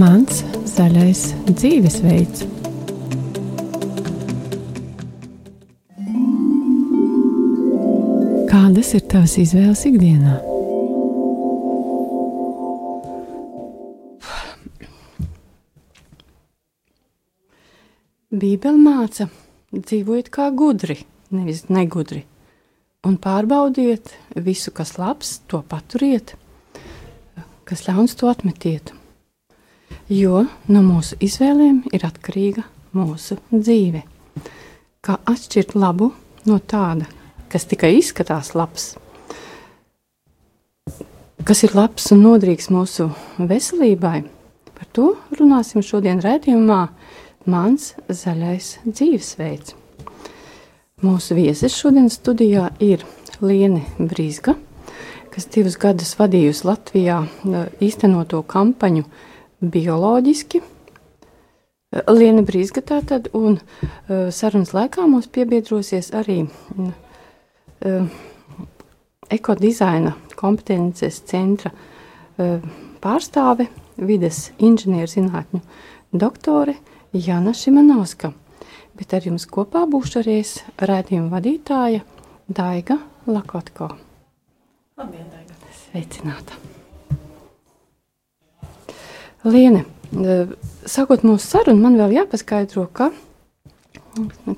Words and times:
Mans 0.00 0.44
zaļais 0.70 1.22
dzīvesveids. 1.50 2.46
Kādas 8.50 8.94
ir 8.96 9.04
tavas 9.10 9.34
izvēles 9.42 9.82
ikdienā? 9.90 10.38
Bībele 18.30 18.78
māca, 18.78 19.26
dzīvojiet 19.74 20.30
kā 20.32 20.48
gudri, 20.54 21.00
nevis 21.34 21.66
negudri, 21.68 22.22
un 23.06 23.16
pārbaudiet 23.20 24.12
visu, 24.36 24.72
kas 24.76 24.96
labs, 25.00 25.38
to 25.48 25.62
paturiet, 25.66 26.34
kas 27.68 27.86
ļauns, 27.86 28.16
to 28.18 28.30
atmetiet. 28.30 28.92
Jo 30.10 30.44
no 30.68 30.82
mūsu 30.82 31.16
izvēlēm 31.22 31.84
ir 31.94 32.04
atkarīga 32.06 32.64
mūsu 32.96 33.38
dzīve. 33.52 34.02
Kā 35.00 35.16
atšķirt 35.32 35.76
labu 35.78 36.10
no 36.50 36.58
tāda, 36.58 37.06
kas 37.48 37.64
tikai 37.70 37.94
izskatās 37.96 38.52
labs, 38.58 38.92
kas 41.46 41.64
ir 41.64 41.76
labs 41.78 42.10
un 42.12 42.24
noderīgs 42.26 42.68
mūsu 42.74 43.08
veselībai, 43.38 44.18
par 44.76 44.92
to 44.92 45.14
runāsim 45.38 45.84
šodien 45.84 46.20
redzējumā 46.24 46.82
Mans 47.48 47.94
zaļais 48.12 48.74
dzīvesveids. 48.84 49.79
Mūsu 51.00 51.32
viesis 51.32 51.72
šodienas 51.72 52.18
studijā 52.18 52.66
ir 52.84 53.00
Liene 53.40 53.86
Brīsga, 53.96 54.52
kas 55.32 55.46
divus 55.48 55.78
gadus 55.80 56.10
vadījusi 56.18 56.66
Latvijā 56.68 57.22
e, 57.24 57.62
īstenoto 57.86 58.42
kampaņu 58.44 59.06
bioloģiski. 59.64 60.60
E, 60.60 62.02
Liena 62.12 62.44
Brīsga 62.44 62.82
tātad, 62.84 63.30
un 63.32 63.56
e, 63.56 64.26
sarunas 64.28 64.74
laikā 64.76 65.06
mums 65.08 65.30
piebiedrosies 65.32 66.12
arī 66.20 66.42
ekodizaina 69.32 70.12
kompetences 70.36 71.22
centra 71.24 71.72
pārstāve, 73.00 73.70
vides 73.96 74.50
inženierzinātņu 74.60 75.62
doktore 76.12 76.76
Jana 77.16 77.56
Šimanovska, 77.56 78.34
bet 79.00 79.14
ar 79.16 79.24
jums 79.24 79.46
kopā 79.48 79.86
būšu 79.88 80.20
arī 80.20 80.40
rādījuma 80.90 81.32
vadītāja 81.32 82.04
Daiga 82.52 82.98
Lakotko. 83.30 83.88
Labdien, 85.00 85.24
Daiga! 85.32 85.56
Sveicināta! 85.80 86.58
Liene, 89.48 89.86
eh, 90.12 90.52
sākot 90.84 91.24
mūsu 91.24 91.46
sarunu, 91.46 91.80
man 91.80 91.96
vēl 91.96 92.12
jāpaskaidro, 92.18 92.84
ka 92.92 93.08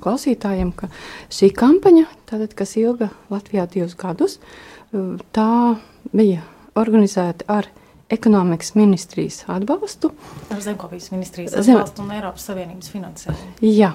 klausītājiem, 0.02 0.72
ka 0.74 0.88
šī 1.30 1.52
kampaņa, 1.54 2.08
tātad, 2.26 2.56
kas 2.58 2.74
ilga 2.80 3.12
Latvijā 3.30 3.68
divus 3.70 3.94
gadus, 3.94 4.38
eh, 4.38 4.98
tā 5.32 5.78
bija 6.10 6.42
organizēta 6.74 7.46
ar 7.46 7.70
ekonomikas 8.12 8.74
ministrijas 8.76 9.42
atbalstu. 9.50 10.12
Ar 10.52 10.60
zemkopības 10.62 11.10
ministrijas 11.14 11.56
atbalstu 11.62 12.02
Zem... 12.02 12.06
un 12.06 12.14
Eiropas 12.18 12.46
Savienības 12.50 12.92
finansējumu. 12.92 13.56
Jā, 13.66 13.92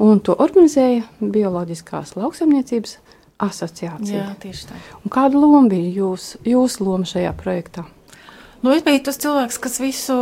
un 0.00 0.20
to 0.24 0.36
organizēja 0.40 1.04
Bioloģiskās 1.20 2.16
lauksaimniecības 2.16 2.98
asociācija. 3.40 4.26
Jā, 4.26 4.34
tieši 4.40 4.68
tā. 4.68 4.82
Un 5.04 5.12
kāda 5.12 5.40
loma 5.40 5.66
bija 5.70 5.94
jūs, 6.02 6.34
jūsu 6.46 6.84
loma 6.86 7.08
šajā 7.08 7.32
projektā? 7.40 7.86
Nu, 8.60 8.74
es 8.76 8.82
biju 8.84 9.00
tas 9.06 9.16
cilvēks, 9.16 9.56
kas 9.64 9.78
visu 9.80 10.14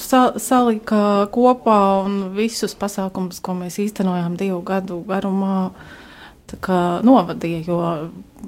sa 0.00 0.22
salika 0.40 1.28
kopā 1.34 1.80
un 2.06 2.30
visus 2.36 2.72
pasākumus, 2.78 3.42
ko 3.44 3.52
mēs 3.58 3.76
īstenojām 3.82 4.38
divu 4.40 4.62
gadu 4.64 5.02
garumā, 5.08 5.74
novadīja. 7.04 7.64
Jo 7.66 7.80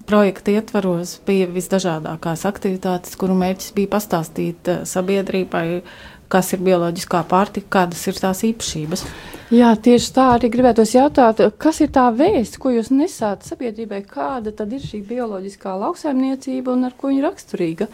projekta 0.06 0.55
ietvaros 0.55 1.19
bija 1.27 1.49
visdažādākās 1.50 2.47
aktivitātes, 2.49 3.16
kuru 3.19 3.34
mērķis 3.38 3.75
bija 3.77 3.91
pastāstīt 3.97 4.71
eh, 4.71 4.81
sabiedrībai, 4.87 5.83
kas 6.31 6.53
ir 6.55 6.62
bioloģiskā 6.62 7.25
pārtika, 7.27 7.66
kādas 7.81 8.06
ir 8.06 8.19
tās 8.22 8.44
īpašības. 8.47 9.05
Jā, 9.50 9.72
tieši 9.75 10.12
tā 10.15 10.28
arī 10.37 10.47
gribētos 10.53 10.93
jautāt, 10.94 11.41
kas 11.59 11.81
ir 11.83 11.91
tā 11.91 12.05
vēsts, 12.15 12.55
ko 12.62 12.71
jūs 12.71 12.93
nesāt 12.94 13.43
sabiedrībai, 13.49 14.05
kāda 14.06 14.53
tad 14.55 14.71
ir 14.77 14.84
šī 14.84 15.00
bioloģiskā 15.09 15.72
lauksaimniecība 15.81 16.71
un 16.71 16.87
ar 16.87 16.94
ko 16.94 17.10
viņa 17.10 17.25
raksturīga, 17.25 17.89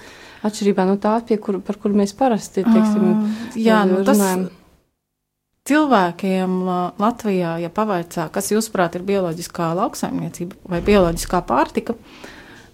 atšķirībā 0.44 0.84
no 0.84 0.98
tā, 1.00 1.14
pie 1.24 1.40
kur, 1.40 1.62
par 1.64 1.80
kur 1.80 1.96
mēs 1.96 2.12
parasti, 2.18 2.60
teiksim, 2.66 3.08
uh, 3.08 3.56
jā, 3.56 3.80
nu, 3.88 4.02
runājam. 4.04 4.44
Tas, 4.50 4.55
cilvēkiem 5.66 6.56
Latvijā, 7.02 7.56
ja 7.62 7.70
pavaicā, 7.72 8.28
kas 8.32 8.52
jūsuprāt 8.52 8.98
ir 8.98 9.04
bioloģiskā 9.06 9.72
lauksaimniecība 9.78 10.58
vai 10.70 10.80
bioloģiskā 10.86 11.42
pārtika, 11.46 11.96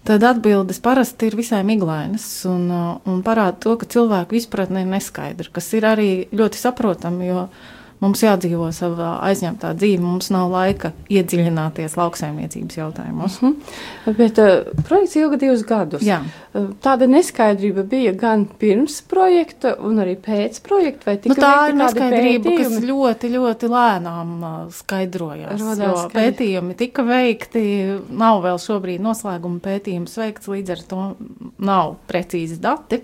tad 0.07 0.25
atbildes 0.27 0.81
parasti 0.83 1.29
ir 1.29 1.37
visai 1.39 1.63
miglainas 1.67 2.25
un, 2.49 2.67
un 3.09 3.21
parāda 3.25 3.57
to, 3.65 3.77
ka 3.81 3.89
cilvēku 3.89 4.37
izpratne 4.39 4.83
ir 4.83 4.91
neskaidra, 4.91 5.49
kas 5.53 5.71
ir 5.77 5.87
arī 5.89 6.09
ļoti 6.35 6.59
saprotami, 6.59 7.31
jo 7.31 7.47
Mums 8.03 8.19
jādzīvo 8.19 8.67
savā 8.75 9.13
aizņemtā 9.29 9.69
dzīve, 9.79 10.01
mums 10.03 10.27
nav 10.33 10.49
laika 10.51 10.91
iedziļināties 11.13 11.93
lauksaimniecības 11.95 12.79
jautājumos. 12.81 13.37
Uh 13.39 13.53
-huh. 13.53 14.17
Bet 14.17 14.41
uh, 14.43 14.81
projekts 14.87 15.15
ilga 15.15 15.39
divus 15.39 15.63
gadus. 15.67 16.03
Jā. 16.03 16.19
Uh, 16.51 16.73
tāda 16.83 17.07
neskaidrība 17.07 17.85
bija 17.87 18.11
gan 18.11 18.43
pirms 18.59 18.99
projekta, 19.07 19.75
un 19.79 20.03
arī 20.03 20.17
pēc 20.19 20.59
projekta. 20.67 21.15
Nu, 21.31 21.37
tā 21.39 21.69
ir 21.69 21.79
neskaidrība, 21.79 22.49
pētījumi? 22.49 22.63
kas 22.63 22.89
ļoti, 22.89 23.31
ļoti 23.37 23.71
lēnām 23.71 24.35
uh, 24.41 24.59
skaidrojās. 24.71 25.61
Rodās, 25.61 26.05
pētījumi 26.13 26.75
tika 26.75 27.07
veikti, 27.07 27.63
nav 28.09 28.43
vēl 28.43 28.59
šobrīd 28.59 28.99
noslēguma 28.99 29.63
pētījums 29.63 30.19
veikts, 30.19 30.51
līdz 30.51 30.75
ar 30.75 30.85
to 30.91 31.09
nav 31.57 31.95
precīzi 32.07 32.59
dati. 32.59 33.03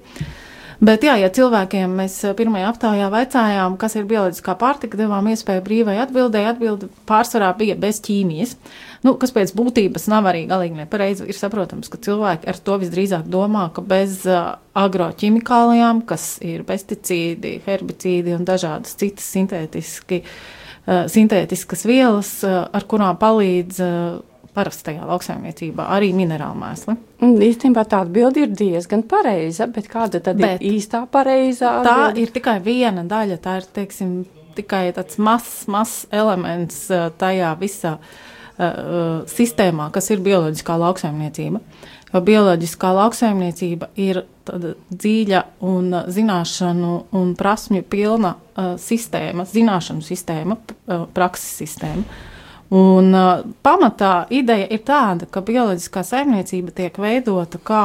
Bet, 0.80 1.04
jā, 1.04 1.18
ja 1.20 1.28
cilvēkiem 1.28 1.92
mēs 2.00 2.14
eh, 2.24 2.34
pirmajā 2.40 2.70
aptaujā 2.72 3.10
vaicājām, 3.12 3.74
kas 3.80 3.98
ir 4.00 4.06
bioloģiskā 4.08 4.54
pārtika, 4.62 4.96
devām 5.00 5.28
iespēju 5.28 5.64
brīvai 5.66 5.98
atbildēji, 6.06 6.48
atbildi 6.54 6.88
pārsvarā 7.10 7.50
bija 7.60 7.76
bez 7.80 8.00
ķīmijas. 8.06 8.56
Nu, 9.04 9.18
kas 9.20 9.36
pēc 9.36 9.52
būtības 9.60 10.08
nav 10.12 10.30
arī 10.32 10.46
galīgi 10.48 10.80
nepareizi. 10.80 11.28
Ir 11.28 11.36
saprotams, 11.36 11.92
ka 11.92 12.00
cilvēki 12.00 12.48
ar 12.48 12.62
to 12.64 12.78
visdrīzāk 12.80 13.28
domā, 13.32 13.66
ka 13.76 13.84
bez 13.84 14.22
uh, 14.28 14.56
agroķimikālijām, 14.80 16.02
kas 16.08 16.38
ir 16.48 16.64
pesticīdi, 16.68 17.58
herbicīdi 17.68 18.36
un 18.36 18.48
dažādas 18.48 18.96
citas 19.00 19.28
sintētiski, 19.36 20.24
uh, 20.24 21.06
sintētiskas 21.12 21.84
vielas, 21.92 22.34
uh, 22.48 22.66
ar 22.72 22.88
kurām 22.88 23.20
palīdz 23.20 23.84
uh, 23.84 24.20
parastajā 24.56 25.06
lauksaimniecībā, 25.08 25.86
arī 25.96 26.10
minerālu 26.18 26.58
mēsli. 26.60 26.96
Īstenībā 27.22 27.84
tā 27.90 28.04
atbilde 28.06 28.46
ir 28.46 28.56
diezgan 28.56 29.04
pareiza, 29.10 29.68
bet 29.72 29.90
kāda 29.92 30.22
tad 30.24 30.42
bet 30.42 30.60
ir 30.60 30.80
īstā 30.80 31.04
pareizā? 31.12 31.80
Tā 31.86 32.10
ir 32.20 32.34
tikai 32.36 32.58
viena 32.64 33.06
daļa, 33.08 33.40
tā 33.44 33.60
ir, 33.62 33.70
teiksim, 33.80 34.18
tikai 34.58 34.90
tāds 34.96 35.20
mazs, 35.22 35.68
mazs 35.72 36.08
elements 36.12 36.88
tajā 37.22 37.54
visā 37.62 37.96
uh, 38.00 39.22
sistēmā, 39.30 39.90
kas 39.96 40.10
ir 40.14 40.24
bioloģiskā 40.26 40.80
lauksaimniecība. 40.84 41.62
Jo 42.10 42.24
bioloģiskā 42.26 42.90
lauksaimniecība 42.98 43.92
ir 44.02 44.24
dziļa 44.50 45.44
un 45.70 45.94
zināšanu 46.10 46.94
un 47.20 47.36
prasmju 47.38 47.86
pilna 47.86 48.34
uh, 48.34 48.74
sistēma, 48.82 49.46
zināšanu 49.46 50.06
sistēma, 50.06 50.58
uh, 50.58 51.06
prakses 51.14 51.62
sistēma. 51.62 52.26
Un, 52.70 53.10
uh, 53.18 53.42
pamatā 53.66 54.28
ideja 54.30 54.68
ir 54.70 54.84
tāda, 54.86 55.26
ka 55.26 55.42
bioloģiskā 55.42 56.04
saimniecība 56.06 56.74
tiek 56.78 56.98
veidota 57.02 57.58
kā 57.58 57.84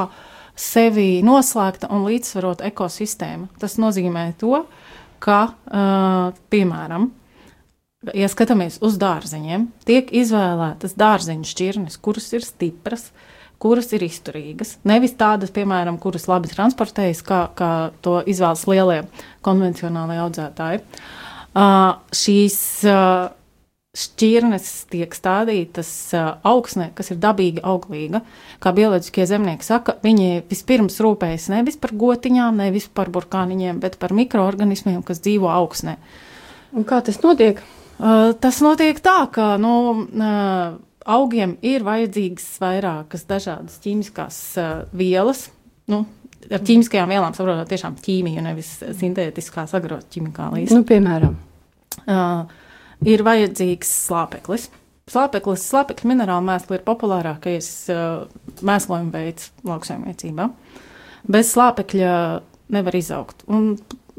sevi 0.61 1.23
noslēgta 1.25 1.89
un 1.95 2.05
līdzsvarota 2.05 2.67
ekosistēma. 2.69 3.49
Tas 3.61 3.79
nozīmē 3.81 4.27
to, 4.41 4.67
ka, 5.25 5.39
uh, 5.49 6.35
piemēram, 6.53 7.09
ja 8.13 8.29
skatāmies 8.29 8.77
uz 8.85 8.99
dārzeņiem, 9.01 9.71
tiek 9.89 10.11
izvēlētas 10.13 10.99
dārzeņu 11.01 11.49
šķirnes, 11.49 11.97
kuras 12.05 12.29
ir 12.37 12.45
stipras, 12.45 13.07
kuras 13.63 13.89
ir 13.97 14.05
izturīgas. 14.05 14.77
Nevis 14.85 15.17
tādas, 15.17 15.53
piemēram, 15.55 15.97
kuras 16.03 16.29
labi 16.29 16.51
transportējas, 16.53 17.23
kā, 17.25 17.41
kā 17.57 17.71
to 18.05 18.19
izvēlas 18.29 18.67
lielie 18.69 19.01
konvencionālie 19.47 20.21
audzētāji. 20.27 20.85
Uh, 21.55 21.97
šīs 22.13 22.59
uh, 22.91 23.33
šķirnes 23.95 24.69
tiek 24.91 25.15
stādītas 25.15 25.89
augsnē, 26.47 26.89
kas 26.99 27.13
ir 27.15 27.21
dabīgi 27.23 27.63
auglīga. 27.63 28.25
Kā 28.63 28.73
bioloģiskie 28.75 29.27
zemnieki 29.31 29.67
saka, 29.67 29.97
viņi 30.03 30.43
vispirms 30.51 30.99
rūpējas 31.05 31.47
nevis 31.55 31.79
par 31.81 31.95
gotiņām, 31.99 32.59
nevis 32.65 32.89
par 32.91 33.13
burkāniņiem, 33.15 33.79
bet 33.85 33.99
par 34.03 34.15
mikroorganismiem, 34.17 35.03
kas 35.07 35.23
dzīvo 35.23 35.51
augsnē. 35.53 35.97
Un 36.75 36.87
kā 36.89 36.99
tas 37.07 37.21
notiek? 37.23 37.63
Uh, 37.95 38.33
tas 38.43 38.59
notiek 38.65 38.99
tā, 38.99 39.21
ka 39.31 39.53
nu, 39.63 39.77
uh, 40.11 40.75
augiem 41.15 41.55
ir 41.63 41.85
vajadzīgas 41.87 42.49
vairākas 42.63 43.23
dažādas 43.29 43.79
ķīmiskās 43.85 44.41
uh, 44.59 44.73
vielas. 44.97 45.47
Nu, 45.91 46.03
ar 46.51 46.65
ķīmiskajām 46.65 47.13
vielām 47.15 47.37
saprotot 47.37 47.71
tiešām 47.71 47.95
ķīmiju, 48.03 48.43
nevis 48.45 48.75
sintētiskās 48.99 49.77
agroķimikālijas. 49.79 50.75
Nu, 50.75 50.83
piemēram, 50.89 51.39
uh, 52.09 52.64
ir 53.03 53.25
vajadzīgs 53.27 53.91
slāpeklis. 54.09 54.69
Slāpeklis, 55.11 55.67
slāpekļa 55.69 56.09
minerāla 56.09 56.45
mēsli 56.47 56.79
ir 56.79 56.85
populārākais 56.87 57.71
uh, 57.93 58.25
mēslojuma 58.65 59.13
veids 59.13 59.51
lauksaimniecībā. 59.69 60.49
Bez 61.35 61.51
slāpekļa 61.53 62.15
nevar 62.73 62.97
izaugt. 62.97 63.45
Un 63.49 63.75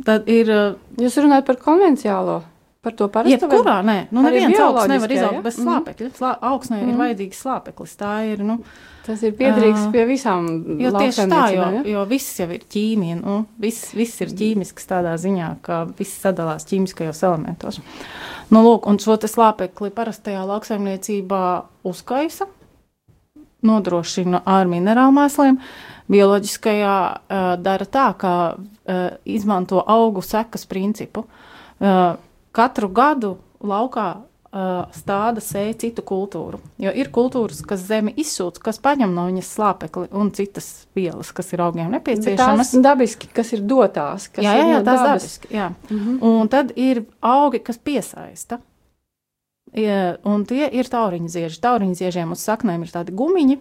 tad 0.05 0.29
ir. 0.29 0.51
Uh, 0.51 0.75
jūs 1.01 1.17
runājat 1.21 1.47
par 1.49 1.61
konvenciālo. 1.63 2.41
Par 2.85 2.93
to 2.93 3.07
parasto 3.09 3.47
Jebkurā, 3.47 3.79
nē, 3.81 3.93
nu 4.13 4.21
neviens 4.21 4.59
augs 4.61 4.83
nevar 4.91 5.09
izaugt 5.09 5.39
bez 5.41 5.55
Mhm. 5.57 5.63
slāpekļa. 5.65 6.09
Slā, 6.19 6.33
augsnē 6.39 6.81
ir 6.83 6.91
Mhm. 6.91 6.99
vajadzīgs 7.01 7.39
slāpeklis. 7.41 7.95
Tā 7.97 8.11
ir, 8.31 8.43
nu, 8.45 8.59
Tas 9.05 9.21
ir 9.21 9.33
piederīgs 9.33 9.85
Ā, 9.85 9.91
pie 9.91 10.05
visām 10.05 10.45
Jo 10.81 10.91
tieši 10.91 11.27
tā, 11.29 11.53
jo, 11.53 11.61
ja? 11.61 11.81
jo 11.85 12.05
viss 12.05 12.39
jau 12.39 12.47
ir 12.49 12.59
ķīmija. 12.59 13.21
Nu, 13.21 13.45
viss, 13.59 13.91
viss 13.93 14.21
ir 14.21 14.27
ķīmisks 14.27 14.87
tādā 14.89 15.13
ziņā, 15.13 15.61
ka 15.61 15.85
viss 15.97 16.21
sadalās 16.23 16.65
ķīmiskajos 16.65 17.21
elementos. 17.23 17.79
Nu, 18.49 18.63
lūk, 18.63 18.87
un 18.87 18.97
šo 18.97 19.17
slāpekli 19.17 19.91
parastajā 19.91 20.41
lauksaimniecībā 20.45 21.63
uzkaisa, 21.85 22.47
nodrošina 23.61 24.41
ar 24.45 24.65
minerālu 24.65 25.13
mēsliem. 25.13 25.57
Bioloģiskajā 26.09 26.95
uh, 27.17 27.55
dara 27.61 27.85
tā, 27.85 28.13
ka 28.17 28.55
uh, 28.57 29.09
izmanto 29.25 29.83
augu 29.87 30.21
sekas 30.21 30.65
principu. 30.65 31.25
Uh, 31.79 32.15
katru 32.55 32.89
gadu 32.95 33.35
laukā 33.65 34.09
uh, 34.55 34.85
stāda 34.95 35.43
sēja 35.43 35.75
citu 35.85 36.03
kultūru. 36.05 36.59
Jo 36.81 36.93
ir 36.95 37.09
kultūras, 37.13 37.61
kas 37.67 37.83
zemi 37.87 38.13
izsūc, 38.21 38.59
kas 38.63 38.79
paņem 38.83 39.15
no 39.15 39.27
viņas 39.29 39.51
slāpekli 39.57 40.07
un 40.15 40.31
citas 40.35 40.69
vielas, 40.97 41.33
kas 41.35 41.51
ir 41.55 41.65
augiem 41.65 41.91
nepieciešamas. 41.95 42.71
tās 42.71 42.85
dabiski, 42.85 43.31
kas 43.35 43.51
ir 43.57 43.65
dotās. 43.67 44.29
Kas 44.31 44.47
jā, 44.47 44.53
ir 44.55 44.63
jā, 44.63 44.69
jā, 44.69 44.77
no 44.77 44.85
tas 44.87 45.01
dabas. 45.01 45.25
dabiski. 45.25 45.51
Jā. 45.55 45.73
Mhm. 45.89 46.21
Un 46.31 46.53
tad 46.53 46.71
ir 46.79 47.03
augi, 47.21 47.61
kas 47.65 47.81
piesaista. 47.81 48.61
Ja, 49.75 50.15
un 50.23 50.45
tie 50.47 50.69
ir 50.71 50.87
tauriņu 50.87 51.27
zieži. 51.27 51.59
Tauriņu 51.59 51.97
ziežiem 51.99 52.31
uz 52.31 52.43
saknēm 52.47 52.85
ir 52.85 52.91
tādi 52.93 53.11
gumiņi, 53.17 53.57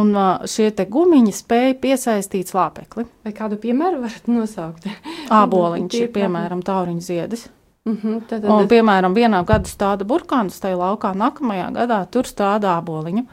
un 0.00 0.10
šie 0.50 0.72
te 0.74 0.86
gumiņi 0.90 1.34
spēj 1.36 1.76
piesaistīt 1.78 2.50
slāpekli. 2.50 3.04
Vai 3.22 3.32
kādu 3.36 3.60
piemēru 3.62 4.02
varat 4.02 4.26
nosaukt? 4.26 4.88
Āboliņš 5.30 6.00
ir 6.00 6.10
piemēram 6.16 6.64
tauriņu 6.66 7.06
ziedis. 7.06 7.46
Mhm, 7.84 8.22
tad, 8.24 8.40
tad, 8.40 8.48
Un, 8.48 8.64
piemēram, 8.68 9.12
vienā 9.12 9.42
gadā 9.44 9.68
stāda 9.68 10.06
burkāns, 10.08 10.56
tajā 10.60 10.78
laukā 10.80 11.10
nākamajā 11.20 11.68
gadā 11.74 11.98
tur 12.08 12.24
stāda 12.24 12.78
āboliņu. 12.78 13.26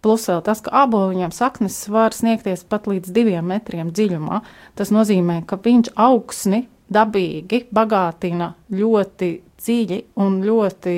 Plus 0.00 0.24
vēl 0.30 0.40
tas, 0.46 0.62
ka 0.64 0.72
āboliņam 0.84 1.32
saknes 1.34 1.76
var 1.92 2.14
sniegties 2.16 2.62
pat 2.64 2.86
līdz 2.88 3.12
diviem 3.12 3.50
metriem 3.50 3.90
dziļumā. 3.92 4.40
Tas 4.78 4.92
nozīmē, 4.94 5.42
ka 5.44 5.58
viņš 5.60 5.90
augsni 5.92 6.62
dabīgi 6.88 7.66
bagātina 7.74 8.54
ļoti 8.72 9.28
dziļi 9.60 9.98
un 10.24 10.38
ļoti 10.46 10.94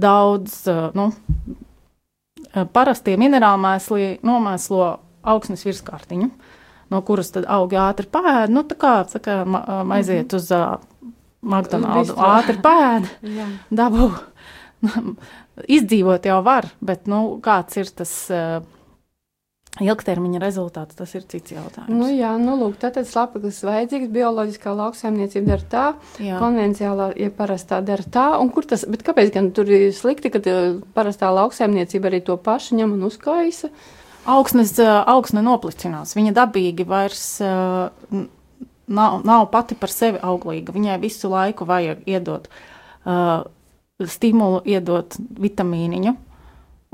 daudz, 0.00 0.54
uh, 0.72 0.86
nu, 0.96 1.10
uh, 1.12 2.64
parastie 2.72 3.18
minerālmēsli 3.20 4.22
nomēslo 4.24 4.86
augsnes 5.20 5.66
virskārtiņu, 5.66 6.30
no 6.94 7.02
kuras 7.04 7.34
tad 7.34 7.44
augi 7.50 7.76
ātri 7.76 8.08
pēd, 8.08 8.54
nu, 8.54 8.64
tā 8.64 8.78
kā, 8.78 8.94
tā 9.10 9.20
kā 9.20 9.36
ma 9.44 9.60
um, 9.82 9.92
aiziet 9.98 10.32
uz 10.38 10.48
uh, 10.54 10.78
McDonald's, 11.42 12.12
ātri 12.14 12.58
pēd, 12.62 13.08
jā. 13.38 13.48
dabū. 13.70 14.10
Izdzīvot 15.76 16.24
jau 16.26 16.38
var, 16.46 16.70
bet, 16.80 17.04
nu, 17.10 17.38
kāds 17.44 17.76
ir 17.78 17.90
tas 17.98 18.12
uh, 18.32 18.62
ilgtermiņa 19.82 20.40
rezultāts, 20.42 20.96
tas 20.98 21.12
ir 21.16 21.24
cits 21.28 21.54
jautājums. 21.54 21.92
Nu, 21.92 22.08
jā, 22.12 22.32
nu, 22.40 22.54
lūk, 22.60 22.74
tātad 22.82 23.06
slāpeklis 23.08 23.60
vajadzīgs, 23.64 24.10
bioloģiskā 24.12 24.74
lauksaimniecība 24.76 25.52
dara 25.54 25.68
tā, 25.74 25.84
Jā. 26.24 26.40
konvenciālā, 26.42 27.10
ja 27.20 27.30
parastā 27.36 27.78
dara 27.84 28.04
tā, 28.04 28.26
un 28.42 28.50
kur 28.52 28.66
tas, 28.68 28.84
bet 28.88 29.04
kāpēc 29.06 29.32
gan 29.36 29.50
tur 29.56 29.70
ir 29.72 29.90
slikti, 29.96 30.32
ka 30.34 30.42
eh, 30.44 30.76
parastā 30.96 31.30
lauksaimniecība 31.36 32.10
arī 32.12 32.22
to 32.26 32.36
pašu 32.40 32.80
ņem 32.80 32.96
un 32.98 33.08
uzkaisa? 33.08 33.72
Augsnes, 34.28 34.76
ā, 34.78 35.00
augsne 35.10 35.40
noplicinās. 35.42 36.12
Viņa 36.14 36.34
dabīgi 36.36 36.84
vairs 36.86 37.24
n- 37.42 38.28
nav, 38.86 39.20
nav 39.24 39.46
pati 39.52 39.76
par 39.78 39.92
sevi 39.92 40.20
auglīga. 40.22 40.74
Viņai 40.74 40.98
visu 41.02 41.30
laiku 41.32 41.66
vajag 41.68 42.04
iedot 42.08 42.48
uh, 42.48 43.44
stimulu, 44.02 44.62
iedot 44.66 45.16
vitamīniņu, 45.42 46.14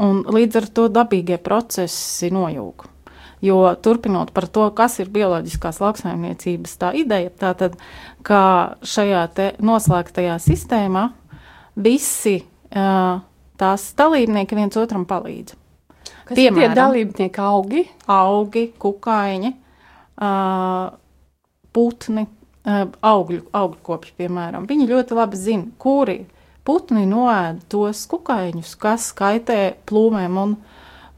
un 0.05 0.23
līdz 0.29 0.61
ar 0.61 0.69
to 0.75 0.87
dabīgie 0.93 1.39
procesi 1.43 2.31
nojūg. 2.35 2.87
Jo 3.43 3.61
turpinot 3.79 4.33
par 4.35 4.49
to, 4.51 4.65
kas 4.75 4.97
ir 4.99 5.13
bioloģiskās 5.15 5.79
lauksaimniecības 5.79 6.75
tā 6.81 6.91
ideja, 6.99 7.31
tātad, 7.31 7.77
ka 8.27 8.41
šajā 8.83 9.29
noslēgtajā 9.63 10.41
sistēmā 10.43 11.05
visi 11.79 12.41
uh, 12.43 13.23
tās 13.59 13.87
dalībnieki 13.99 14.59
viens 14.59 14.79
otram 14.79 15.07
palīdz 15.07 15.55
Kas 16.29 16.37
ir 16.37 16.43
tie 16.43 16.51
Piemēram. 16.53 16.75
dalībnieki 16.77 17.41
augi? 17.41 17.83
augi, 18.13 18.65
kukaiņi, 18.81 19.51
ā, 20.21 20.31
putni, 21.79 22.27
ā, 22.67 22.83
augļu, 23.07 23.45
kopši, 23.87 24.17
piemēram. 24.19 24.67
Viņi 24.69 24.91
ļoti 24.91 25.19
labi 25.19 25.39
zina, 25.39 25.71
kuri 25.79 26.25
putni 26.67 27.07
noēd 27.09 27.63
tos 27.71 28.05
kukaiņus, 28.11 28.75
kas 28.81 29.13
kaitē 29.17 29.61
plūmēm 29.89 30.43
un, 30.43 30.59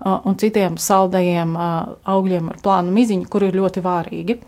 ā, 0.04 0.20
un 0.28 0.38
citiem 0.40 0.78
saldajiem 0.78 1.56
ā, 1.56 1.72
augļiem 2.14 2.52
ar 2.52 2.62
plānu 2.62 2.94
miziņu, 2.94 3.26
kuri 3.32 3.50
ir 3.50 3.60
ļoti 3.62 3.84
vārīgi. 3.88 4.38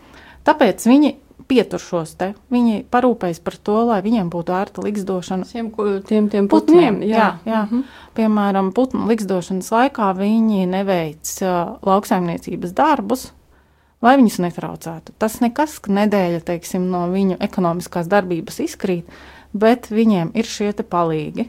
Tāpēc 0.46 0.86
viņi 0.90 1.16
pietur 1.48 1.82
šos 1.82 2.14
te, 2.18 2.32
viņi 2.52 2.84
parūpējas 2.92 3.42
par 3.44 3.58
to, 3.66 3.76
lai 3.88 3.98
viņiem 4.04 4.30
būtu 4.32 4.54
ērta 4.56 4.84
liksdošana 4.84 5.48
Tiem, 5.48 5.68
tiem, 6.08 6.28
tiem 6.32 6.48
Putniem, 6.50 6.98
putniem, 7.00 7.02
jā, 7.10 7.28
jā. 7.48 7.64
Mhm. 7.66 7.84
Piemēram, 8.16 8.72
putnu 8.76 9.08
likstošanas 9.10 9.70
laikā 9.74 10.12
viņi 10.18 10.66
neveic 10.70 11.34
uh, 11.44 11.76
lauksaimniecības 11.86 12.74
darbus, 12.76 13.30
lai 14.02 14.16
viņus 14.18 14.40
netraucētu. 14.44 15.14
Tas 15.22 15.38
nekas, 15.44 15.78
ka 15.82 15.92
nedēļa 15.94 16.42
teiksim, 16.48 16.88
no 16.90 17.06
viņu 17.12 17.38
ekonomiskās 17.42 18.10
darbības 18.10 18.60
izkrīt, 18.66 19.08
bet 19.54 19.90
viņiem 19.92 20.34
ir 20.34 20.48
šie 20.48 20.72
palīgi. 20.82 21.48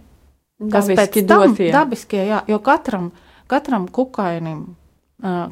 Kas 0.63 0.88
Dabiski 0.88 1.23
pēc 1.23 1.27
tam 1.27 1.44
dotie. 1.50 1.71
dabiskie, 1.73 2.21
jā, 2.29 2.39
jo 2.47 2.59
katram, 2.63 3.11
katram 3.51 3.88
kukainim, 3.91 4.75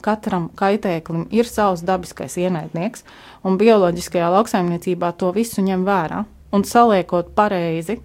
katram 0.04 0.50
kaitēklim 0.56 1.26
ir 1.36 1.48
savs 1.48 1.84
dabiskais 1.88 2.38
ienaidnieks, 2.40 3.04
un 3.44 3.58
bioloģiskajā 3.60 4.30
lauksaimniecībā 4.38 5.12
to 5.18 5.32
visu 5.36 5.64
ņem 5.66 5.84
vērā. 5.88 6.24
Un 6.52 6.66
saliekot 6.68 7.32
pareizi 7.36 7.98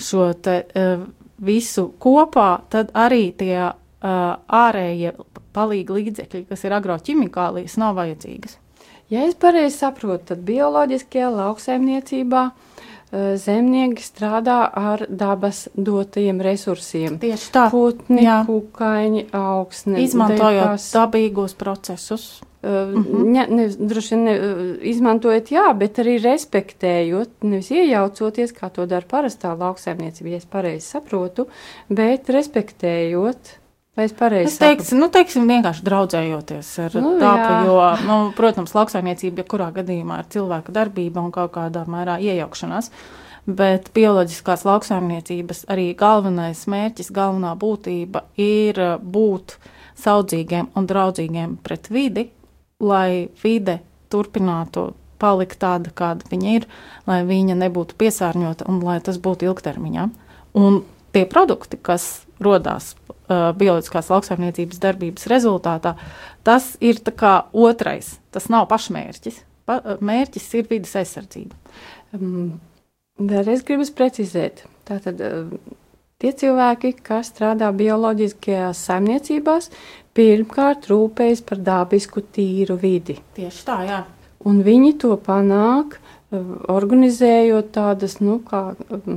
šo 0.00 0.32
te, 0.40 0.64
visu 1.44 1.90
kopā, 2.00 2.64
tad 2.72 2.92
arī 2.96 3.28
tie 3.36 3.58
ārējie 4.04 5.12
palīgi 5.54 6.00
līdzekļi, 6.00 6.44
kas 6.50 6.66
ir 6.66 6.76
agroķimikālijas, 6.80 7.78
nav 7.80 7.96
vajadzīgas. 8.00 8.58
Ja 9.12 9.26
es 9.28 9.36
pareizi 9.36 9.76
saprotu, 9.76 10.30
tad 10.32 10.40
bioloģiskajā 10.48 11.28
lauksaimniecībā 11.34 12.44
eh, 12.48 13.34
zemnieki 13.40 14.02
strādā 14.02 14.62
ar 14.64 15.04
dabas 15.10 15.66
dotajiem 15.76 16.40
resursiem. 16.44 17.18
Tieši 17.20 17.50
tā, 17.52 17.66
Putni, 17.72 18.24
jā. 18.24 18.40
kukaiņi, 18.48 19.26
augsne. 19.36 20.00
izmantojot 20.06 20.72
dekas, 20.72 20.88
dabīgos 20.96 21.56
procesus. 21.60 22.26
eh, 22.64 22.94
ne, 23.36 23.44
ne, 23.44 23.66
droši 23.76 24.16
vien 24.16 24.30
eh, 24.32 24.62
izmantojot, 24.94 25.52
jā, 25.52 25.66
bet 25.76 26.00
arī 26.00 26.16
respektējot, 26.24 27.44
nevis 27.44 27.68
iejaucoties, 27.76 28.56
kā 28.56 28.72
to 28.72 28.88
dara 28.88 29.04
parastā 29.10 29.52
lauksaimniecība, 29.52 30.32
ja 30.32 30.40
es 30.40 30.48
pareizi 30.48 30.96
saprotu, 30.96 31.44
bet 31.92 32.32
respektējot. 32.32 33.58
Vai 33.94 34.08
es 34.08 34.12
pareizi 34.12 34.50
Es 34.50 34.58
teiktu, 34.58 34.96
nu, 34.98 35.06
teiksim, 35.12 35.46
vienkārši 35.46 35.84
draudzējoties 35.86 36.70
ar 36.82 36.96
Nu, 36.98 37.12
tādu, 37.20 37.68
jo, 37.68 37.82
nu, 38.08 38.16
protams, 38.34 38.74
lauksaimniecība, 38.74 39.44
ja 39.44 39.50
kurā 39.52 39.68
gadījumā 39.76 40.18
ir 40.22 40.32
cilvēka 40.34 40.74
darbība 40.74 41.22
un 41.22 41.30
kaut 41.34 41.52
kādā 41.54 41.84
mērā 41.86 42.16
iejaukšanās, 42.26 42.90
bet 43.46 43.92
bioloģiskās 43.94 44.64
lauksaimniecības 44.66 45.62
arī 45.70 45.92
galvenais 45.98 46.64
mērķis, 46.70 47.12
galvenā 47.14 47.54
būtība 47.60 48.24
ir 48.40 48.82
uh, 48.82 48.96
būt 48.98 49.60
saudzīgiem 50.02 50.72
un 50.74 50.90
draudzīgiem 50.90 51.54
pret 51.62 51.86
vidi, 51.94 52.26
lai 52.82 53.28
vide 53.44 53.78
turpinātu 54.10 54.88
palikt 55.22 55.60
tāda, 55.62 55.94
kāda 55.94 56.26
viņa 56.32 56.56
ir, 56.58 56.66
lai 57.06 57.22
viņa 57.28 57.54
nebūtu 57.62 57.94
piesārņota 58.02 58.66
un 58.66 58.82
lai 58.82 58.98
tas 59.06 59.22
būtu 59.22 59.46
ilgtermiņā. 59.52 60.10
Un 60.58 60.82
tie 61.14 61.28
produkti, 61.30 61.78
kas 61.78 62.24
rodās 62.42 62.96
uh, 62.98 63.13
bioloģiskās 63.28 64.10
lauksaimniecības 64.12 64.80
darbības 64.82 65.28
rezultātā, 65.32 65.94
tas 66.44 66.74
ir 66.84 67.00
otrais. 67.52 68.18
Tas 68.34 68.50
nav 68.52 68.68
pašmērķis. 68.72 69.42
Pa, 69.64 69.78
uh, 69.80 70.00
mērķis 70.04 70.50
ir 70.58 70.68
vidas 70.70 70.94
aizsardzība. 71.00 71.56
Um, 72.16 72.60
Vēlreiz 73.14 73.62
gribu 73.62 73.86
precizēt. 73.94 74.64
Tātad 74.84 75.20
uh, 75.22 75.52
tie 76.18 76.32
cilvēki, 76.34 76.96
kas 77.06 77.30
strādā 77.30 77.70
bioloģiskajās 77.72 78.80
saimniecībās, 78.88 79.70
pirmkārt 80.14 80.90
rūpējas 80.90 81.44
par 81.46 81.62
dabisku 81.62 82.24
tīru 82.34 82.76
vidi. 82.80 83.16
Tieši 83.38 83.64
tā, 83.66 83.78
jā. 83.88 84.02
Un 84.44 84.60
viņi 84.66 84.96
to 85.00 85.14
panāk, 85.24 85.96
organizējot 86.72 87.70
tādas, 87.74 88.16
nu, 88.24 88.38
kā, 88.46 88.60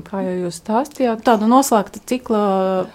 kā 0.08 0.22
jau 0.26 0.36
jūs 0.46 0.60
stāstījāt. 0.62 1.24
Tāda 1.26 1.50
noslēgta 1.50 2.02
cikla 2.10 2.42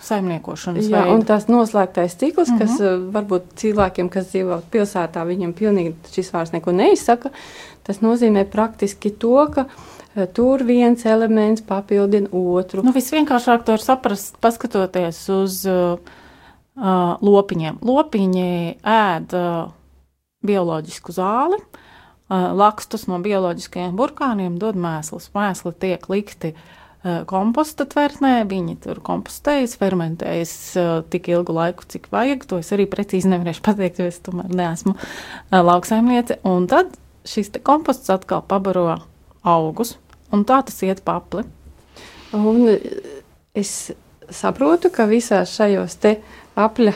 saimniekošanas 0.05 0.89
Jā, 0.89 1.03
veida. 1.03 1.15
un 1.15 1.25
tas 1.29 1.49
noslēgtais 1.51 2.17
cikls, 2.21 2.51
mm 2.51 2.55
-hmm. 2.55 2.59
kas 2.59 2.81
Mhm. 2.81 3.09
uh, 3.09 3.13
varbūt 3.15 3.43
cilvēkiem, 3.57 4.09
kas 4.09 4.31
dzīvo 4.33 4.61
pilsētā, 4.71 5.27
viņam 5.27 5.53
pilnīgi 5.53 5.95
šis 6.13 6.33
vārds 6.33 6.53
neko 6.53 6.73
neizsaka, 6.73 7.31
tas 7.83 8.01
nozīmē 8.01 8.45
praktiski 8.45 9.11
to, 9.11 9.47
ka 9.55 9.67
uh, 10.17 10.27
tur 10.33 10.65
viens 10.65 11.07
elements 11.07 11.63
papildina 11.63 12.29
otru. 12.33 12.83
Nu, 12.83 12.93
visvienkāršāk 12.93 13.65
to 13.65 13.73
var 13.73 13.81
saprast, 13.81 14.37
paskatoties 14.41 15.29
uz 15.29 15.67
uh, 15.67 15.99
lopiņiem. 17.21 17.79
Lopiņi 17.83 18.77
ēd 18.83 19.33
uh, 19.35 19.71
bioloģisku 20.43 21.13
zāli, 21.13 21.57
uh, 21.57 21.82
lakstus 22.33 23.07
no 23.11 23.19
bioloģiskajiem 23.23 23.97
burkāniem, 23.99 24.57
dod 24.61 24.79
mēslus. 24.81 25.31
Mēsli 25.37 25.73
tiek 25.83 26.07
likti 26.09 26.53
uh, 26.55 27.23
komposta 27.29 27.87
tvertnē, 27.89 28.35
viņi 28.49 28.79
tur 28.85 29.03
kompostējas, 29.05 29.77
fermentējas 29.81 30.55
uh, 30.81 30.93
tik 31.13 31.29
ilgu 31.33 31.57
laiku, 31.57 31.87
cik 31.89 32.09
vajag. 32.15 32.47
To 32.51 32.61
es 32.63 32.73
arī 32.75 32.87
precīzi 32.91 33.31
nevarēšu 33.33 33.65
pateikt, 33.67 34.01
jo 34.01 34.11
es 34.11 34.21
tomēr 34.25 34.53
neesmu 34.53 34.97
lauksaimniece. 35.53 36.41
Un 36.49 36.69
tad 36.71 36.95
šis 37.29 37.53
komposts 37.63 38.11
atkal 38.13 38.45
pabaro 38.49 38.87
augus, 39.43 39.97
un 40.33 40.47
tā 40.49 40.63
tas 40.67 40.79
iet 40.87 41.03
papli. 41.05 41.45
Un 42.33 42.65
es 43.53 43.93
saprotu, 44.33 44.89
ka 44.95 45.05
visās 45.11 45.53
šajos 45.59 45.99
te 46.01 46.17
apļa 46.57 46.95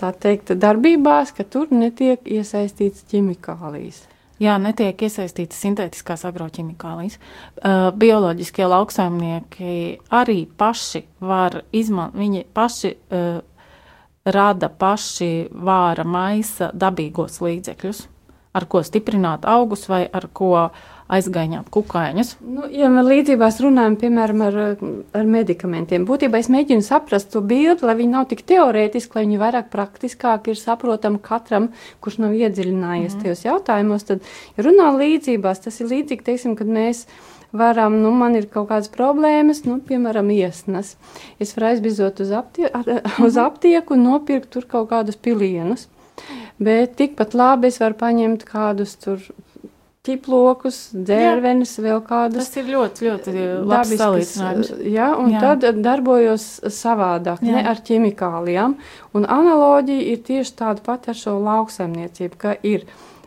tā 0.00 0.10
teikt, 0.20 0.52
darbībās, 0.60 1.32
ka 1.36 1.46
tur 1.48 1.70
netiek 1.72 2.26
iesaistīts 2.28 3.06
ķimikālijas. 3.08 4.02
Jā, 4.42 4.56
netiek 4.58 4.98
iesaistītas 5.06 5.60
sintētiskās 5.62 6.24
agroķimikālijas. 6.26 7.20
Uh, 7.20 7.90
bioloģiskie 7.94 8.66
lauksaimnieki 8.66 9.74
arī 10.10 10.40
paši 10.58 11.04
var 11.22 11.60
izmantot, 11.70 12.18
viņi 12.18 12.42
paši 12.54 12.90
uh, 12.94 13.38
rada 14.24 14.68
paši 14.68 15.30
vāra 15.54 16.02
maisa 16.04 16.72
dabīgos 16.74 17.38
līdzekļus, 17.44 18.02
ar 18.58 18.66
ko 18.70 18.82
stiprināt 18.82 19.46
augus 19.46 19.86
vai 19.90 20.02
ar 20.10 20.26
ko 20.32 20.54
aizgaiņot 21.12 21.68
kukaiņus. 21.72 22.30
Nu, 22.48 22.64
ja 22.72 22.88
mēs 22.92 23.08
līdzībās 23.10 23.58
runājam, 23.60 23.96
piemēram, 24.00 24.42
ar, 24.46 24.56
ar 25.18 25.28
medikamentiem, 25.28 26.06
būtībā 26.08 26.40
es 26.40 26.48
mēģinu 26.52 26.84
saprast 26.84 27.30
to 27.34 27.42
bildi, 27.44 27.84
lai 27.84 27.96
viņi 27.98 28.14
nav 28.14 28.28
tik 28.30 28.44
teorētiski, 28.48 29.18
lai 29.18 29.26
viņi 29.26 29.42
vairāk 29.42 29.68
praktiskāk 29.74 30.48
ir 30.48 30.60
saprotami 30.60 31.20
katram, 31.24 31.68
kurš 32.04 32.22
nav 32.24 32.36
iedziļinājies 32.38 33.18
mm. 33.18 33.22
tajos 33.24 33.44
jautājumos. 33.44 34.08
Tad, 34.08 34.24
ja 34.56 34.66
runā 34.66 34.90
līdzībās, 34.96 35.62
tas 35.66 35.80
ir 35.82 35.92
līdzīgi, 35.92 36.24
teiksim, 36.24 36.56
kad 36.56 36.72
mēs 36.72 37.04
varam, 37.54 38.00
nu, 38.02 38.10
man 38.16 38.34
ir 38.38 38.48
kaut 38.50 38.70
kādas 38.72 38.90
problēmas, 38.92 39.62
nu, 39.68 39.78
piemēram, 39.84 40.32
iesnas. 40.34 40.96
Es 41.36 41.54
varu 41.54 41.74
aizbizot 41.74 42.24
uz, 42.24 42.32
aptie 42.34 42.72
uz 43.26 43.38
aptieku 43.40 43.98
un 43.98 44.08
nopirkt 44.08 44.54
tur 44.56 44.66
kaut 44.70 44.88
kādus 44.94 45.20
pilienus. 45.20 45.90
Bet 46.62 46.94
tikpat 46.96 47.34
labi 47.34 47.68
es 47.68 47.80
varu 47.82 47.96
paņemt 47.98 48.44
kādus 48.46 48.94
tur 49.02 49.22
ķiplokus, 50.04 50.78
dzērvenes, 50.92 51.72
vēl 51.80 52.02
kādas. 52.04 52.50
Tas 52.50 52.60
ir 52.60 52.68
ļoti, 52.74 53.06
ļoti 53.08 53.32
labs 53.64 53.94
salīdzinājums. 53.96 54.72
Jā, 54.92 55.08
un 55.20 55.32
jā. 55.32 55.40
tad 55.40 55.80
darbojos 55.84 56.44
savādāk, 56.68 57.40
jā. 57.40 57.56
ne 57.56 57.64
ar 57.70 57.80
ķimikālijām. 57.86 58.76
Un 59.16 59.24
analoģija 59.24 60.06
ir 60.12 60.22
tieši 60.26 60.54
tāda 60.60 60.84
pati 60.84 61.12
ar 61.14 61.18
šo 61.22 61.38
lauksaimniecību, 61.46 62.40
ka 62.40 62.54
ir 62.66 62.84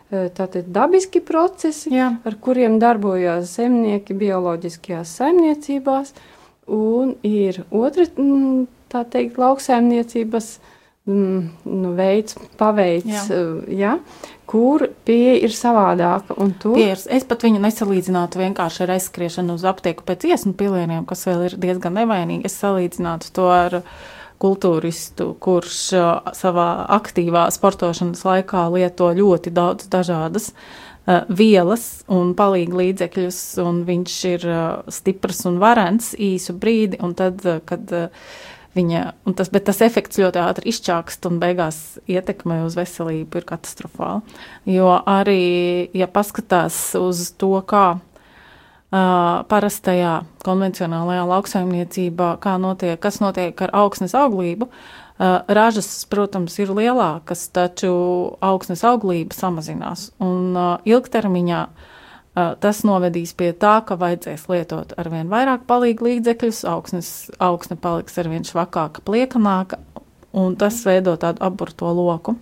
tātad 0.08 0.70
dabiski 0.72 1.20
procesi, 1.20 1.90
jā. 1.98 2.12
ar 2.24 2.38
kuriem 2.40 2.78
darbojās 2.80 3.58
zemnieki 3.58 4.16
bioloģiskajās 4.22 5.18
saimniecībās, 5.18 6.14
un 6.72 7.16
ir 7.26 7.64
otra, 7.74 8.06
tā 8.92 9.02
teikt, 9.10 9.36
lauksaimniecības 9.40 10.52
mm, 10.56 10.74
nu, 11.08 11.92
veids, 11.96 12.36
paveids, 12.60 13.28
jā. 13.30 13.44
Jā, 13.72 13.92
kur 14.48 14.86
pieeja 15.08 15.38
ir 15.46 15.54
savādāka. 15.56 16.36
Tur... 16.60 16.76
Piers, 16.76 17.06
es 17.10 17.26
pat 17.28 17.46
viņu 17.46 17.62
nesalīdzinātu 17.64 18.42
vienkārši 18.42 18.84
ar 18.84 18.94
aizskriešanu 18.98 19.58
uz 19.58 19.64
aptieku 19.68 20.06
pēc 20.08 20.28
iesnu 20.30 20.54
pilieniem, 20.58 21.06
kas 21.08 21.26
vēl 21.28 21.48
ir 21.48 21.56
diezgan 21.60 21.96
nevainīgi. 22.00 22.48
Es 22.48 22.58
salīdzinātu 22.60 23.32
to 23.36 23.48
ar 23.52 23.80
kultūristu, 24.38 25.32
kurš 25.42 25.78
uh, 25.98 26.10
savā 26.36 26.68
aktīvā 26.94 27.48
sportošanas 27.50 28.22
laikā 28.22 28.68
lieto 28.70 29.08
ļoti 29.18 29.50
daudz 29.50 29.88
dažādas 29.90 30.52
uh, 30.52 31.24
vielas 31.28 32.04
un 32.12 32.34
palīga 32.38 32.78
līdzekļus, 32.82 33.40
un 33.64 33.82
viņš 33.88 34.18
ir 34.28 34.46
stiprs 34.92 35.44
un 35.48 35.58
varens 35.62 36.12
īsu 36.14 36.54
brīdi, 36.58 37.00
un 37.02 37.16
tad, 37.18 37.42
kad 37.68 37.94
viņa, 38.78 39.02
tas, 39.38 39.50
bet 39.52 39.66
tas 39.68 39.82
efekts 39.84 40.20
ļoti 40.20 40.40
ātri 40.42 40.72
izčākst 40.72 41.26
un 41.28 41.40
beigās 41.42 41.98
ietekme 42.10 42.62
uz 42.66 42.78
veselību 42.78 43.40
ir 43.40 43.48
katastrofāla. 43.48 44.22
Jo 44.68 44.92
arī, 45.08 45.88
ja 45.96 46.08
paskatās 46.10 46.78
uz 46.98 47.28
to, 47.40 47.56
kā 47.68 47.86
uh, 47.98 49.42
parastajā 49.50 50.14
konvencionālajā 50.46 51.26
lauksaimniecībā, 51.32 52.30
notiek, 52.62 52.96
kas 53.02 53.20
notiek 53.24 53.60
ar 53.66 53.74
augsnes 53.82 54.14
auglību, 54.18 54.70
uh, 54.70 55.40
ražas, 55.48 55.90
protams, 56.10 56.58
ir 56.62 56.72
lielākas, 56.74 57.48
taču 57.52 57.92
augsnes 58.44 58.84
auglība 58.86 59.36
samazinās 59.36 60.10
un 60.24 60.56
uh, 60.56 60.74
ilgtermiņā 60.88 61.62
tas 62.60 62.82
novedīs 62.86 63.32
pie 63.38 63.52
tā, 63.52 63.78
ka 63.86 63.96
vajadzēs 64.00 64.46
lietot 64.50 64.92
arvien 65.00 65.30
vairāk 65.32 65.64
palīgu 65.68 66.08
līdzekļus, 66.08 66.64
augsnes, 66.68 67.10
augsne 67.42 67.78
paliks 67.80 68.18
arvien 68.20 68.46
švakāka, 68.46 69.02
pliekanāka, 69.06 69.80
un 70.36 70.56
tas 70.60 70.80
veido 70.86 71.16
tādu 71.20 71.44
aburto 71.44 71.90
loku. 71.94 72.36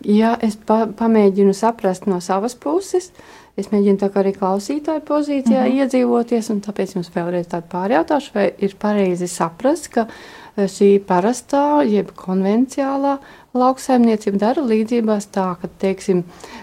Jā, 0.00 0.32
es 0.40 0.56
pa, 0.56 0.86
pamēģinu 0.96 1.52
saprast 1.56 2.06
no 2.08 2.20
savas 2.24 2.56
puses. 2.56 3.10
Es 3.58 3.68
mēģinu 3.68 4.00
tā 4.00 4.08
kā 4.12 4.22
arī 4.22 4.32
klausītāju 4.32 5.02
pozīcijā 5.04 5.60
mm 5.60 5.66
-hmm. 5.66 5.80
iedzīvoties, 5.82 6.50
un 6.50 6.60
tāpēc 6.64 6.94
jums 6.96 7.10
vēlreiz 7.14 7.50
tādu 7.50 7.66
pārjautāšu, 7.72 8.30
vai 8.34 8.52
ir 8.58 8.76
pareizi 8.78 9.28
saprast, 9.28 9.88
ka 9.88 10.06
šī 10.56 11.00
parastā, 11.06 11.82
jeb 11.84 12.12
konvenciālā 12.16 13.18
lauksaimniecība 13.56 14.38
dara 14.38 14.62
līdzībās 14.62 15.26
tā, 15.34 15.54
ka, 15.60 15.70
teiksim, 15.82 16.22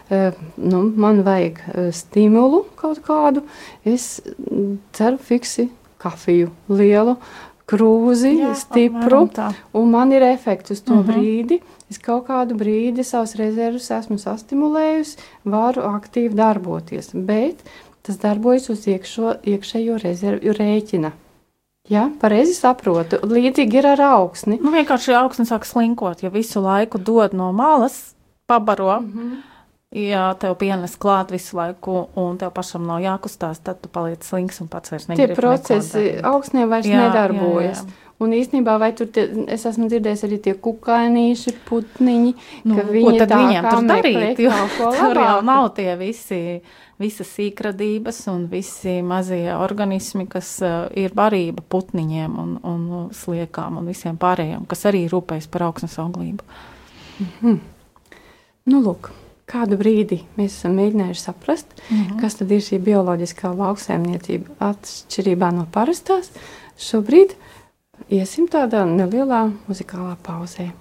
nu, 0.10 0.84
man 0.96 1.24
vajag 1.27 1.60
stimulu 1.96 2.63
kaut 2.79 3.01
kādu, 3.06 3.44
es 3.86 4.22
ceru 4.96 5.20
fiksi 5.20 5.70
kafiju 6.01 6.51
lielu, 6.72 7.17
krūzi, 7.67 8.32
Jā, 8.39 8.53
stipru, 8.56 9.25
un 9.75 9.91
man 9.91 10.13
ir 10.15 10.24
efekts 10.24 10.72
uz 10.72 10.82
to 10.82 10.94
uh 10.94 11.00
-huh. 11.00 11.12
brīdi. 11.12 11.60
Es 11.89 11.98
kaut 11.98 12.27
kādu 12.27 12.56
brīdi 12.56 13.03
savus 13.03 13.36
rezervus 13.36 13.91
esmu 13.91 14.17
sastimulējusi, 14.17 15.17
varu 15.44 15.82
aktīvi 15.82 16.36
darboties, 16.36 17.10
bet 17.13 17.56
tas 18.01 18.17
darbojas 18.17 18.70
uz 18.70 18.88
iekšo, 18.88 19.36
iekšējo 19.44 19.98
rezervju 20.03 20.53
rēķina. 20.53 21.12
Jā, 21.88 22.08
pareizi 22.20 22.56
saprotu. 22.58 23.20
Līdzīgi 23.24 23.79
ir 23.79 23.88
ar 23.94 24.01
augsni. 24.10 24.58
Nu, 24.60 24.74
vienkārši 24.75 25.15
augsne 25.15 25.48
sāk 25.48 25.67
slinkot, 25.67 26.24
ja 26.25 26.32
visu 26.34 26.60
laiku 26.63 27.00
dod 27.00 27.36
no 27.38 27.53
malas, 27.56 28.15
pabaro. 28.48 29.00
Mm 29.00 29.13
-hmm. 29.13 29.46
Ja 29.91 30.34
tev 30.34 30.58
pienes 30.60 30.98
klāt 31.00 31.32
visu 31.32 31.58
laiku, 31.58 32.08
un 32.15 32.38
tev 32.38 32.50
pašam 32.51 32.84
nav 32.88 33.00
jākustās, 33.00 33.62
tad 33.63 33.79
tu 33.82 33.89
paliec 33.89 34.24
slinks 34.24 34.62
un 34.62 34.67
pats 34.67 34.91
vairs 34.91 35.08
negribi. 35.08 35.27
Tie 35.27 35.36
procesi 35.36 36.20
augsnē 36.24 36.67
vairs 36.67 36.86
jā, 36.86 36.98
nedarbojas. 36.98 37.77
Jā, 37.77 37.84
jā. 37.88 38.08
Un 38.20 38.34
īstenībā, 38.34 38.79
vai 38.82 38.94
tur 38.98 39.08
tie, 39.13 39.27
es 39.48 39.65
esmu 39.65 39.88
dzirdējis 39.88 40.24
arī 40.25 40.39
tie 40.41 40.53
kukainīši, 40.53 41.51
putniņi, 41.70 42.34
nu, 42.65 42.75
ka 42.75 42.86
viņi 42.89 43.20
tad 43.20 43.34
viņiem 43.36 43.67
tur 43.70 43.84
darīt, 43.91 44.39
jo 44.39 44.53
tur 44.98 45.20
jau 45.22 45.41
nav 45.46 45.70
tie 45.77 45.96
visi, 46.00 46.62
visas 47.01 47.30
sīkradības 47.36 48.24
un 48.32 48.48
visi 48.51 49.01
mazie 49.06 49.54
organismi, 49.56 50.25
kas 50.27 50.56
uh, 50.66 50.88
ir 50.98 51.13
barība 51.18 51.63
putniņiem 51.70 52.39
un, 52.42 52.58
un 52.63 52.89
sliekām 53.13 53.77
un 53.77 53.88
visiem 53.88 54.18
pārējiem, 54.18 54.66
kas 54.70 54.86
arī 54.89 55.06
rūpējas 55.12 55.48
par 55.54 55.70
augsnes 55.70 56.00
auglību. 56.01 56.44
Mm 57.20 57.32
-hmm. 57.42 57.60
Nu, 58.68 58.82
lūk 58.84 59.12
kādu 59.48 59.77
brīdi 59.80 60.22
mēs 60.38 60.58
esam 60.60 60.75
mēģinājuši 60.77 61.22
saprast, 61.22 61.68
mm 61.89 61.98
-hmm. 61.98 62.22
kas 62.22 62.36
tad 62.36 62.51
ir 62.51 62.62
šī 62.62 62.80
bioloģiskā 62.84 63.54
lauksaimniecība 63.56 64.58
atšķirībā 64.72 65.51
no 65.56 65.68
parastās. 65.72 66.32
Šobrīd 66.77 67.36
iesim 68.10 68.48
tādā 68.48 68.84
nelielā 68.86 69.51
muzikālā 69.68 70.16
pauzē. 70.24 70.72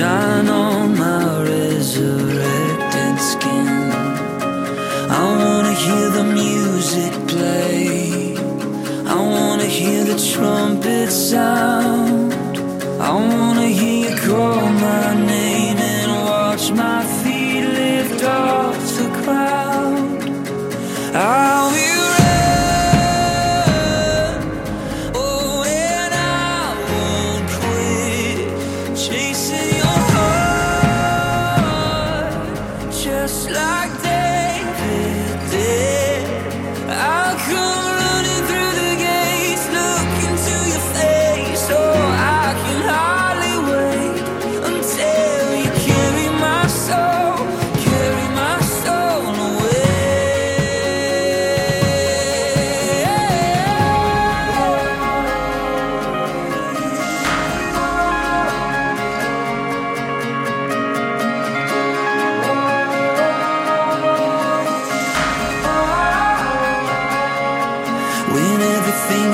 shine 0.00 0.49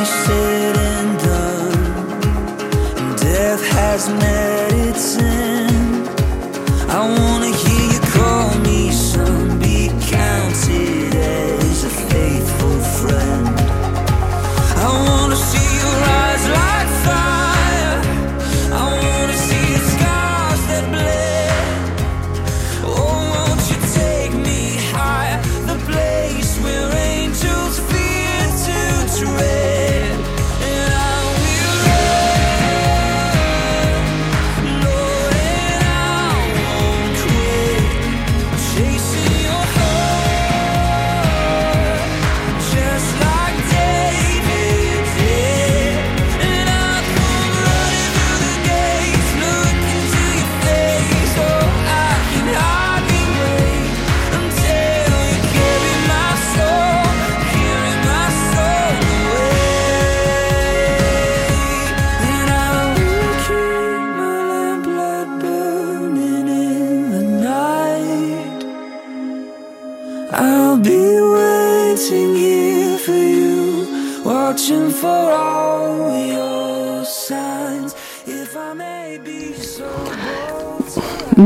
said 0.04 0.76
and 0.76 1.18
done, 1.18 3.16
death 3.16 3.62
has 3.78 4.08
met 4.08 4.72
its 4.72 5.18
end, 5.18 6.08
I 6.90 7.00
wanna 7.18 7.52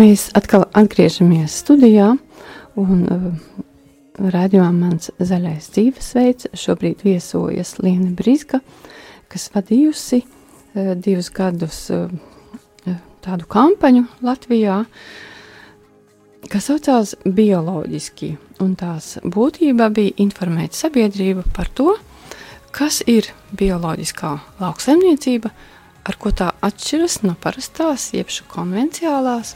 Mēs 0.01 0.31
atkal 0.33 0.63
atgriežamies 0.73 1.53
studijā, 1.61 2.15
un 2.81 3.01
uh, 3.05 3.25
rādījumā 4.33 4.71
mans 4.73 5.11
zaļais 5.21 5.67
dzīvesveids. 5.75 6.47
Šobrīd 6.57 7.03
viesojas 7.05 7.75
Liena 7.85 8.09
Brīska, 8.17 8.63
kas 9.29 9.51
vadījusi 9.53 10.23
uh, 10.23 10.95
divus 10.97 11.29
gadus 11.37 11.83
uh, 11.93 12.07
uh, 12.09 12.95
tādu 13.21 13.45
kampaņu 13.53 14.07
Latvijā, 14.25 14.79
kas 16.49 16.71
saucās 16.71 17.13
bioloģiski, 17.27 18.31
un 18.65 18.79
tās 18.81 19.19
būtība 19.21 19.91
bija 19.93 20.15
informēt 20.25 20.79
sabiedrību 20.79 21.45
par 21.53 21.69
to, 21.77 21.91
kas 22.73 23.03
ir 23.05 23.29
bioloģiskā 23.53 24.33
lauksaimniecība, 24.63 25.53
ar 26.09 26.17
ko 26.17 26.33
tā 26.33 26.55
atšķiras 26.65 27.21
no 27.27 27.37
parastās, 27.43 28.15
jeb 28.17 28.33
konvencionālās, 28.49 29.53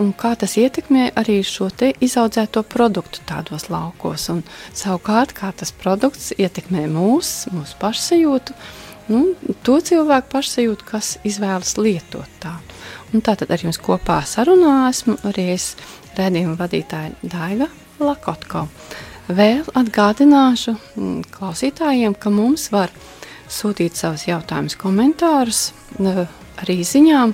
un 0.00 0.12
kā 0.16 0.34
tas 0.38 0.56
ietekmē 0.60 1.10
arī 1.18 1.38
šo 1.46 1.68
te 1.70 1.92
izaudzēto 2.04 2.64
produktu 2.66 3.22
tādos 3.28 3.68
laukos, 3.72 4.28
un 4.32 4.42
savukārt 4.74 5.34
kā 5.36 5.52
tas 5.56 5.72
produkts 5.72 6.32
ietekmē 6.38 6.86
mūs, 6.90 7.46
mūsu 7.54 7.78
pašsajūtu, 7.82 8.56
nu, 9.12 9.22
to 9.66 9.78
cilvēku 9.84 10.32
pašsajūtu, 10.34 10.88
kas 10.88 11.14
izvēlas 11.26 11.76
lietot 11.78 12.38
tādu. 12.42 12.78
Un 13.14 13.22
tātad 13.22 13.50
ar 13.54 13.62
jums 13.62 13.78
kopā 13.78 14.20
sarunā 14.26 14.88
esmu 14.90 15.16
arī 15.28 15.50
es 15.54 15.74
redzējumu 16.18 16.56
vadītāja 16.58 17.14
Daiga 17.22 17.68
Lakotko. 18.02 18.66
Vēl 19.24 19.62
atgādināšu 19.78 20.74
mm, 20.74 21.20
klausītājiem, 21.32 22.16
ka 22.18 22.32
mums 22.34 22.66
var 22.74 22.90
sūtīt 23.48 23.96
savus 23.96 24.26
jautājumus, 24.28 24.76
komentārus, 24.80 25.68
n- 26.00 26.26
arī 26.60 26.80
ziņām 26.86 27.32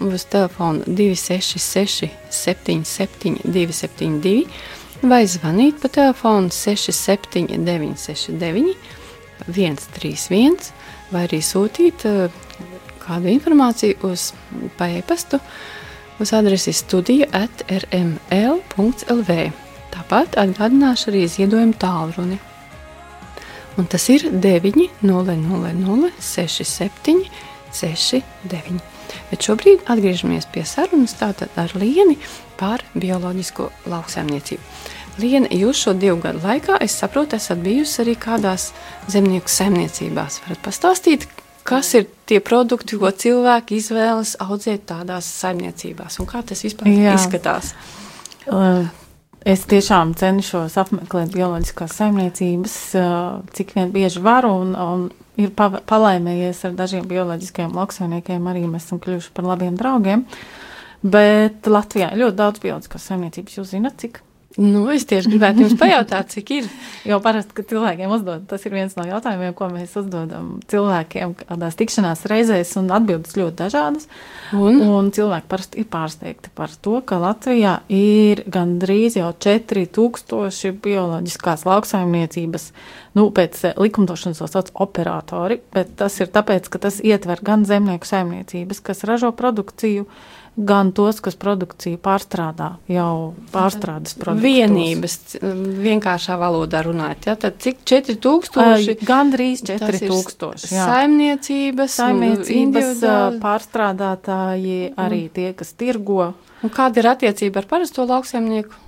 uz 0.00 0.24
telefona 0.24 0.84
266, 0.86 2.08
77, 2.30 3.38
272 3.44 4.46
vai 5.02 5.26
zvanīt 5.28 5.80
pa 5.82 5.88
telefonu 5.92 6.50
67, 6.52 7.46
969, 7.64 8.74
131 9.46 10.72
vai 11.12 11.26
arī 11.26 11.40
sūtīt 11.44 12.06
eh, 12.08 12.28
kādu 13.04 13.30
informāciju 13.30 14.10
uz 14.10 14.32
pa 14.78 14.88
e-pastu 14.90 15.40
uz 16.20 16.32
adresi 16.32 16.72
studija 16.72 17.28
at 17.36 17.64
rml.lv. 17.68 19.38
Tāpat 19.96 20.36
atgādināšu 20.40 21.10
arī 21.12 21.24
ziedojumu 21.30 21.76
tālruni. 21.80 22.38
Un 23.76 23.88
tas 23.92 24.08
ir 24.12 24.24
900 24.32 26.10
67 26.20 27.24
69. 27.72 28.95
Bet 29.30 29.46
šobrīd 29.46 29.86
atgriežamies 29.90 30.48
pie 30.52 30.64
sarunas 30.68 31.16
ar 31.22 31.72
Lieni 31.74 32.18
par 32.58 32.84
bioloģisko 32.94 33.70
lauksaimniecību. 33.90 34.62
Liena, 35.16 35.48
jūs 35.48 35.80
šo 35.86 35.94
divu 35.96 36.18
gadu 36.20 36.42
laikā, 36.44 36.76
es 36.84 36.98
saprotu, 37.00 37.38
esat 37.40 37.62
bijusi 37.64 38.02
arī 38.02 38.16
kādās 38.20 38.68
zemnieku 39.08 39.48
saimniecībās. 39.48 40.42
Varat 40.44 40.60
pastāstīt, 40.64 41.24
kas 41.64 41.94
ir 41.96 42.04
tie 42.28 42.42
produkti, 42.44 42.98
ko 43.00 43.08
cilvēki 43.08 43.80
izvēlas 43.80 44.34
audzēt 44.44 44.84
tādās 44.92 45.28
saimniecībās 45.40 46.20
un 46.20 46.28
kā 46.28 46.44
tas 46.44 46.60
vispār 46.66 46.92
Jā. 46.92 47.10
Jā. 47.10 47.16
izskatās? 47.16 47.72
Uh, 48.46 48.86
Es 49.46 49.60
tiešām 49.70 50.16
cenšos 50.18 50.74
apmeklēt 50.80 51.30
bioloģiskās 51.30 51.92
saimniecības, 52.00 52.72
uh, 52.98 53.44
cik 53.54 53.76
vien 53.76 53.92
bieži 53.94 54.18
varu, 54.18 54.50
un, 54.64 54.72
un 54.74 55.04
ir 55.40 55.52
palaimējies 55.56 56.62
ar 56.68 56.76
dažiem 56.78 57.08
bioloģiskiem 57.10 57.74
lauksaimniekiem. 57.76 58.46
Arī 58.50 58.66
mēs 58.70 58.88
esam 58.88 59.00
kļuvuši 59.02 59.32
par 59.36 59.48
labiem 59.52 59.76
draugiem. 59.78 60.26
Bet 61.06 61.68
Latvijā 61.70 62.12
ir 62.12 62.24
ļoti 62.24 62.40
daudz 62.40 62.62
bioloģiskās 62.64 63.10
saimniecības. 63.10 63.58
Jūs 63.60 63.74
zināt, 63.76 64.00
cik? 64.02 64.22
Nu, 64.56 64.86
es 64.88 65.04
tieši 65.04 65.28
gribētu 65.34 65.66
jums 65.66 65.74
pajautāt, 65.82 66.30
cik 66.32 66.50
ir. 66.56 66.68
Jo 67.06 67.18
parasti, 67.22 67.52
kad 67.58 67.68
cilvēkiem 67.68 68.12
uzdod, 68.16 68.46
tas 68.48 68.62
ir 68.64 68.72
viens 68.72 68.94
no 68.96 69.04
jautājumiem, 69.04 69.52
ko 69.56 69.68
mēs 69.68 69.92
uzdodam 70.00 70.54
cilvēkiem 70.72 71.34
kādās 71.42 71.76
tikšanās 71.76 72.24
reizēs, 72.30 72.72
un 72.80 72.88
atbildes 72.96 73.36
ļoti 73.36 73.56
dažādas. 73.60 74.08
Un, 74.56 74.80
un 74.80 75.10
cilvēki 75.14 75.50
parasti 75.50 75.82
ir 75.82 75.88
pārsteigti 75.92 76.52
par 76.56 76.72
to, 76.72 77.02
ka 77.04 77.20
Latvijā 77.20 77.74
ir 77.92 78.46
gandrīz 78.48 79.18
jau 79.20 79.28
4000 79.44 80.72
bioloģiskās 80.86 81.66
lauksaimniecības, 81.68 82.70
nu, 83.20 83.28
pēc 83.36 83.60
eh, 83.68 83.76
likumdošanas 83.80 84.40
to 84.40 84.48
sauc 84.50 84.72
operatori, 84.86 85.60
bet 85.76 85.92
tas 86.00 86.16
ir 86.24 86.32
tāpēc, 86.32 86.72
ka 86.72 86.80
tas 86.88 87.02
ietver 87.04 87.44
gan 87.44 87.68
zemnieku 87.68 88.08
saimniecības, 88.08 88.80
kas 88.88 89.04
ražo 89.08 89.34
produkciju, 89.36 90.08
gan 90.56 90.90
tos, 90.96 91.18
kas 91.20 91.36
produkciju 91.36 91.98
pārstrādā, 92.00 92.70
jau 92.88 93.34
pārstrādes 93.52 94.16
produktus. 94.16 94.44
Vienības, 94.46 95.16
vienkāršā 95.84 96.38
valodā 96.40 96.80
runājot, 96.86 97.28
ja, 97.28 97.36
tad 97.40 97.58
cik 97.62 97.82
4000? 97.88 99.04
Gan 99.06 99.32
drīz 99.34 99.62
4000. 99.68 100.64
Saimniecības, 100.72 101.96
saimniecības 102.00 103.04
pārstrādātāji, 103.42 104.92
arī 104.96 105.22
mm. 105.26 105.32
tie, 105.36 105.50
kas 105.58 105.74
tirgo. 105.76 106.32
Un 106.64 106.72
kāda 106.72 107.02
ir 107.02 107.10
attiecība 107.12 107.60
ar 107.60 107.68
parasto 107.68 108.06
lauksaimnieku 108.08 108.84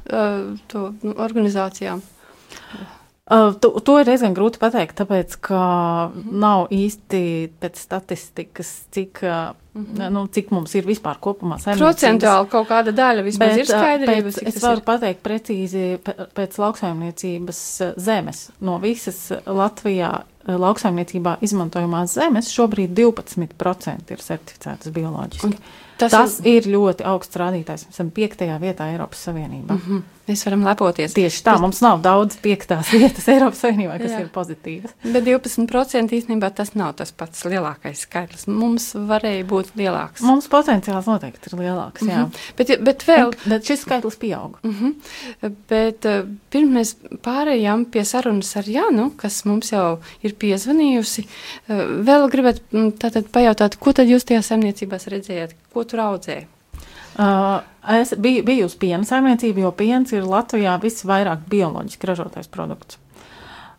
to, 0.72 0.86
nu, 1.04 1.18
organizācijām? 1.20 2.00
Uh, 3.28 3.52
to, 3.60 3.74
to 3.84 3.98
ir 4.00 4.08
diezgan 4.08 4.32
grūti 4.32 4.56
pateikt, 4.56 4.94
tāpēc, 5.02 5.34
ka 5.44 5.62
nav 6.16 6.70
īsti 6.72 7.20
pēc 7.60 7.76
statistikas, 7.76 8.70
cik, 8.94 9.20
mm 9.20 9.84
-hmm. 9.84 10.14
nu, 10.14 10.22
cik 10.32 10.48
mums 10.50 10.74
ir 10.74 10.88
vispār 10.88 11.20
kopumā 11.20 11.58
saimniecības. 11.60 11.84
Procentuāli 11.84 12.48
kaut 12.48 12.68
kāda 12.70 12.94
daļa 12.96 13.26
vismaz 13.26 13.48
bet, 13.48 13.58
ir 13.58 13.66
skaidrība. 13.66 14.32
Pēc, 14.32 14.40
es 14.48 14.62
varu 14.62 14.80
ir? 14.80 14.84
pateikt 14.84 15.22
precīzi 15.22 15.84
pēc 16.34 16.58
lauksaimniecības 16.58 17.60
zemes. 17.96 18.50
No 18.60 18.78
visas 18.78 19.32
Latvijā 19.46 20.22
lauksaimniecībā 20.48 21.36
izmantojamās 21.44 22.14
zemes 22.14 22.48
šobrīd 22.54 22.94
12% 22.96 24.12
ir 24.14 24.22
certificētas 24.24 24.92
bioloģiski. 24.92 25.46
Un 25.46 25.56
tas 25.98 26.12
tas 26.12 26.40
ir, 26.40 26.62
ir 26.62 26.72
ļoti 26.78 27.04
augsts 27.04 27.36
rādītājs. 27.36 27.88
Mēs 27.88 27.98
esam 27.98 28.10
piektajā 28.10 28.56
vietā 28.62 28.88
Eiropas 28.92 29.28
Savienībā. 29.28 29.74
Mm 29.74 29.82
-hmm. 29.86 30.02
Mēs 30.28 30.44
varam 30.44 30.64
lepoties. 30.66 31.14
Tieši 31.16 31.40
tā, 31.46 31.54
mums 31.60 31.78
nav 31.80 32.02
daudz 32.04 32.36
piektās 32.42 32.90
vietas 32.92 33.28
Eiropas 33.32 33.62
Savienībā, 33.64 33.94
kas 34.00 34.12
Jā. 34.12 34.18
ir 34.24 34.30
pozitīvas. 34.34 34.92
Bet 35.04 35.24
12% 35.24 36.12
īstenībā 36.18 36.50
tas 36.56 36.74
nav 36.76 36.98
tas 36.98 37.14
pats 37.16 37.46
lielākais 37.48 38.02
skaitlis. 38.04 38.44
Mums 38.50 38.90
varēja 39.08 39.46
būt 39.48 39.72
lielāks. 39.78 40.24
Mums 40.26 40.50
potenciāls 40.52 41.08
noteikti 41.08 41.48
ir 41.48 41.56
lielāks, 41.62 42.04
jā. 42.04 42.26
Mm 42.26 42.26
-hmm. 42.26 42.50
bet, 42.58 42.74
bet 42.84 43.06
vēl. 43.08 43.32
Bet 43.46 43.70
šis 43.70 43.86
skaitlis 43.86 44.20
pieaug. 44.20 44.58
Mm 44.62 44.74
-hmm. 44.74 45.54
Bet 45.68 46.04
uh, 46.04 46.28
pirms 46.50 46.74
mēs 46.76 46.94
pārējām 47.24 47.86
pie 47.90 48.04
sarunas 48.04 48.56
ar 48.56 48.68
Jānu, 48.68 49.10
kas 49.16 49.44
mums 49.44 49.72
jau 49.72 49.98
ir 50.22 50.34
piezvanījusi, 50.34 51.24
uh, 51.24 51.82
vēl 52.04 52.28
gribētu 52.28 52.92
tātad 53.00 53.32
pajautāt, 53.32 53.76
ko 53.80 53.92
tad 53.92 54.06
jūs 54.06 54.24
tajā 54.24 54.42
saimniecībās 54.42 55.06
redzējāt, 55.06 55.56
ko 55.72 55.84
tur 55.84 56.00
audzēja? 56.00 56.57
Uh, 57.18 57.60
es 58.00 58.14
biju, 58.14 58.44
biju 58.46 58.68
uz 58.68 58.76
piena 58.78 59.02
saimniecību, 59.02 59.64
jo 59.64 59.74
piens 59.74 60.12
ir 60.14 60.26
Latvijā 60.28 60.76
visvairāk 60.78 61.48
bioloģiski 61.50 62.06
ražotais 62.06 62.50
produkts. 62.50 63.00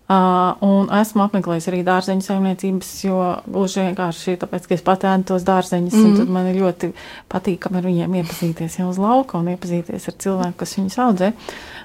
Uh, 0.10 0.56
un 0.66 0.88
esmu 0.98 1.22
apmeklējis 1.28 1.68
arī 1.70 1.84
dārzeņu 1.86 2.26
saimniecības, 2.26 2.88
jo 3.06 3.18
gluži 3.46 3.84
vienkārši 3.86 4.34
tāpēc, 4.42 4.66
ka 4.66 4.74
es 4.74 4.84
patēnu 4.88 5.28
tos 5.30 5.46
dārzeņus, 5.46 5.94
mm 5.94 6.02
-hmm. 6.02 6.10
un 6.10 6.18
tad 6.18 6.32
man 6.34 6.48
ir 6.50 6.58
ļoti 6.64 6.90
patīkami 7.30 7.78
ar 7.78 7.86
viņiem 7.86 8.16
iepazīties 8.24 8.80
jau 8.80 8.90
uz 8.90 8.98
lauka 8.98 9.38
un 9.38 9.52
iepazīties 9.54 10.10
ar 10.10 10.18
cilvēku, 10.26 10.58
kas 10.58 10.76
viņus 10.78 11.00
audzē. 11.06 11.32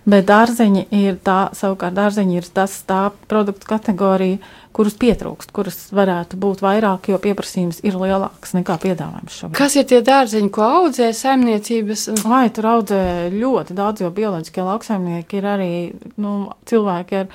Bet 0.07 0.27
dārzeņi 0.27 0.87
ir 0.91 1.21
tā, 1.21 1.53
savukārt 1.53 1.95
dārzeņi 1.95 2.37
ir 2.37 2.49
tas 2.55 2.81
tā 2.89 3.11
produktu 3.29 3.69
kategorija, 3.69 4.41
uh, 4.41 4.64
kurus 4.75 4.97
pietrūkst, 4.99 5.53
kuras 5.55 5.77
varētu 5.95 6.39
būt 6.41 6.63
vairāk, 6.65 7.09
jo 7.13 7.19
pieprasījums 7.23 7.81
ir 7.87 7.97
lielāks 8.01 8.57
nekā 8.57 8.77
piedāvājums 8.83 9.39
šobrīd. 9.39 9.59
Kas 9.59 9.77
ir 9.79 9.87
tie 9.91 10.01
dārzeņi, 10.05 10.51
ko 10.55 10.67
audzē 10.81 11.13
saimniecības? 11.15 12.09
Vai 12.27 12.49
tur 12.55 12.71
audzē 12.73 13.03
ļoti 13.35 13.77
daudz, 13.79 14.03
jo 14.03 14.11
bioloģiskie 14.15 14.67
lauksaimnieki 14.67 15.39
ir 15.39 15.49
arī 15.55 15.73
nu, 16.19 16.35
cilvēki 16.71 17.21
ar 17.23 17.31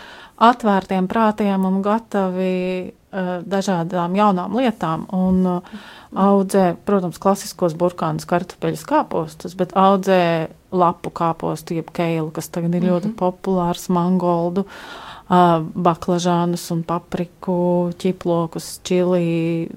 atvērtiem 0.49 1.07
prātiem 1.11 1.63
un 1.67 1.81
gatavi 1.83 2.59
uh, 2.83 3.33
dažādām 3.47 4.19
jaunām 4.19 4.59
lietām. 4.59 5.07
Un, 5.15 5.41
uh, 5.47 5.83
audzē, 6.19 6.73
protams, 6.87 7.19
klasiskos 7.23 7.75
burkānus, 7.79 8.27
kartupeļus, 8.27 8.87
kāpostus, 8.89 9.55
bet 9.59 9.75
audzē 9.79 10.49
lapu 10.75 11.11
kāpostu, 11.15 11.79
jeb 11.79 11.91
keilu, 11.95 12.31
kas 12.35 12.51
tagad 12.51 12.73
ir 12.73 12.81
mm 12.81 12.87
-hmm. 12.87 12.91
ļoti 12.91 13.07
mhm. 13.13 13.19
populārs, 13.19 13.87
mangoldu. 13.93 14.67
Uh, 14.67 15.08
baklažānus 15.29 16.63
un 16.73 16.79
papriku, 16.87 17.91
ķiplokus, 18.01 18.79
čili, 18.87 19.69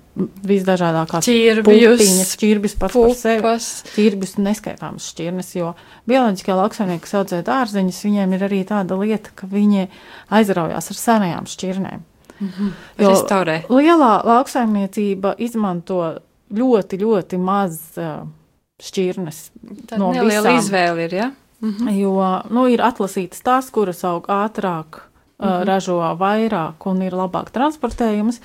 visdažādākās 0.49 1.29
pupiņas, 1.67 2.31
ķirbis 2.41 2.77
pats 2.81 2.97
par 2.97 3.13
sevi. 3.19 3.53
Ķirbis 3.93 4.39
neskaitāmas 4.41 5.11
šķirnes, 5.13 5.53
jo 5.59 5.75
bioloģiskie 6.09 6.57
lauksaimnieki, 6.57 7.05
kas 7.05 7.19
audzē 7.21 7.43
dārzeņus, 7.45 8.01
viņiem 8.09 8.33
ir 8.39 8.47
arī 8.49 8.63
tāda 8.69 8.97
lieta, 8.97 9.35
ka 9.37 9.51
viņi 9.53 9.91
aizraujās 10.33 10.89
ar 10.89 11.01
senajām 11.03 11.51
šķirnēm. 11.53 12.09
Mm 12.41 12.49
-hmm. 12.49 12.73
Jo 12.99 13.11
Restaurē. 13.13 13.63
lielā 13.69 14.25
lauksaimniecība 14.25 15.35
izmanto 15.39 16.19
ļoti, 16.51 16.99
ļoti 16.99 17.39
maz 17.39 17.79
uh, 18.01 18.27
šķirnes. 18.83 19.51
Tāda 19.87 19.99
no 19.99 20.13
neliela 20.13 20.57
izvēle 20.59 21.05
ir, 21.05 21.15
ja? 21.15 21.31
Mm 21.61 21.71
-hmm. 21.71 21.91
Jo, 22.01 22.43
nu, 22.51 22.67
ir 22.67 22.81
atlasītas 22.81 23.43
tās, 23.43 23.71
kuras 23.71 24.05
aug 24.05 24.27
ātrāk, 24.27 25.12
mm 25.43 25.49
-hmm. 25.49 25.65
ražo 25.65 25.99
vairāk 26.19 26.87
un 26.87 27.03
ir 27.03 27.13
labāk 27.13 27.51
transportējums. 27.51 28.41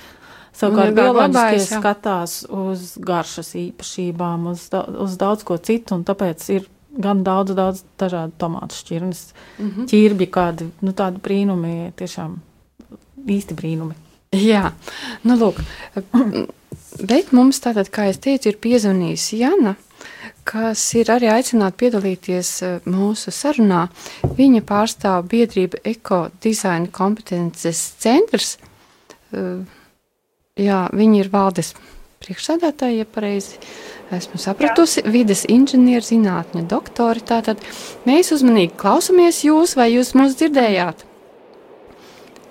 Savukārt 0.58 0.94
bioloģiskie 0.94 1.78
skatās 1.78 2.44
uz 2.50 2.96
garšas 2.98 3.54
īpašībām, 3.54 4.50
uz, 4.50 4.68
uz 4.98 5.16
daudz 5.16 5.44
ko 5.44 5.56
citu, 5.56 5.94
un 5.94 6.04
tāpēc 6.04 6.50
ir 6.50 6.66
gan 6.98 7.22
daudz, 7.22 7.54
daudz 7.54 7.84
dažādu 7.98 8.32
tomātu 8.38 8.74
šķirnes, 8.74 9.34
mm 9.58 9.70
-hmm. 9.70 9.86
ķirbi, 9.86 10.26
kādi, 10.26 10.70
nu 10.80 10.92
tādi 10.92 11.20
brīnumi, 11.22 11.92
tiešām 11.96 12.36
īsti 13.26 13.54
brīnumi. 13.54 13.94
Jā, 14.32 14.72
nu 15.24 15.36
lūk, 15.36 15.62
bet 17.10 17.32
mums 17.32 17.60
tātad, 17.60 17.88
kā 17.88 18.08
es 18.08 18.18
teicu, 18.18 18.48
ir 18.48 18.58
piezvanījis 18.60 19.32
Jana 19.38 19.76
kas 20.48 20.82
ir 20.96 21.10
arī 21.12 21.28
aicināti 21.32 21.82
piedalīties 21.84 22.52
eh, 22.64 22.78
mūsu 22.88 23.32
sarunā. 23.34 23.86
Viņa 24.38 24.64
pārstāv 24.68 25.28
biedrību 25.32 25.82
ekodizaina 25.92 26.88
kompetences 26.94 27.82
centrs. 28.00 28.56
Eh, 29.32 29.60
jā, 30.58 30.80
viņa 30.94 31.20
ir 31.22 31.30
valdes 31.32 31.74
priekšsēdētāja, 32.24 33.02
ja 33.02 33.08
pareizi 33.08 33.60
esmu 34.14 34.40
sapratusi, 34.40 35.04
vides 35.06 35.44
inženieru 35.52 36.06
zinātņu 36.06 36.64
doktori. 36.70 37.22
Tātad 37.28 37.62
mēs 38.08 38.32
uzmanīgi 38.34 38.74
klausamies 38.80 39.44
jūs, 39.46 39.76
vai 39.78 39.92
jūs 39.92 40.14
mūs 40.18 40.38
dzirdējāt? 40.40 41.07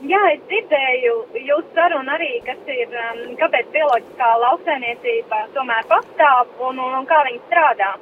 Jā, 0.05 0.19
es 0.29 0.41
dzirdēju 0.45 1.13
jūsu 1.41 1.71
sarunu 1.73 2.11
arī, 2.13 2.35
kas 2.45 2.67
ir, 2.69 2.91
um, 3.01 3.21
kāpēc 3.39 3.71
bioloģiskā 3.73 4.27
lauksainiecība 4.43 5.39
tomēr 5.55 5.87
pastāv 5.89 6.51
un, 6.67 6.77
un, 6.83 6.93
un 6.99 7.07
kā 7.09 7.23
viņi 7.25 7.41
strādā. 7.47 7.95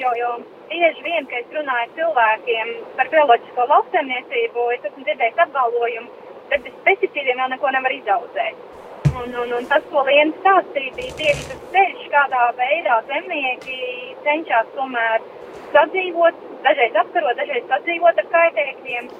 Jo, 0.00 0.10
jo 0.18 0.32
bieži 0.66 1.04
vien, 1.04 1.28
kad 1.30 1.44
es 1.44 1.54
runāju 1.54 1.92
cilvēkiem 2.00 2.72
par 2.98 3.12
bioloģisko 3.14 3.66
lauksainiecību, 3.74 4.64
es 4.74 4.88
esmu 4.90 5.06
dzirdējis 5.06 5.38
apgalvojumu, 5.46 6.10
bet 6.50 6.66
bez 6.66 6.82
pesticīdiem 6.88 7.44
jau 7.44 7.48
neko 7.54 7.72
nevar 7.78 7.94
izaudzēt. 7.94 8.66
Un, 9.14 9.30
un, 9.44 9.54
un 9.60 9.70
tas, 9.70 9.86
ko 9.92 10.02
Liena 10.10 10.34
stāstīja, 10.42 10.96
bija 10.98 11.14
tieši 11.22 11.46
tas 11.52 11.62
ceļš, 11.76 12.08
kādā 12.10 12.42
veidā 12.58 12.98
zemnieki 13.06 13.78
cenšas 14.26 14.74
tomēr 14.74 15.22
sadzīvot, 15.70 16.42
dažreiz 16.64 16.98
apkarot, 17.02 17.36
dažreiz 17.40 17.66
sadzīvot 17.70 18.20
ar 18.22 18.28
kaitēkļiem. 18.34 19.10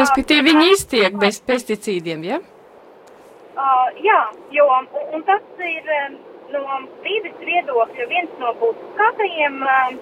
Respektīvi, 0.00 0.44
viņi 0.50 0.66
iztiek 0.76 1.16
bez 1.22 1.40
pesticīdiem, 1.48 2.26
ja? 2.28 2.40
Uh, 3.52 3.88
jā, 4.00 4.20
jo, 4.56 4.66
un, 4.78 4.88
un 5.16 5.24
tas 5.28 5.64
ir 5.68 5.90
no 6.52 6.62
vides 7.04 7.36
viedokļa 7.44 8.08
viens 8.10 8.40
no 8.40 8.54
būtiskākajiem, 8.60 9.60
uh, 9.66 9.92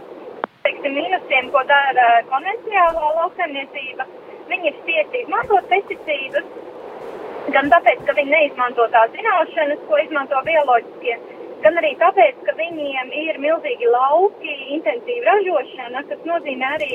teiksim, 0.65 0.97
mīnusiem, 0.97 1.51
ko 1.55 1.65
dara 1.71 2.09
konvencionālā 2.31 3.13
lauksaimniecība. 3.19 4.07
Viņi 4.51 4.71
ir 4.71 4.79
spiesti 4.81 5.25
izmantot 5.25 5.67
pesticīdus, 5.71 6.47
gan 7.55 7.71
tāpēc, 7.75 8.03
ka 8.07 8.15
viņi 8.19 8.35
neizmanto 8.35 8.87
tās 8.95 9.13
zināšanas, 9.15 9.85
ko 9.89 10.01
izmanto 10.03 10.41
bioloģiskie 10.47 11.19
gan 11.65 11.79
arī 11.81 11.91
tāpēc, 12.01 12.41
ka 12.47 12.55
viņiem 12.59 13.13
ir 13.23 13.39
milzīgi 13.43 13.89
lauki, 13.93 14.55
intensīva 14.77 15.35
ražošana, 15.35 16.03
kas 16.11 16.27
nozīmē 16.29 16.75
arī 16.77 16.91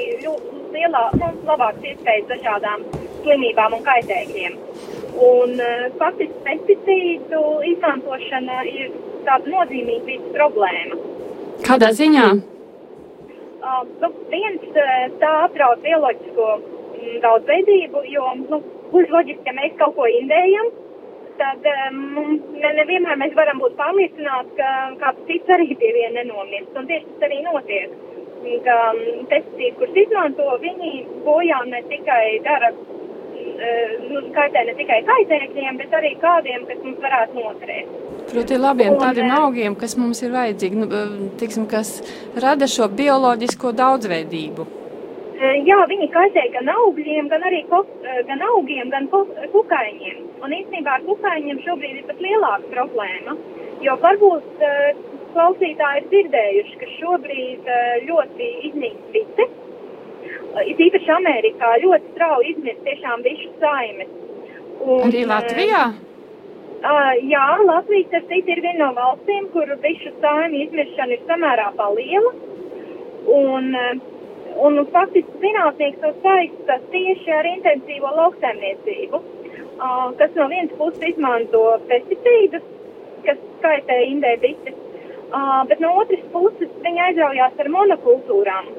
lielā, 0.75 1.03
nu, 1.21 1.31
labāks 1.49 1.87
iespējas 1.91 2.29
dažādām 2.33 2.85
slimībām 3.23 3.77
un 3.77 3.83
kaitēkļiem. 3.85 4.57
Un 5.25 5.55
uh, 5.63 5.85
faktiski 5.99 6.41
pesticīdu 6.47 7.41
izmantošana 7.71 8.63
ir 8.71 8.95
tāda 9.27 9.53
nozīmīga 9.53 10.09
vidas 10.09 10.33
problēma. 10.35 10.99
Kādā 11.65 11.91
ziņā? 11.95 12.29
Uh, 13.65 13.83
nu, 14.01 14.11
viens 14.33 14.65
uh, 14.73 14.95
tā 15.21 15.35
apdraud 15.47 15.81
bioloģisko 15.85 16.49
daudzveidību, 17.23 18.01
jo, 18.11 18.31
nu, 18.49 18.59
būs 18.91 19.13
loģiski, 19.13 19.45
ja 19.47 19.55
mēs 19.55 19.77
kaut 19.79 19.95
ko 19.97 20.09
indējam, 20.09 20.73
tad 21.39 21.69
um, 21.71 22.01
ne, 22.55 22.71
nevienmēr 22.79 23.19
mēs 23.21 23.37
varam 23.37 23.61
būt 23.63 23.77
pārliecināti, 23.79 24.57
ka 24.59 24.71
kāds 25.01 25.23
cits 25.29 25.55
arī 25.57 25.71
pie 25.79 25.91
viena 25.95 26.21
nenomirst, 26.21 26.75
un 26.77 26.89
tieši 26.89 27.07
tas 27.11 27.29
arī 27.29 27.41
notiek. 27.45 27.95
Ka 28.65 28.75
pesticīdi, 29.31 29.71
kurus 29.79 29.95
izmanto, 30.03 30.45
viņi 30.61 30.91
bojā 31.25 31.63
ne 31.71 31.81
tikai 31.89 32.23
dara, 32.45 32.69
uh, 32.75 33.95
nu, 34.11 34.23
kaitē 34.35 34.65
ne 34.69 34.77
tikai 34.77 35.01
kaitēkļiem, 35.09 35.81
bet 35.81 35.97
arī 35.99 36.13
kādiem, 36.21 36.65
kas 36.69 36.81
mums 36.85 37.03
varētu 37.07 37.41
noturēt. 37.41 37.93
Proti, 38.31 38.57
labiem 38.57 38.97
tādiem 39.01 39.29
augiem, 39.37 39.75
kas 39.77 39.97
mums 39.97 40.23
ir 40.25 40.33
vajadzīgi, 40.33 40.81
nu, 40.81 41.03
tiksim, 41.41 41.67
kas 41.69 41.99
rada 42.41 42.69
šo 42.69 42.89
bioloģisko 43.01 43.73
daudzveidību. 43.77 44.84
Jā, 45.35 45.77
viņi 45.89 46.07
kaitē 46.13 46.45
gan 46.53 46.69
augļiem, 46.71 47.27
gan 47.27 47.43
arī 47.43 47.65
ko, 47.67 47.81
gan 48.27 48.43
augiem, 48.53 48.87
gan 48.93 49.09
ko, 49.11 49.25
kukaiņiem. 49.51 50.21
Un 50.45 50.55
īstenībā 50.55 50.93
ar 50.95 51.03
kukaiņiem 51.03 51.59
šobrīd 51.65 51.97
ir 51.99 52.05
pat 52.07 52.21
lielāka 52.23 52.71
problēma, 52.71 53.35
jo 53.83 53.97
varbūt 54.05 54.63
klausītāji 55.35 56.01
ir 56.01 56.07
dzirdējuši, 56.13 56.79
ka 56.79 56.91
šobrīd 56.93 57.69
ļoti 58.07 58.49
iznīks 58.69 59.11
visi. 59.17 59.49
It 60.71 60.79
īpaši 60.79 61.11
Amerikā 61.17 61.73
ļoti 61.83 62.13
strauji 62.13 62.53
izmirst 62.53 62.87
tiešām 62.87 63.27
višu 63.27 63.51
saimes. 63.59 64.11
Un, 64.79 65.03
arī 65.09 65.25
Latvijā? 65.27 65.83
Uh, 66.85 67.11
jā, 67.27 67.45
Latvijas 67.65 68.15
ar 68.15 68.25
citu 68.29 68.53
ir 68.53 68.61
viena 68.63 68.85
no 68.85 68.89
valstīm, 68.95 69.47
kur 69.51 69.71
višu 69.83 70.11
saimju 70.23 70.63
izmiršana 70.67 71.15
ir 71.17 71.23
samērā 71.27 71.71
paliela. 71.79 72.31
Un, 73.35 73.71
un 74.63 74.79
faktiski 74.91 75.41
zinātnieks 75.41 76.01
to 76.03 76.11
saista 76.23 76.77
tieši 76.93 77.33
ar 77.39 77.49
intensīvo 77.49 78.11
lauksaimniecību, 78.19 79.19
uh, 79.19 80.07
kas 80.19 80.37
no 80.39 80.47
vienas 80.51 80.73
puses 80.79 81.09
izmanto 81.11 81.63
pesticīdus, 81.89 82.63
kas 83.25 83.41
skaitē 83.57 83.99
indē 84.11 84.35
bites, 84.43 84.79
uh, 85.31 85.63
bet 85.69 85.83
no 85.83 85.95
otras 86.01 86.23
puses 86.33 86.71
viņi 86.85 87.03
aizraujās 87.09 87.59
ar 87.59 87.71
monokultūrām. 87.77 88.71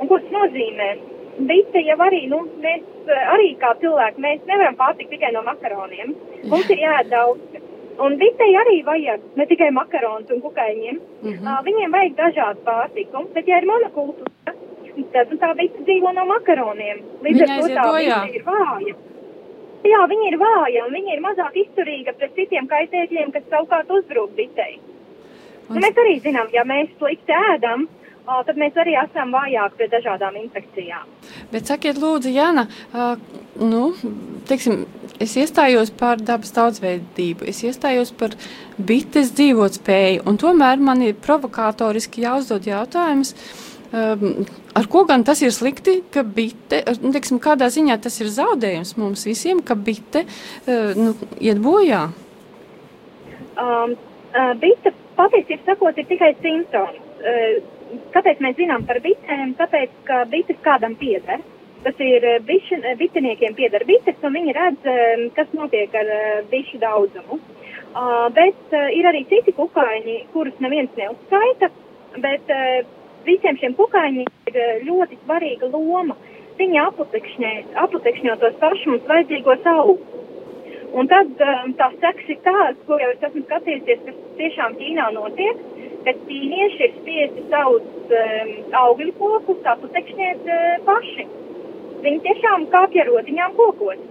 Un 0.00 0.10
ko 0.10 0.20
tas 0.20 0.36
nozīmē? 0.36 0.92
Bite 1.48 1.80
jau 1.80 1.96
arī, 2.04 2.26
nu, 2.28 2.42
mēs 2.60 3.08
arī 3.32 3.54
kā 3.60 3.72
cilvēki, 3.80 4.20
mēs 4.20 4.42
nevaram 4.48 4.76
pārtikt 4.76 5.14
tikai 5.14 5.32
no 5.32 5.40
makaroniem. 5.46 6.12
Mums 6.50 6.68
ir 6.70 6.82
jāēd 6.84 7.08
daudz. 7.12 7.60
Un 8.02 8.16
bitei 8.20 8.52
arī 8.56 8.78
vajag 8.84 9.24
ne 9.36 9.46
tikai 9.48 9.68
makaronus 9.72 10.30
un 10.32 10.40
kukaiņiem. 10.44 11.00
Mm 11.22 11.32
-hmm. 11.32 11.48
uh, 11.48 11.64
viņiem 11.64 11.92
vajag 11.96 12.14
dažādu 12.20 12.64
pārtiku, 12.68 13.24
bet 13.34 13.48
ja 13.48 13.58
ir 13.60 13.68
monokultūra, 13.68 14.54
tad 15.14 15.32
tā 15.40 15.50
bita 15.58 15.86
dzīvo 15.86 16.12
no 16.16 16.26
makaroniem. 16.30 17.02
Līdz 17.24 17.44
ar 17.46 17.54
to 17.54 17.72
tā 17.72 17.86
bita 17.96 18.20
ir 18.32 18.46
vāja. 18.46 18.94
Jā, 19.82 20.04
viņa 20.10 20.28
ir 20.30 20.38
vāja 20.38 20.84
un 20.86 20.92
viņa 20.94 21.16
ir 21.16 21.22
mazāk 21.24 21.56
izturīga 21.64 22.14
pret 22.18 22.36
citiem 22.38 22.68
kaitēkļiem, 22.70 23.32
kas 23.34 23.48
savukārt 23.50 23.90
uzbrūk 23.90 24.36
bitei. 24.36 24.78
Un... 25.68 25.80
Mēs 25.80 25.98
arī 25.98 26.20
zinām, 26.22 26.52
ja 26.54 26.62
mēs 26.68 26.92
slikti 27.00 27.34
ēdam, 27.34 27.88
tad 28.26 28.58
mēs 28.60 28.76
arī 28.78 28.94
esam 29.00 29.32
vājāki 29.34 29.78
pret 29.80 29.92
dažādām 29.96 30.36
infekcijām. 30.38 31.08
Bet 31.50 31.70
sakiet, 31.70 31.98
lūdzu, 31.98 32.30
Jana, 32.30 32.66
nu, 33.58 33.82
teiksim, 34.48 34.84
es 35.22 35.34
iestājos 35.40 35.90
par 35.98 36.22
dabas 36.22 36.54
daudzveidību, 36.54 37.48
es 37.50 37.62
iestājos 37.66 38.14
par 38.18 38.36
bites 38.78 39.34
dzīvotspēju, 39.38 40.22
un 40.28 40.38
tomēr 40.38 40.82
man 40.82 41.02
ir 41.02 41.18
provokatoriski 41.26 42.22
jāuzdod 42.26 42.68
jautājums, 42.70 43.34
um, 43.90 44.44
ar 44.78 44.88
ko 44.92 45.04
gan 45.08 45.24
tas 45.24 45.42
ir 45.42 45.52
slikti, 45.54 46.00
ka 46.12 46.24
bite, 46.24 46.82
nu, 47.02 47.12
teiksim, 47.14 47.40
kādā 47.42 47.68
ziņā 47.72 47.98
tas 48.02 48.18
ir 48.22 48.30
zaudējums 48.32 48.96
mums 49.00 49.26
visiem, 49.28 49.62
ka 49.64 49.76
bite 49.76 50.24
uh, 50.24 50.92
nu, 50.98 51.14
iet 51.40 51.60
bojā? 51.62 52.06
Um, 53.60 53.94
uh, 54.32 54.52
bite 54.60 54.94
patiesībā 55.18 55.66
sakot 55.66 55.98
ir 55.98 56.08
tikai 56.10 56.34
simptoms. 56.42 57.00
Kāpēc 58.14 58.40
mēs 58.42 58.56
zinām 58.56 58.86
par 58.88 58.98
bitēm? 59.04 59.52
Tāpēc, 59.58 59.90
ka 60.08 60.22
bites 60.32 60.58
kādam 60.64 60.96
pieder. 60.98 61.42
Tas 61.84 61.98
ir 62.00 62.24
bišu, 62.46 62.78
bitiniekiem 62.98 63.54
pieder 63.58 63.84
bites, 63.86 64.16
un 64.24 64.34
viņi 64.36 64.54
redz, 64.56 64.88
kas 65.36 65.50
notiek 65.54 65.94
ar 65.98 66.10
bišu 66.50 66.80
daudzumu. 66.82 67.38
Bet 68.38 68.74
ir 68.96 69.08
arī 69.10 69.24
citi 69.30 69.52
kukaiņi, 69.54 70.16
kurus 70.32 70.56
neviens 70.64 70.94
neuzskaita, 70.96 71.68
bet 72.22 72.52
visiem 73.26 73.58
šiem 73.60 73.76
kukaiņiem 73.78 74.28
ir 74.50 74.58
ļoti 74.88 75.18
svarīga 75.22 75.70
loma. 75.72 76.16
Viņi 76.58 76.80
aputekšņo 76.84 78.34
tos 78.42 78.58
pašus 78.60 78.88
mums 78.90 79.08
vajadzīgos 79.08 79.70
augus. 79.72 80.18
Un 80.92 81.08
tad 81.08 81.38
um, 81.40 81.70
tā 81.78 81.88
seks 82.02 82.26
ir 82.34 82.40
tāds, 82.44 82.80
ko 82.86 82.98
jau 83.00 83.08
es 83.14 83.22
esmu 83.24 83.42
skatījusies, 83.46 84.02
kas 84.04 84.18
tiešām 84.36 84.74
Ķīnā 84.76 85.06
notiek, 85.14 85.62
ka 86.04 86.12
ķīnieši 86.18 86.82
ir 86.84 86.92
spiesti 86.98 87.44
savus 87.48 88.12
um, 88.18 88.50
augļu 88.82 89.14
kokus 89.16 89.70
aputekšņiet 89.72 90.44
uh, 90.52 90.74
paši. 90.88 91.24
Viņi 92.04 92.20
tiešām 92.26 92.68
kāpj 92.74 93.04
ar 93.04 93.12
rotiņām 93.14 93.56
kokos. 93.60 94.04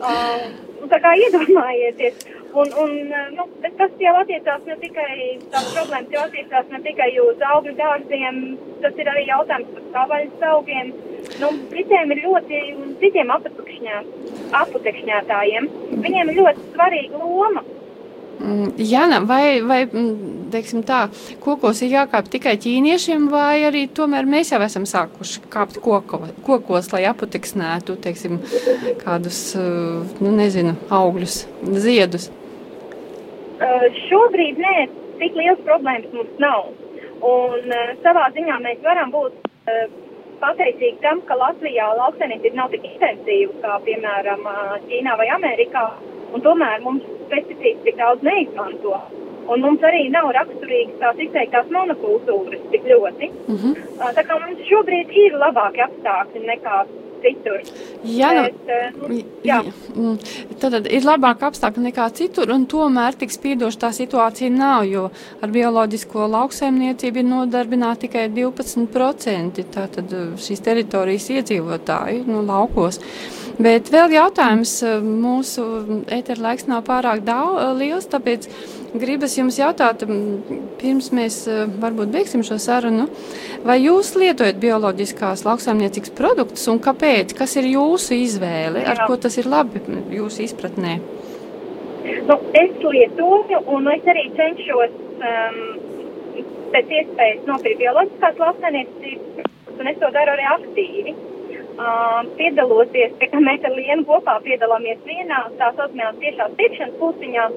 Uh, 0.00 0.46
tā 0.88 0.96
kā 1.04 1.10
iedomājieties. 1.20 2.22
Un, 2.50 2.66
un, 2.82 2.90
nu, 3.36 3.42
tas 3.78 3.92
jau 4.02 4.14
attiecās 4.18 4.62
ne 4.66 4.74
tikai, 4.82 5.12
tās 5.52 5.66
problēmas 5.74 6.12
jau 6.14 6.22
attiecās 6.24 6.66
ne 6.72 6.78
tikai 6.86 7.10
uz 7.22 7.38
augļu 7.52 7.72
dārziem, 7.78 8.34
tas 8.82 8.94
ir 8.98 9.06
arī 9.12 9.22
jautājums 9.28 9.70
par 9.74 9.84
savvaļas 9.94 10.46
augiem. 10.52 10.86
Nu, 11.38 11.48
citiem 11.70 12.06
ir 12.14 12.18
ļoti, 12.24 12.56
citiem 13.02 13.28
aputekšņētājiem, 13.36 15.64
viņiem 16.06 16.26
ir 16.32 16.38
ļoti 16.40 16.60
svarīga 16.72 17.16
loma 17.22 17.62
Mm, 18.40 18.72
Jana, 18.78 19.20
vai, 19.20 19.60
vai 19.60 19.82
mm, 19.84 20.48
teiksim 20.52 20.80
tā, 20.88 21.02
kokos 21.44 21.82
ir 21.84 21.92
jākāp 21.92 22.30
tikai 22.32 22.54
ķīniešiem, 22.60 23.26
vai 23.28 23.66
arī 23.68 23.82
tomēr 23.92 24.24
mēs 24.24 24.54
jau 24.54 24.60
esam 24.64 24.86
sākuši 24.88 25.42
kāpt 25.52 25.76
koko, 25.84 26.22
kokos, 26.46 26.88
lai 26.94 27.02
aputeksnētu, 27.10 27.98
teiksim, 28.00 28.38
kādus, 29.02 29.42
uh, 29.60 30.08
nu 30.24 30.32
nezinu, 30.38 30.72
augļus, 30.88 31.42
ziedus? 31.84 32.30
Uh, 33.60 33.82
šobrīd 34.08 34.56
nē, 34.56 34.76
tik 35.20 35.34
liels 35.36 35.60
problēmas 35.66 36.12
mums 36.16 36.38
nav. 36.40 36.70
Un 37.20 37.74
uh, 37.76 37.90
savā 38.04 38.30
ziņā 38.32 38.56
mēs 38.64 38.78
varam 38.86 39.12
būt 39.12 39.34
uh, 39.44 39.82
pateicīgi 40.40 41.02
tam, 41.02 41.20
ka 41.28 41.36
Latvijā 41.36 41.90
lauksainiecība 41.98 42.56
nav 42.56 42.70
tik 42.72 42.86
intensīva 42.88 43.58
kā, 43.64 43.74
piemēram, 43.84 44.46
Ķīnā 44.88 45.16
vai 45.20 45.28
Amerikā. 45.36 45.84
Un 46.32 46.44
tomēr 46.46 46.80
mums 46.86 47.04
pesticīds 47.28 47.84
tik 47.84 47.98
daudz 48.00 48.24
neizmanto. 48.24 48.96
Un 49.50 49.64
mums 49.64 49.84
arī 49.84 50.06
nav 50.14 50.30
raksturīgas 50.36 50.96
tās 51.02 51.20
izteiktās 51.26 51.68
monokultūras 51.74 52.64
tik 52.72 52.88
ļoti. 52.88 53.30
Mhm. 53.48 53.76
-huh. 53.76 54.14
Tā 54.16 54.24
kā 54.24 54.40
mums 54.40 54.64
šobrīd 54.70 55.12
ir 55.24 55.36
labāki 55.44 55.84
apstākļi 55.84 56.46
nekā 56.46 56.84
citur. 57.22 57.60
Jā, 58.04 58.30
nu, 58.36 58.44
Bet, 58.46 58.70
uh, 58.70 59.16
jā. 59.44 59.58
Tad 60.62 60.88
ir 60.88 61.06
labāk 61.06 61.44
apstākļi 61.50 61.86
nekā 61.88 62.06
citur, 62.16 62.52
un 62.54 62.66
tomēr 62.70 63.18
tik 63.20 63.34
spīdoša 63.34 63.82
tā 63.84 63.92
situācija 63.96 64.52
nav, 64.54 64.86
jo 64.88 65.08
ar 65.40 65.52
bioloģisko 65.54 66.28
lauksaimniecību 66.36 67.22
ir 67.22 67.28
nodarbināti 67.28 68.08
tikai 68.08 68.28
12% 68.32 69.66
tātad 69.74 70.16
šīs 70.40 70.64
teritorijas 70.64 71.30
iedzīvotāji 71.36 72.24
nu, 72.28 72.44
laukos. 72.46 73.00
Bet 73.60 73.90
vēl 73.92 74.14
jautājums, 74.14 74.78
mūsu 75.04 75.62
ētera 76.08 76.46
laiks 76.46 76.64
nav 76.70 76.84
pārāk 76.86 77.20
daudz, 77.26 77.74
liels, 77.76 78.06
tāpēc 78.08 78.46
gribas 78.96 79.34
jums 79.36 79.58
jautāt, 79.60 80.06
pirms 80.80 81.10
mēs 81.12 81.42
varbūt 81.82 82.12
beigsim 82.14 82.44
šo 82.46 82.56
sarunu, 82.62 83.04
vai 83.66 83.76
jūs 83.82 84.14
lietojat 84.16 84.56
bioloģiskās 84.62 85.44
lauksaimniecības 85.44 86.14
produktus 86.16 86.64
un 86.72 86.80
kāpēc? 86.80 87.34
Kas 87.36 87.58
ir 87.60 87.68
jūsu 87.74 88.16
izvēle, 88.16 88.80
ar 88.80 89.02
Jā. 89.02 89.08
ko 89.10 89.18
tas 89.20 89.36
ir 89.36 89.50
labi 89.50 89.82
jūsu 90.16 90.46
izpratnē? 90.46 90.96
Nu, 92.30 92.38
es 92.56 92.72
lietoju, 92.80 93.60
un 93.76 93.90
es 93.92 94.08
arī 94.08 94.24
cenšos 94.38 94.96
um, 95.20 95.60
pēc 96.72 96.96
iespējas 97.00 97.44
nopirkt 97.48 97.82
bioloģiskās 97.82 98.40
lauksaimniecības, 98.40 99.52
un 99.76 99.92
es 99.92 100.00
to 100.00 100.10
daru 100.16 100.38
arī 100.38 100.48
aktīvi. 100.54 101.14
Uh, 101.80 102.26
piedaloties, 102.36 103.14
pie 103.16 103.26
kā 103.32 103.38
mēs 103.40 103.62
ar 103.64 103.72
Lienu 103.72 104.02
kopā 104.04 104.34
piedalāmies 104.44 104.98
vienā 105.06 105.38
tā 105.56 105.70
saucamajās 105.78 106.18
tiešās 106.20 106.58
tiekšanas 106.58 106.98
pusiņās, 107.00 107.54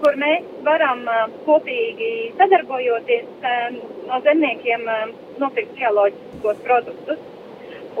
kur 0.00 0.16
mēs 0.22 0.46
varam 0.64 1.02
uh, 1.04 1.26
kopīgi 1.44 2.08
sadarbojoties 2.38 3.26
um, 3.50 3.76
no 4.06 4.22
zemniekiem 4.24 4.88
um, 4.94 5.12
nopirkt 5.42 5.76
bioloģiskos 5.76 6.64
produktus. 6.64 7.20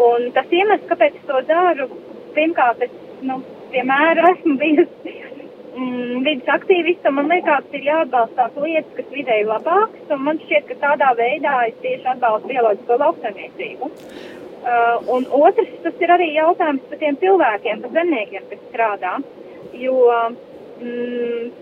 Un 0.06 0.30
tas 0.38 0.56
iemesls, 0.56 0.88
kāpēc 0.88 1.20
es 1.20 1.28
to 1.28 1.42
daru, 1.52 1.90
pirmkārt, 2.38 2.88
es, 2.88 2.96
nu, 3.28 3.42
vienmēr 3.76 4.24
esmu 4.32 4.56
bijusi 4.64 5.14
mm, 5.18 6.24
vidas 6.30 6.50
aktīvista, 6.56 7.12
man 7.12 7.28
liekas, 7.34 7.68
ir 7.76 7.84
jāatbalsta 7.90 8.48
tās 8.48 8.60
lietas, 8.64 8.96
kas 9.02 9.12
vidēji 9.20 9.50
labākas, 9.52 10.08
un 10.16 10.24
man 10.30 10.40
šķiet, 10.46 10.72
ka 10.72 10.80
tādā 10.88 11.12
veidā 11.20 11.60
es 11.68 11.76
tieši 11.84 12.14
atbalstu 12.16 12.56
bioloģisko 12.56 13.02
lauksaimniecību. 13.04 13.96
Uh, 14.58 14.98
un 15.14 15.26
otrs, 15.30 15.70
tas 15.84 16.00
ir 16.02 16.10
arī 16.10 16.32
jautājums 16.34 16.82
par 16.90 16.98
tiem 16.98 17.16
cilvēkiem, 17.22 17.82
par 17.84 17.92
zemniekiem, 17.94 18.46
kas 18.50 18.64
strādā. 18.72 19.12
Jo 19.78 19.94
mm, 20.82 21.52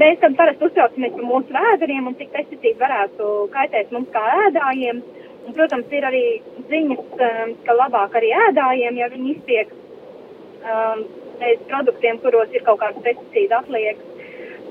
mēs 0.00 0.18
tam 0.22 0.34
parasti 0.38 0.66
uztraucamies 0.66 1.14
par 1.14 1.28
mūsu 1.28 1.54
vēderiem 1.54 2.10
un 2.10 2.18
cik 2.18 2.32
pesticīdi 2.34 2.82
varētu 2.82 3.30
kaitēt 3.54 3.94
mums 3.94 4.10
kā 4.14 4.24
ēdājiem. 4.48 5.00
Un, 5.46 5.54
protams, 5.56 5.94
ir 5.94 6.04
arī 6.04 6.24
ziņas, 6.72 7.06
um, 7.16 7.54
ka 7.64 7.78
labāk 7.78 8.18
arī 8.18 8.34
ēdājiem, 8.48 8.98
ja 9.00 9.08
viņi 9.14 9.32
iztiek 9.36 9.72
um, 9.72 11.06
pēc 11.40 11.64
produktiem, 11.70 12.20
kuros 12.24 12.52
ir 12.52 12.66
kaut 12.66 12.82
kāds 12.82 13.00
pesticīdu 13.06 13.56
atliekas. 13.62 14.06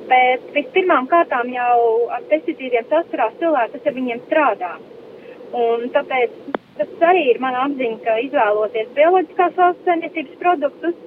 Bet 0.10 0.46
vispirmām 0.56 1.08
kārtām 1.10 1.50
jau 1.54 1.82
ar 2.12 2.24
pesticīdiem 2.30 2.88
saskarās 2.92 3.36
cilvēki, 3.42 3.78
kas 3.78 3.90
ar 3.90 3.98
viņiem 3.98 4.24
strādā. 4.28 4.72
Un 5.58 5.90
tāpēc 5.94 6.38
tas 6.80 7.06
arī 7.12 7.26
ir 7.34 7.40
mana 7.44 7.66
apziņa, 7.68 8.02
ka 8.06 8.18
izvēloties 8.26 8.92
bioloģiskās 8.98 9.58
lauksaimniecības 9.60 10.42
produktus, 10.44 10.98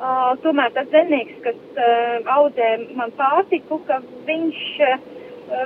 uh, 0.00 0.34
tomēr 0.44 0.74
tas 0.76 0.90
zemnieks, 0.94 1.40
kas 1.46 1.58
uh, 1.76 2.30
audzē 2.38 2.70
man 2.98 3.14
pārtiku, 3.18 3.80
ka 3.88 4.00
viņš, 4.28 4.62
uh, 4.88 5.02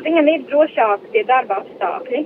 viņam 0.07 0.33
ir 0.35 0.49
drošāk 0.51 1.13
tie 1.15 1.27
darba 1.29 1.63
apstākļi. 1.63 2.25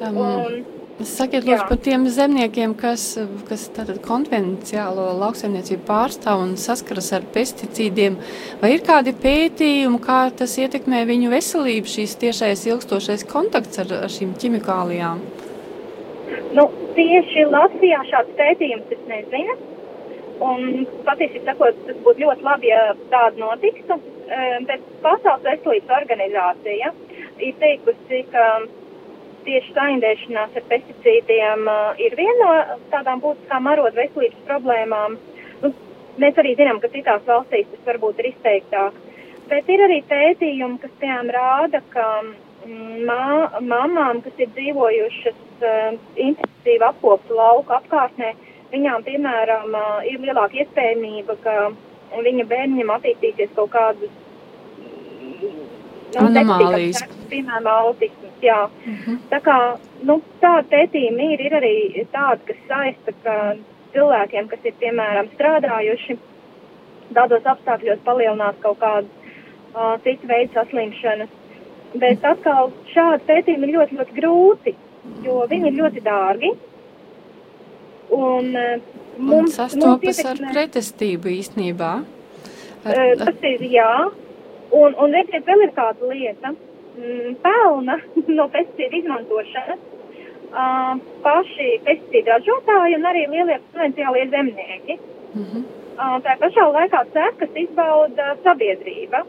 Um. 0.00 0.24
Un, 0.24 0.64
Sakiet, 0.96 1.44
lūdzu, 1.44 1.66
par 1.68 1.76
tiem 1.84 2.06
zemniekiem, 2.08 2.72
kas, 2.80 3.02
kas 3.50 3.66
tātad 3.76 3.98
konvenciālo 4.00 5.10
lauksaimniecību 5.20 5.84
pārstāv 5.84 6.40
un 6.40 6.54
saskaras 6.56 7.10
ar 7.12 7.26
pesticīdiem, 7.34 8.16
vai 8.62 8.70
ir 8.72 8.84
kādi 8.86 9.12
pētījumi, 9.12 10.00
kā 10.00 10.22
tas 10.38 10.56
ietekmē 10.56 11.02
viņu 11.10 11.34
veselību, 11.34 11.92
šīs 11.98 12.16
tiešais 12.22 12.64
ilgstošais 12.70 13.26
kontakts 13.28 13.84
ar, 13.84 13.92
ar 14.06 14.14
šīm 14.14 14.32
ķimikālijām? 14.40 15.20
Nu, 16.56 16.66
tieši 16.96 17.46
Latvijā 17.52 18.02
šāds 18.10 18.36
pētījums 18.38 18.92
es 18.96 19.02
nezinu. 19.10 19.56
Un 20.46 20.84
patiesībā 21.06 21.52
sakot, 21.52 21.78
tas 21.86 22.00
būtu 22.04 22.24
ļoti 22.24 22.44
labi, 22.44 22.70
ja 22.72 22.80
tāda 23.12 23.40
notiktu. 23.40 23.96
Bet 24.68 24.82
Pasaules 25.04 25.44
veselības 25.46 25.94
organizācija 26.00 26.90
ir 27.46 27.54
teikusi, 27.62 28.24
ka 28.32 28.46
tieši 29.46 29.74
saindēšanās 29.76 30.58
ar 30.58 30.66
pesticīdiem 30.70 31.68
ir 32.02 32.16
viena 32.18 32.36
no 32.40 32.78
tādām 32.92 33.22
būtiskām 33.22 33.68
arodu 33.70 34.00
veselības 34.00 34.42
problēmām. 34.48 35.16
Nu, 35.62 35.72
mēs 36.22 36.40
arī 36.42 36.56
zinām, 36.58 36.82
ka 36.82 36.90
citās 36.92 37.22
valstīs 37.28 37.70
tas 37.72 37.86
varbūt 37.92 38.20
ir 38.20 38.32
izteiktāk. 38.32 38.98
Bet 39.46 39.68
ir 39.70 39.84
arī 39.86 40.00
pētījumi, 40.10 40.80
kas 40.82 40.98
piemēram 41.00 41.30
rāda, 41.36 41.80
ka 41.92 42.06
mā, 42.66 43.22
mamām, 43.62 44.20
kas 44.24 44.42
ir 44.42 44.52
dzīvojušas 44.56 45.40
uh, 45.62 45.96
intensīvi 46.14 46.84
apkoptu 46.86 47.38
lauku 47.38 47.74
apkārtnē, 47.76 48.32
viņām, 48.72 49.04
piemēram, 49.06 49.74
uh, 49.74 49.98
ir 50.08 50.20
lielāka 50.22 50.62
iespējamība, 50.62 51.38
ka 51.44 51.56
viņa 52.22 52.46
bērniem 52.50 52.92
attīstīsies 52.96 53.54
kaut 53.56 53.72
kādas 53.74 54.12
nu, 55.40 56.22
anomālijas. 56.22 57.02
Piemēram, 57.30 57.66
autisms, 57.72 58.36
jā. 58.42 58.62
Uh 58.66 58.86
mhm. 58.86 59.02
-huh. 59.06 59.18
Tā 59.30 59.40
kā, 59.48 59.58
nu, 60.02 60.20
tāda 60.40 60.64
pētījuma 60.70 61.32
ir, 61.32 61.46
ir 61.48 61.58
arī 61.60 61.74
tāda, 62.12 62.40
kas 62.46 62.62
saista, 62.68 63.12
ka 63.24 63.56
cilvēkiem, 63.92 64.48
kas 64.48 64.64
ir, 64.64 64.74
piemēram, 64.80 65.30
strādājuši 65.34 66.18
tādos 67.14 67.46
apstākļos 67.46 68.02
palielinās 68.04 68.56
kaut 68.62 68.78
kādu 68.78 69.08
uh, 69.08 69.96
citu 70.04 70.28
veidu 70.28 70.52
saslimšanas. 70.54 71.35
Bet 72.00 72.24
atkal 72.24 72.72
šādi 72.92 73.24
pētījumi 73.28 73.68
ir 73.68 73.74
ļoti, 73.78 73.98
ļoti 74.00 74.18
grūti, 74.20 74.74
jo 75.24 75.46
viņi 75.50 75.70
ir 75.70 75.78
ļoti 75.80 76.04
dārgi. 76.04 76.52
Un, 78.16 78.52
uh, 78.52 78.76
mums, 79.18 79.38
un 79.38 79.50
sastopas 79.54 80.04
mums 80.04 80.22
ietekmē, 80.22 80.50
ar 80.50 80.54
pretestību 80.54 81.32
īstenībā. 81.38 81.92
Ar. 82.86 83.00
Tas 83.18 83.42
ir 83.48 83.64
jā, 83.66 83.90
Un, 84.74 84.94
un 84.98 85.12
redziet, 85.14 85.44
vēl 85.46 85.66
ir 85.66 85.72
kāda 85.76 86.10
lieta. 86.10 86.52
Mm, 86.96 87.36
pelna 87.44 87.98
no 88.38 88.46
pesticīdu 88.52 89.02
izmantošanas 89.02 89.80
uh, 90.50 90.96
paši 91.22 91.68
pesticīdu 91.86 92.32
ražotāji 92.32 92.98
un 92.98 93.08
arī 93.10 93.26
lielie 93.30 93.58
potenciālie 93.72 94.26
zemnieki. 94.32 94.98
Mm 95.36 95.44
-hmm. 95.44 95.64
tā 96.24 96.36
pašā 96.40 96.64
laikā 96.72 97.04
sekas 97.12 97.58
izbauda 97.62 98.36
sabiedrība. 98.44 99.24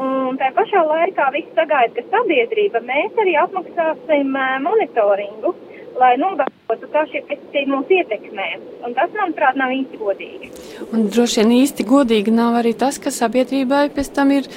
Un 0.00 0.38
tā 0.40 0.48
pašā 0.56 0.80
laikā 0.86 1.26
viss 1.34 1.56
sagaida, 1.56 1.92
ka 1.96 2.06
sabiedrība 2.14 2.80
mēs 2.86 3.18
arī 3.20 3.34
apmaksāsim 3.42 4.32
monitoringu 4.64 5.54
lai 6.00 6.16
novērotu, 6.20 6.88
kā 6.92 7.04
šie 7.10 7.22
pesticīdi 7.28 7.70
mūs 7.70 7.90
ietekmē. 7.92 8.48
Un 8.86 8.94
tas, 8.96 9.10
manuprāt, 9.16 9.58
nav 9.58 9.72
īsti 9.74 9.98
godīgi. 10.00 10.50
Un 10.90 11.08
droši 11.12 11.42
vien 11.42 11.56
īsti 11.60 11.86
godīgi 11.88 12.34
nav 12.34 12.60
arī 12.60 12.74
tas, 12.78 13.00
ka 13.02 13.12
sabiedrībai 13.14 13.88
pēc 13.94 14.12
tam 14.16 14.32
ir 14.36 14.48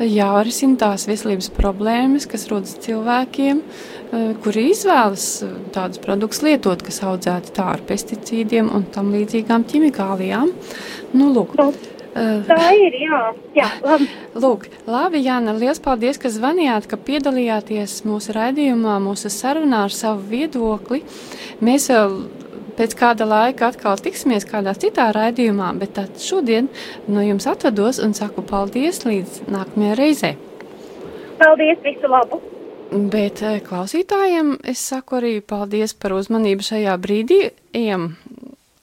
jārisina 0.00 0.78
tās 0.80 1.06
veselības 1.08 1.50
problēmas, 1.56 2.26
kas 2.30 2.48
rodas 2.50 2.76
cilvēkiem, 2.84 3.62
kuri 4.44 4.66
izvēlas 4.72 5.28
tādus 5.74 6.02
produktus 6.02 6.42
lietot, 6.46 6.82
kas 6.86 7.02
audzēti 7.06 7.54
tā 7.56 7.68
ar 7.76 7.84
pesticīdiem 7.88 8.72
un 8.74 8.88
tam 8.94 9.12
līdzīgām 9.14 9.66
ķimikālijām. 9.70 10.52
Nu, 11.14 11.30
lūk, 11.34 11.56
nu, 11.60 11.70
Tā 12.14 12.58
ir, 12.74 12.96
jā. 12.98 13.20
jā 13.54 13.68
labi. 13.84 14.08
Lūk, 14.34 14.66
labi, 14.90 15.22
Jāna, 15.22 15.54
liels 15.54 15.78
paldies, 15.82 16.18
ka 16.18 16.30
zvanījāt, 16.32 16.88
ka 16.90 16.98
piedalījāties 16.98 18.00
mūsu 18.08 18.34
raidījumā, 18.34 18.98
mūsu 19.04 19.30
sarunā 19.30 19.84
ar 19.86 19.94
savu 19.94 20.24
viedokli. 20.32 21.04
Mēs 21.62 21.86
pēc 22.80 22.96
kāda 22.98 23.28
laika 23.28 23.70
atkal 23.70 24.00
tiksimies 24.02 24.46
kādā 24.48 24.74
citā 24.74 25.10
raidījumā, 25.14 25.70
bet 25.78 25.94
tad 25.98 26.18
šodien 26.22 26.70
no 27.06 27.22
jums 27.22 27.46
atvados 27.50 28.00
un 28.02 28.16
saku 28.18 28.42
paldies 28.46 29.04
līdz 29.06 29.44
nākamajai 29.50 29.98
reizei. 30.00 30.38
Paldies, 31.40 31.78
visu 31.84 32.10
labu! 32.10 32.40
Bet 32.90 33.38
klausītājiem 33.68 34.56
es 34.66 34.80
saku 34.82 35.20
arī 35.20 35.36
paldies 35.46 35.94
par 35.94 36.16
uzmanību 36.16 36.64
šajā 36.66 36.96
brīdī. 36.98 37.38
Ejam 37.70 38.16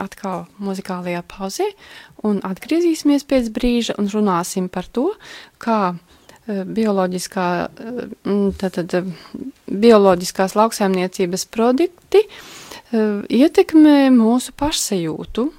atkal 0.01 0.45
muzikālajā 0.61 1.23
pauzē 1.29 1.67
un 2.27 2.41
atgriezīsimies 2.45 3.25
pēc 3.27 3.51
brīža 3.53 3.97
un 4.01 4.09
runāsim 4.13 4.69
par 4.69 4.87
to, 4.93 5.09
kā 5.61 5.79
uh, 5.93 6.63
bioloģiskā, 6.65 7.47
uh, 7.67 8.49
tātad, 8.61 8.97
uh, 8.99 9.45
bioloģiskās 9.67 10.57
lauksaimniecības 10.57 11.47
produkti 11.51 12.23
ietekmē 12.87 14.07
mūsu 14.15 14.53
pašsajūtu 14.55 15.49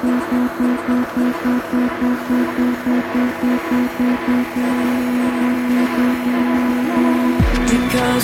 Because 0.00 0.16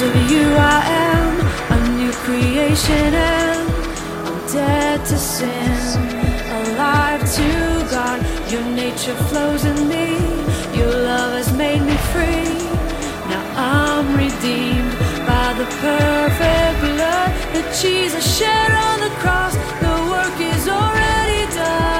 of 0.00 0.14
you 0.30 0.46
I 0.56 0.80
am 0.86 1.36
a 1.76 1.78
new 1.98 2.12
creation 2.24 3.12
and 3.12 3.68
I'm 4.26 4.38
dead 4.50 5.04
to 5.04 5.18
sin, 5.18 6.00
alive 6.48 7.20
to 7.34 7.48
God. 7.90 8.24
Your 8.50 8.64
nature 8.70 9.14
flows 9.28 9.66
in 9.66 9.86
me, 9.86 10.16
your 10.78 10.90
love 10.90 11.34
has 11.36 11.52
made 11.52 11.82
me 11.82 11.96
free. 12.14 12.56
Now 13.28 13.44
I'm 13.54 14.16
redeemed 14.16 14.85
the 15.56 15.64
perfect 15.64 16.80
blood 16.80 17.30
that 17.54 17.66
Jesus 17.80 18.24
shed 18.38 18.70
on 18.88 19.00
the 19.00 19.12
cross. 19.22 19.54
The 19.80 19.94
work 20.12 20.38
is 20.38 20.68
already 20.68 21.42
done. 21.54 21.96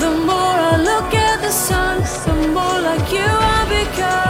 the 0.00 0.12
more 0.24 0.56
I 0.72 0.76
look 0.90 1.12
at 1.14 1.42
the 1.42 1.50
sun, 1.50 2.00
the 2.26 2.48
more 2.48 2.80
like 2.88 3.12
you 3.12 3.20
I 3.20 3.66
becoming. 3.68 4.25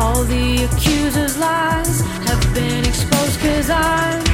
All 0.00 0.24
the 0.24 0.64
accusers' 0.64 1.36
lies 1.36 2.00
have 2.26 2.42
been 2.54 2.86
exposed, 2.86 3.38
cause 3.38 3.68
I'm 3.68 4.24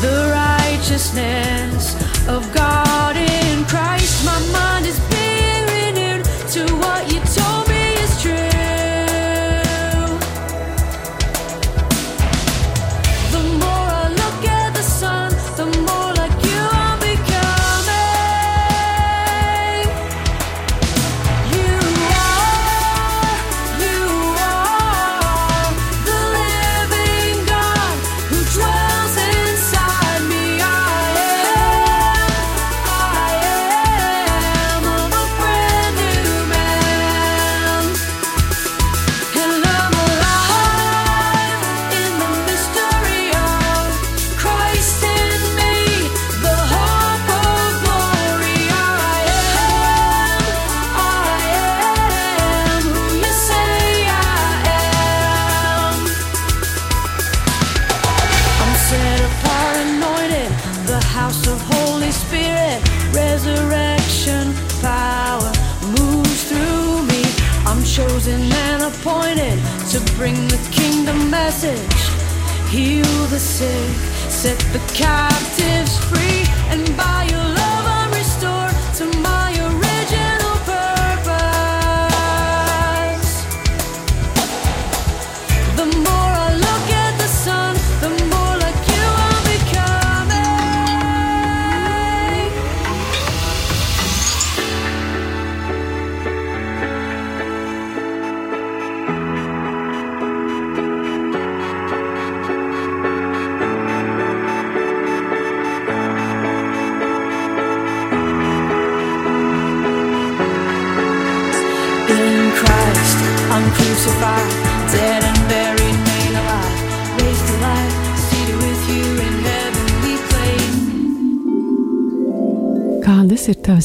the 0.00 0.30
righteousness 0.32 1.94
of 2.26 2.50
God 2.54 3.16
in 3.16 3.64
Christ. 3.66 4.24
My 4.24 4.40
mind 4.50 4.86
is 4.86 4.98
set 74.40 74.58
the 74.72 74.78
captives 74.94 75.39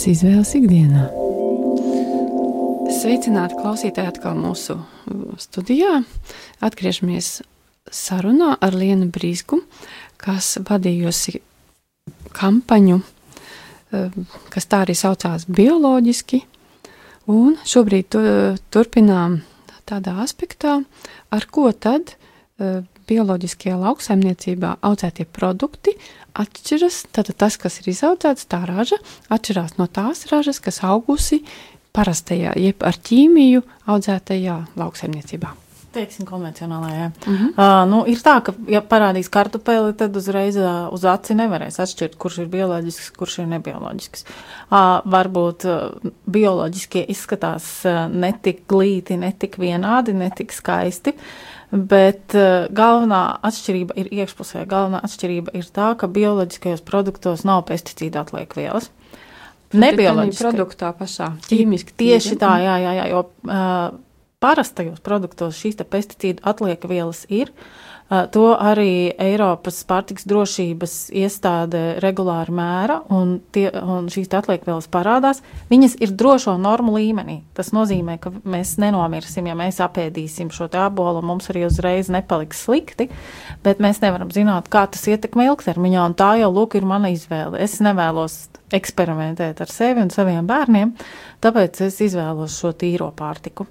Tavas 0.05 0.19
izvēles 0.21 0.49
ikdienā? 0.53 1.03
Sveicināti 2.93 3.55
klausītāji 3.57 4.11
atkal 4.11 4.35
mūsu 4.37 4.75
studijā. 5.41 6.03
Atgriežamies 6.61 7.29
sarunā 7.89 8.51
ar 8.61 8.77
Lienu 8.77 9.07
Brīsku, 9.09 9.63
kas 10.21 10.59
vadījusi 10.61 11.39
kampaņu, 12.37 12.99
uh, 13.01 14.19
kas 14.53 14.69
tā 14.69 14.83
arī 14.85 14.93
saucās 14.93 15.47
bioloģiski. 15.49 16.43
Un 17.33 17.57
šobrīd 17.65 18.11
tu, 18.13 18.21
turpinām 18.69 19.39
tādā 19.89 20.19
aspektā, 20.21 20.83
ar 21.33 21.49
ko 21.49 21.71
tad 21.73 22.13
uh, 22.13 22.85
bioloģiskajā 23.09 23.81
lauksaimniecībā 23.81 24.77
audzētie 24.85 25.25
produkti 25.25 25.97
atšķiras. 26.41 27.01
Tātad 27.15 27.39
tas, 27.45 27.57
kas 27.61 27.79
ir 27.81 27.91
izaudzēts, 27.93 28.47
tā 28.51 28.63
raža, 28.67 28.99
atšķirās 29.33 29.77
no 29.79 29.87
tās 29.87 30.25
ražas, 30.31 30.61
kas 30.63 30.83
augusi 30.85 31.43
parastajā, 31.95 32.55
jeb 32.59 32.83
ar 32.85 32.97
ķīmiju 32.99 33.63
audzētajā 33.91 34.57
lauksaimniecībā. 34.79 35.55
Teiksim, 35.95 36.25
konvencionālajā. 36.27 37.05
Mm 37.07 37.35
-hmm. 37.35 37.49
uh, 37.55 37.89
nu, 37.89 38.01
ir 38.11 38.19
tā, 38.19 38.41
ka, 38.43 38.53
ja 38.67 38.81
parādīs 38.81 39.29
kartupeli, 39.31 39.93
tad 39.93 40.15
uzreiz 40.15 40.57
uh, 40.59 40.91
uz 40.93 41.05
aci 41.05 41.33
nevarēs 41.39 41.79
atšķirt, 41.79 42.17
kurš 42.19 42.37
ir 42.43 42.47
bioloģisks, 42.51 43.11
kurš 43.15 43.37
ir 43.39 43.47
nebioloģisks. 43.53 44.25
Uh, 44.25 44.77
varbūt 45.15 45.65
uh, 45.65 46.11
bioloģiskie 46.27 47.05
izskatās 47.15 47.85
uh, 47.85 48.11
netik 48.11 48.65
glīti, 48.67 49.17
netik 49.17 49.55
vienādi, 49.57 50.13
netik 50.13 50.51
skaisti. 50.51 51.15
Bet 51.71 52.35
uh, 52.37 52.67
galvenā 52.75 53.21
atšķirība 53.45 53.97
ir 53.99 54.11
iekšpusē. 54.13 54.65
Galvenā 54.69 55.01
atšķirība 55.05 55.55
ir 55.57 55.69
tā, 55.75 55.93
ka 55.99 56.09
bioloģiskajos 56.11 56.83
produktos 56.85 57.45
nav 57.47 57.65
pesticīdu 57.69 58.21
atliekvielas. 58.21 58.91
Nebioloģiskajā 59.75 60.51
produktā 60.53 60.91
pašā 60.95 61.31
ķīmiski. 61.49 61.95
Tieši 61.99 62.37
tā, 62.39 62.53
jā, 62.63 62.77
jā, 62.83 62.93
jā 63.01 63.07
jo 63.11 63.25
uh, 63.25 63.97
parastajos 64.43 65.01
produktos 65.03 65.57
šīs 65.59 65.81
pesticīdu 65.81 66.45
atliekvielas 66.47 67.25
ir. 67.33 67.49
Uh, 67.49 67.84
to 68.05 68.51
arī 68.53 69.09
Eiropas 69.17 69.79
pārtiks 69.89 70.27
drošības 70.29 70.93
iestāde 71.17 71.79
regulāri 72.03 72.53
mēra, 72.53 72.99
un, 73.09 73.39
tie, 73.55 73.65
un 73.81 74.09
šīs 74.13 74.29
atliekvielas 74.37 74.87
parādās. 74.93 75.41
Viņas 75.71 75.97
ir 76.05 76.13
drošo 76.13 76.53
normu 76.61 76.93
līmenī. 76.99 77.39
Tas 77.57 77.71
nozīmē, 77.73 78.19
ka 78.21 78.29
mēs 78.45 78.75
nenomirsim, 78.81 79.49
ja 79.49 79.57
mēs 79.57 79.81
apēdīsim 79.81 80.51
šo 80.53 80.69
abolu, 80.77 81.23
un 81.23 81.29
mums 81.31 81.49
arī 81.49 81.65
uzreiz 81.65 82.11
nepaliks 82.13 82.61
slikti, 82.67 83.09
bet 83.65 83.81
mēs 83.81 84.01
nevaram 84.05 84.29
zināt, 84.33 84.69
kā 84.69 84.85
tas 84.91 85.07
ietekmē 85.09 85.49
ilgtermiņā, 85.49 86.05
un 86.05 86.17
tā 86.17 86.35
jau 86.41 86.51
lūk 86.53 86.77
ir 86.77 86.85
mana 86.85 87.09
izvēle. 87.13 87.57
Es 87.63 87.79
nevēlos 87.81 88.37
eksperimentēt 88.75 89.61
ar 89.65 89.71
sevi 89.71 90.05
un 90.05 90.13
saviem 90.13 90.45
bērniem, 90.49 90.93
tāpēc 91.41 91.81
es 91.87 91.97
izvēlos 92.05 92.59
šo 92.61 92.75
tīro 92.77 93.09
pārtiku. 93.17 93.65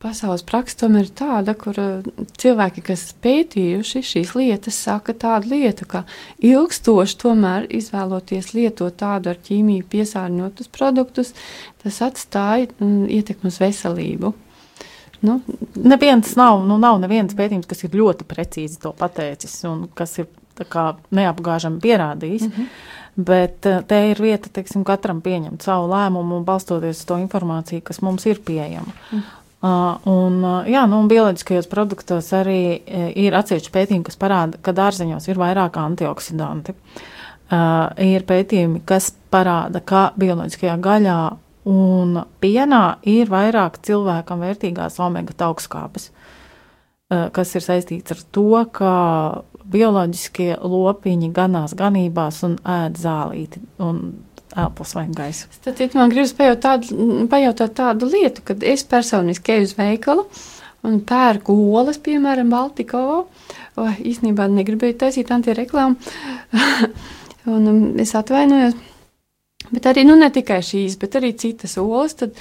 Pasaules 0.00 0.40
praksa 0.48 0.86
tomēr 0.86 1.04
ir 1.04 1.08
tāda, 1.12 1.52
kur 1.60 1.76
uh, 1.76 2.06
cilvēki, 2.40 2.80
kas 2.86 3.02
pētījuši 3.20 4.00
šīs 4.08 4.30
lietas, 4.32 4.78
saka 4.86 5.12
tādu 5.12 5.50
lietu, 5.52 5.84
ka 5.84 6.06
ilgstoši 6.40 7.18
tomēr 7.20 7.66
izvēloties 7.68 8.54
lietot 8.56 8.96
tādu 9.02 9.28
ar 9.34 9.40
ķīmiju 9.44 9.84
piesārņotus 9.92 10.70
produktus, 10.72 11.34
tas 11.82 11.98
atstāja 12.06 12.70
mm, 12.78 13.10
ietekmi 13.12 13.52
uz 13.52 13.58
veselību. 13.60 14.30
Nu, 15.20 15.34
neviens 15.76 16.32
nav, 16.40 16.62
nu, 16.64 16.78
nav 16.80 16.96
neviens 17.02 17.36
pētījums, 17.36 17.68
kas 17.68 17.84
ir 17.84 17.98
ļoti 18.00 18.24
precīzi 18.24 18.80
to 18.80 18.94
pateicis 18.96 19.58
un 19.68 19.82
kas 19.92 20.16
ir 20.22 20.30
kā, 20.72 20.94
neapgāžami 21.12 21.76
pierādījis. 21.84 22.46
Mm 22.48 22.54
-hmm. 22.56 22.72
Bet 23.20 23.66
uh, 23.66 23.82
te 23.84 23.98
ir 24.10 24.22
vieta, 24.22 24.48
teiksim, 24.48 24.84
katram 24.84 25.20
pieņemt 25.20 25.62
savu 25.62 25.92
lēmumu, 25.92 26.40
balstoties 26.44 27.02
uz 27.02 27.04
to 27.04 27.18
informāciju, 27.20 27.80
kas 27.84 28.00
mums 28.00 28.26
ir 28.26 28.40
pieejama. 28.40 28.96
Mm. 29.12 29.22
Un, 29.60 30.36
jā, 30.72 30.86
nu, 30.88 31.02
un 31.02 31.08
bioloģiskajos 31.10 31.66
produktos 31.68 32.30
arī 32.32 32.60
uh, 32.80 33.10
ir 33.12 33.34
atsevišķi 33.36 33.72
pētījumi, 33.74 34.06
kas 34.06 34.16
parāda, 34.20 34.60
ka 34.64 34.72
dārzeņos 34.72 35.28
ir 35.28 35.40
vairāk 35.40 35.76
antioksidanti. 35.76 36.72
Uh, 37.50 37.90
ir 38.00 38.24
pētījumi, 38.24 38.80
kas 38.88 39.10
parāda, 39.32 39.82
ka 39.84 40.10
bioloģiskajā 40.20 40.78
gaļā 40.80 41.18
un 41.68 42.22
pienā 42.40 42.84
ir 43.10 43.28
vairāk 43.28 43.76
cilvēkam 43.84 44.46
vērtīgās 44.46 44.96
omega 45.04 45.36
augstskāpes, 45.50 46.08
uh, 46.08 47.28
kas 47.36 47.52
ir 47.58 47.66
saistīts 47.66 48.16
ar 48.16 48.24
to, 48.32 48.64
ka 48.72 48.94
bioloģiskie 49.70 50.54
lopiņi 50.56 51.30
ganās 51.36 51.76
ganībās 51.76 52.40
un 52.48 52.56
ēd 52.64 52.96
zālīti. 52.96 53.60
Un 53.84 54.00
elpas 54.56 54.94
vai 54.96 55.06
gaisu. 55.14 55.50
Tad 55.64 55.82
man 55.94 56.10
gribas 56.12 56.32
pajautāt 56.36 56.88
tādu, 56.88 57.26
pajautāt 57.30 57.76
tādu 57.78 58.08
lietu, 58.10 58.44
kad 58.50 58.64
es 58.66 58.84
personiski 58.88 59.56
eju 59.56 59.68
uz 59.68 59.76
veikalu 59.78 60.26
un 60.86 61.00
pērku 61.06 61.54
olas, 61.76 62.00
piemēram, 62.02 62.50
Baltikovo. 62.52 63.24
Oh, 63.78 63.96
īstenībā 64.00 64.48
negribēju 64.50 64.96
taisīt 65.00 65.30
antireklāmu, 65.32 65.96
un 67.54 67.68
um, 67.70 67.82
es 68.00 68.14
atvainojos. 68.18 68.76
Bet 69.70 69.86
arī 69.86 70.02
nu, 70.08 70.16
ne 70.18 70.30
tikai 70.34 70.58
šīs, 70.66 70.96
bet 70.98 71.14
arī 71.20 71.30
citas 71.38 71.76
olas. 71.78 72.16
Tad 72.18 72.34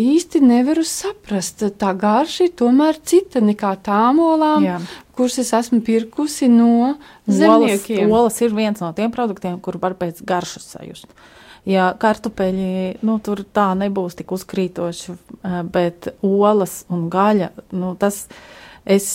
īsti 0.00 0.40
nevaru 0.42 0.84
saprast, 0.86 1.66
tā 1.78 1.92
garša 1.98 2.48
ir 2.48 2.54
tomēr 2.56 2.98
cita 3.04 3.42
nekā 3.44 3.74
tām 3.84 4.22
olām, 4.24 4.64
Jā. 4.64 4.78
kuras 5.18 5.36
es 5.42 5.52
esmu 5.54 5.82
pirkusi 5.84 6.48
no 6.48 6.94
zemniekiem. 7.28 8.08
Olas, 8.08 8.38
olas 8.38 8.40
ir 8.46 8.56
viens 8.56 8.80
no 8.80 8.90
tiem 8.96 9.12
produktiem, 9.14 9.60
kur 9.60 9.78
var 9.82 9.98
pēc 10.00 10.24
garšas 10.24 10.72
sajust. 10.76 11.10
Ja 11.64 11.94
kartupeļi, 11.96 13.00
nu, 13.08 13.16
tur 13.24 13.40
tā 13.56 13.70
nebūs 13.78 14.18
tik 14.18 14.34
uzkrītoši, 14.36 15.14
bet 15.72 16.10
olas 16.20 16.82
un 16.92 17.06
gaļa, 17.12 17.48
nu, 17.72 17.94
tas 17.96 18.26
es 18.84 19.08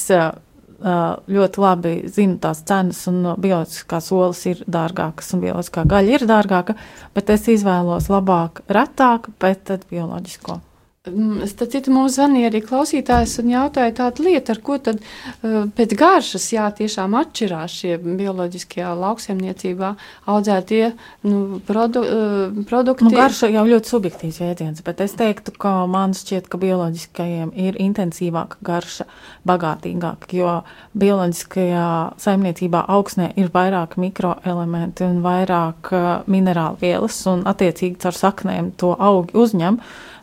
ļoti 0.79 1.61
labi 1.61 1.91
zinu 2.09 2.39
tās 2.41 2.63
cenas, 2.65 3.03
un 3.11 3.35
bioloģiskās 3.37 4.09
olas 4.15 4.45
ir 4.49 4.63
dārgākas, 4.65 5.33
un 5.35 5.43
bioloģiskā 5.43 5.83
gaļa 5.91 6.15
ir 6.15 6.25
dārgāka, 6.29 6.77
bet 7.13 7.29
es 7.35 7.45
izvēlos 7.51 8.09
labāk 8.09 8.63
retāk, 8.71 9.29
bet 9.39 9.65
tad 9.69 9.85
bioloģisko. 9.91 10.59
Starp 10.99 11.71
citu, 11.71 11.93
mums 11.95 12.17
zvanīja 12.17 12.49
arī 12.49 12.59
klausītājs 12.59 13.37
un 13.39 13.53
jautāja 13.53 13.93
tādu 13.95 14.25
lietu, 14.25 14.51
ar 14.51 14.57
ko 14.59 14.75
tad 14.83 14.97
uh, 14.99 15.61
pēc 15.71 15.93
garšas, 15.95 16.49
jā, 16.51 16.65
tiešām 16.75 17.15
atšķirās 17.15 17.77
šie 17.81 17.93
bioloģiskajā 18.03 18.89
lauksaimniecībā 18.99 19.93
audzētie 20.33 20.81
nu, 21.23 21.61
produ, 21.63 22.03
uh, 22.03 22.59
produkti. 22.67 23.07
Nu, 23.07 23.13
garša 23.15 23.47
jau 23.53 23.63
ļoti 23.69 23.93
subjektīvs 23.93 24.41
jēdziens, 24.43 24.83
bet 24.83 24.99
es 25.05 25.15
teiktu, 25.15 25.55
ka 25.55 25.71
man 25.87 26.17
šķiet, 26.19 26.51
ka 26.51 26.59
bioloģiskajiem 26.59 27.55
ir 27.55 27.79
intensīvāka 27.79 28.59
garša, 28.67 29.07
bagātīgāka, 29.47 30.33
jo 30.35 30.59
bioloģiskajā 30.99 31.87
saimniecībā 32.27 32.83
augsnē 32.91 33.31
ir 33.39 33.55
vairāk 33.55 33.95
mikroelementi 34.03 35.07
un 35.07 35.23
vairāk 35.23 35.95
uh, 35.95 36.11
minerālu 36.27 36.83
vielas, 36.83 37.23
un 37.31 37.47
attiecīgi 37.47 38.01
caur 38.03 38.23
saknēm 38.25 38.73
to 38.75 38.91
augi 38.99 39.39
uzņem. 39.39 39.79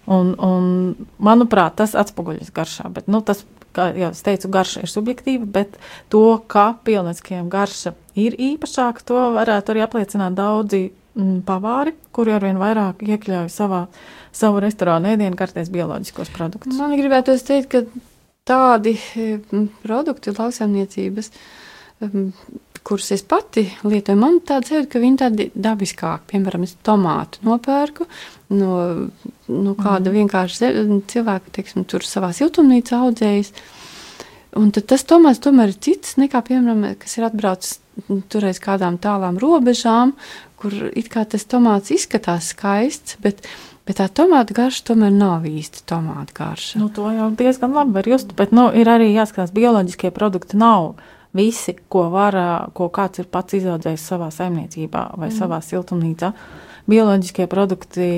Un, 0.06 0.34
un, 0.38 0.66
manuprāt, 1.18 1.74
tas 1.80 1.96
atspoguļojas 1.98 2.52
garšā. 2.54 2.90
Bet, 2.94 3.08
nu, 3.10 3.18
tas, 3.26 3.42
kā 3.76 3.88
jau 3.98 4.12
es 4.14 4.22
teicu, 4.24 4.50
garša 4.54 4.84
ir 4.84 4.92
subjektīva, 4.92 5.48
bet 5.58 5.78
to, 6.12 6.22
ka 6.50 6.68
bioloģiskajiem 6.86 7.48
garša 7.52 7.96
ir 8.22 8.36
īpašāka, 8.52 9.04
to 9.08 9.24
varētu 9.36 9.74
arī 9.74 9.82
apliecināt 9.84 10.36
daudzi 10.38 10.84
mm, 10.88 11.40
pavāri, 11.48 11.96
kuri 12.14 12.36
arvien 12.36 12.60
vairāk 12.60 13.02
iekļauj 13.06 13.50
savā, 13.52 13.86
savu 14.36 14.62
restorānu 14.64 15.14
ēdienu 15.14 15.38
kartēs 15.38 15.72
bioloģiskos 15.74 16.30
produktus. 16.36 16.78
Man 16.78 16.96
gribētu 17.00 17.36
teikt, 17.42 17.74
ka 17.74 18.06
tādi 18.46 18.94
mm, 18.94 19.66
produkti 19.82 20.36
lauksaimniecības, 20.36 21.32
mm, 22.06 22.30
kurus 22.86 23.10
es 23.16 23.24
pati 23.26 23.66
lietoju, 23.82 24.18
man 24.20 24.38
tāda 24.46 24.70
sajūta, 24.70 24.90
ka 24.92 25.02
viņi 25.02 25.20
tādi 25.24 25.48
dabiskāki. 25.52 26.30
Piemēram, 26.30 26.66
es 26.68 26.76
tomātu 26.86 27.42
nopērku 27.46 28.06
no, 28.52 28.74
no 29.48 29.74
kāda 29.78 30.10
mm. 30.10 30.14
vienkārši 30.20 30.60
ze- 30.60 31.00
cilvēka, 31.12 31.54
teiksim, 31.58 31.86
tur 31.88 32.06
savā 32.06 32.32
siltumnīcā 32.36 33.00
audzējis. 33.06 33.52
Un 34.56 34.70
tas 34.72 35.04
tomēr, 35.04 35.36
tomēr 35.42 35.74
ir 35.74 35.80
cits 35.84 36.16
nekā, 36.16 36.40
piemēram, 36.46 36.86
kas 37.00 37.18
ir 37.18 37.26
atbraucis 37.28 37.80
turreiz 38.32 38.60
kādām 38.62 38.98
tālām 39.00 39.40
robežām, 39.40 40.14
kur 40.60 40.74
it 40.96 41.08
kā 41.12 41.24
tas 41.28 41.44
tomāts 41.48 41.92
izskatās 41.94 42.52
skaists, 42.52 43.18
bet, 43.24 43.42
bet 43.88 44.00
tā 44.00 44.08
tomāta 44.08 44.56
garša 44.56 44.86
tomēr 44.92 45.12
nav 45.12 45.46
īsti 45.48 45.84
tomāta 45.88 46.36
garša. 46.36 46.80
Nu, 46.80 46.88
to 46.92 47.08
jau 47.12 47.30
diezgan 47.36 47.76
labi 47.76 47.96
var 47.96 48.08
just, 48.08 48.32
bet 48.38 48.54
nu, 48.56 48.68
ir 48.72 48.88
arī 48.92 49.10
jāskatās, 49.14 49.54
bioloģiskie 49.56 50.12
produkti 50.16 50.60
nav 50.60 50.94
visi, 51.36 51.76
ko, 51.92 52.06
var, 52.12 52.36
ko 52.76 52.88
kāds 52.92 53.20
ir 53.20 53.28
pats 53.32 53.58
izaudzējis 53.58 54.06
savā 54.12 54.30
saimniecībā 54.32 55.10
vai 55.16 55.28
mm. 55.28 55.36
savā 55.36 55.60
siltumnīcā. 55.64 56.32
Bioloģiskie 56.86 57.48
produkti 57.50 58.08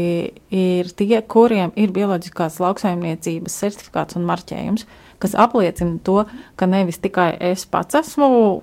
ir 0.52 0.90
tie, 0.96 1.22
kuriem 1.24 1.72
ir 1.80 1.92
bioloģiskās 1.96 2.58
lauksaimniecības 2.60 3.56
certifikāts 3.62 4.18
un 4.18 4.26
marķējums, 4.28 4.84
kas 5.22 5.36
apliecina 5.40 5.96
to, 6.04 6.22
ka 6.60 6.68
nevis 6.68 7.00
tikai 7.00 7.30
es 7.48 7.64
pats 7.64 7.96
esmu 8.02 8.28
uh, 8.28 8.60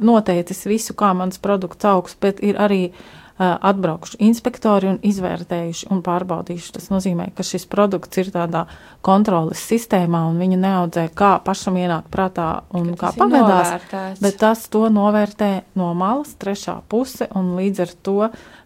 noteicis 0.00 0.64
visu, 0.70 0.96
kā 0.96 1.12
mans 1.16 1.40
produkts 1.44 1.84
augs, 1.90 2.16
bet 2.20 2.40
ir 2.40 2.56
arī 2.56 2.86
uh, 2.88 3.27
atbraukuši 3.38 4.18
inspektori 4.26 4.90
un 4.90 4.98
izvērtējuši 5.06 5.88
un 5.94 6.02
pārbaudījuši. 6.06 6.72
Tas 6.74 6.88
nozīmē, 6.90 7.28
ka 7.36 7.46
šis 7.46 7.68
produkts 7.70 8.18
ir 8.18 8.32
tādā 8.34 8.64
kontroles 9.04 9.62
sistēmā 9.70 10.24
un 10.30 10.40
viņu 10.42 10.58
neaudzē 10.58 11.06
kā 11.18 11.36
pašam 11.44 11.78
ienāk 11.78 12.10
prātā 12.12 12.48
un 12.74 12.90
kā 12.98 13.12
tas 13.12 13.18
ir 13.18 13.22
pagadās. 13.22 13.70
novērtēts. 13.72 14.22
Bet 14.24 14.38
tas 14.42 14.66
to 14.72 14.88
novērtē 14.92 15.52
no 15.78 15.92
malas, 15.98 16.34
trešā 16.40 16.80
puse, 16.90 17.28
un 17.38 17.54
līdz 17.58 17.84
ar 17.86 17.94
to 18.02 18.18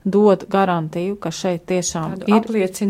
dod 0.04 0.46
garantiju, 0.50 1.18
ka 1.20 1.30
šeit 1.30 1.68
tiešām 1.70 2.16
Tādu 2.24 2.32
ir 2.32 2.48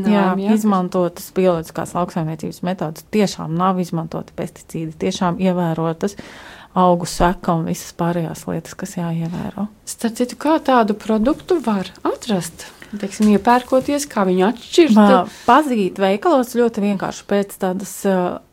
jā, 0.09 0.28
jā. 0.39 0.55
izmantotas 0.55 1.28
bioloģiskās 1.37 1.93
lauksaimniecības 1.99 2.62
metodas, 2.64 3.05
tiešām 3.12 3.53
nav 3.59 3.83
izmantoti 3.83 4.33
pesticīdi, 4.39 4.97
tiešām 5.03 5.43
ievērotas 5.43 6.16
augu 6.79 7.09
seka 7.09 7.57
un 7.59 7.66
visas 7.68 7.93
pārējās 7.97 8.47
lietas, 8.49 8.77
kas 8.79 8.97
jāievēro. 8.97 9.66
Starp 9.89 10.16
citu, 10.20 10.39
kā 10.41 10.57
tādu 10.64 10.97
produktu 10.99 11.59
var 11.64 11.91
atrast? 12.07 12.68
Teiksim, 12.93 13.31
iepērkoties, 13.33 14.05
kā 14.11 14.27
viņu 14.29 14.45
atšķirt. 14.51 14.97
Vā, 14.99 15.20
Pazīt 15.47 15.97
veikalos 16.01 16.53
ļoti 16.59 16.83
vienkārši 16.85 17.25
pēc 17.29 17.55
tādas 17.62 17.95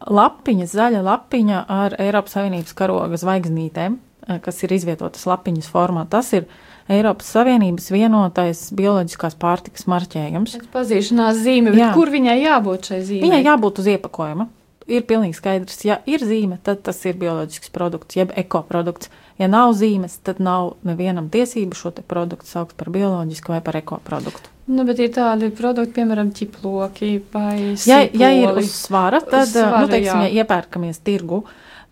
lapiņas, 0.08 0.76
zaļa 0.80 1.02
lapiņa 1.04 1.66
ar 1.76 1.98
Eiropas 2.00 2.38
Savienības 2.38 2.76
karoga 2.80 3.20
zvaigznītēm, 3.20 3.98
kas 4.46 4.64
ir 4.64 4.76
izvietotas 4.78 5.28
lapiņas 5.28 5.68
formā. 5.74 6.06
Tas 6.08 6.32
ir 6.38 6.48
Eiropas 6.90 7.34
Savienības 7.36 7.92
vienotais 7.92 8.62
bioloģiskās 8.80 9.36
pārtikas 9.42 9.90
marķējums. 9.92 10.56
Pēc 10.56 10.72
pazīšanās 10.72 11.44
zīme, 11.44 11.76
Jā. 11.78 11.92
kur 11.98 12.12
viņai 12.14 12.40
jābūt 12.40 12.94
šai 12.94 13.02
zīmei? 13.04 13.28
Viņai 13.28 13.44
jābūt 13.44 13.84
uz 13.84 13.92
iepakojuma. 13.92 14.48
Ir 14.90 15.04
pilnīgi 15.06 15.38
skaidrs, 15.38 15.84
ja 15.86 16.00
ir 16.10 16.24
zīme, 16.26 16.58
tad 16.66 16.80
tas 16.88 16.98
ir 17.06 17.18
bioloģisks 17.22 17.70
produkts, 17.76 18.18
jeb 18.18 18.32
ekoprodukts. 18.42 19.12
Ja 19.40 19.48
nav 19.48 19.76
zīmes, 19.78 20.18
tad 20.26 20.42
nav 20.44 20.74
nevienam 20.84 21.30
tiesību 21.32 21.78
šo 21.78 21.92
produktu 22.10 22.50
saukt 22.50 22.74
par 22.80 22.90
bioloģisku 22.92 23.54
vai 23.54 23.62
par 23.64 23.78
ekoproduktu. 23.80 24.50
Nu, 24.70 24.84
bet 24.86 25.00
ir 25.02 25.10
tādi 25.16 25.48
produkti, 25.56 25.96
piemēram, 25.96 26.28
ķiploki 26.36 27.12
vai 27.34 27.76
Ja, 27.90 28.02
ja 28.06 28.30
ir 28.34 28.50
sīpoli. 28.50 28.66
uz 28.66 28.74
svara, 28.84 29.22
tad, 29.22 29.48
Uz 29.48 29.56
svara, 29.56 29.80
nu, 29.86 29.90
teiksim, 29.94 30.20
jā. 30.26 30.28
ja 30.30 30.44
iepērkamies 30.44 31.00
tirgu, 31.06 31.44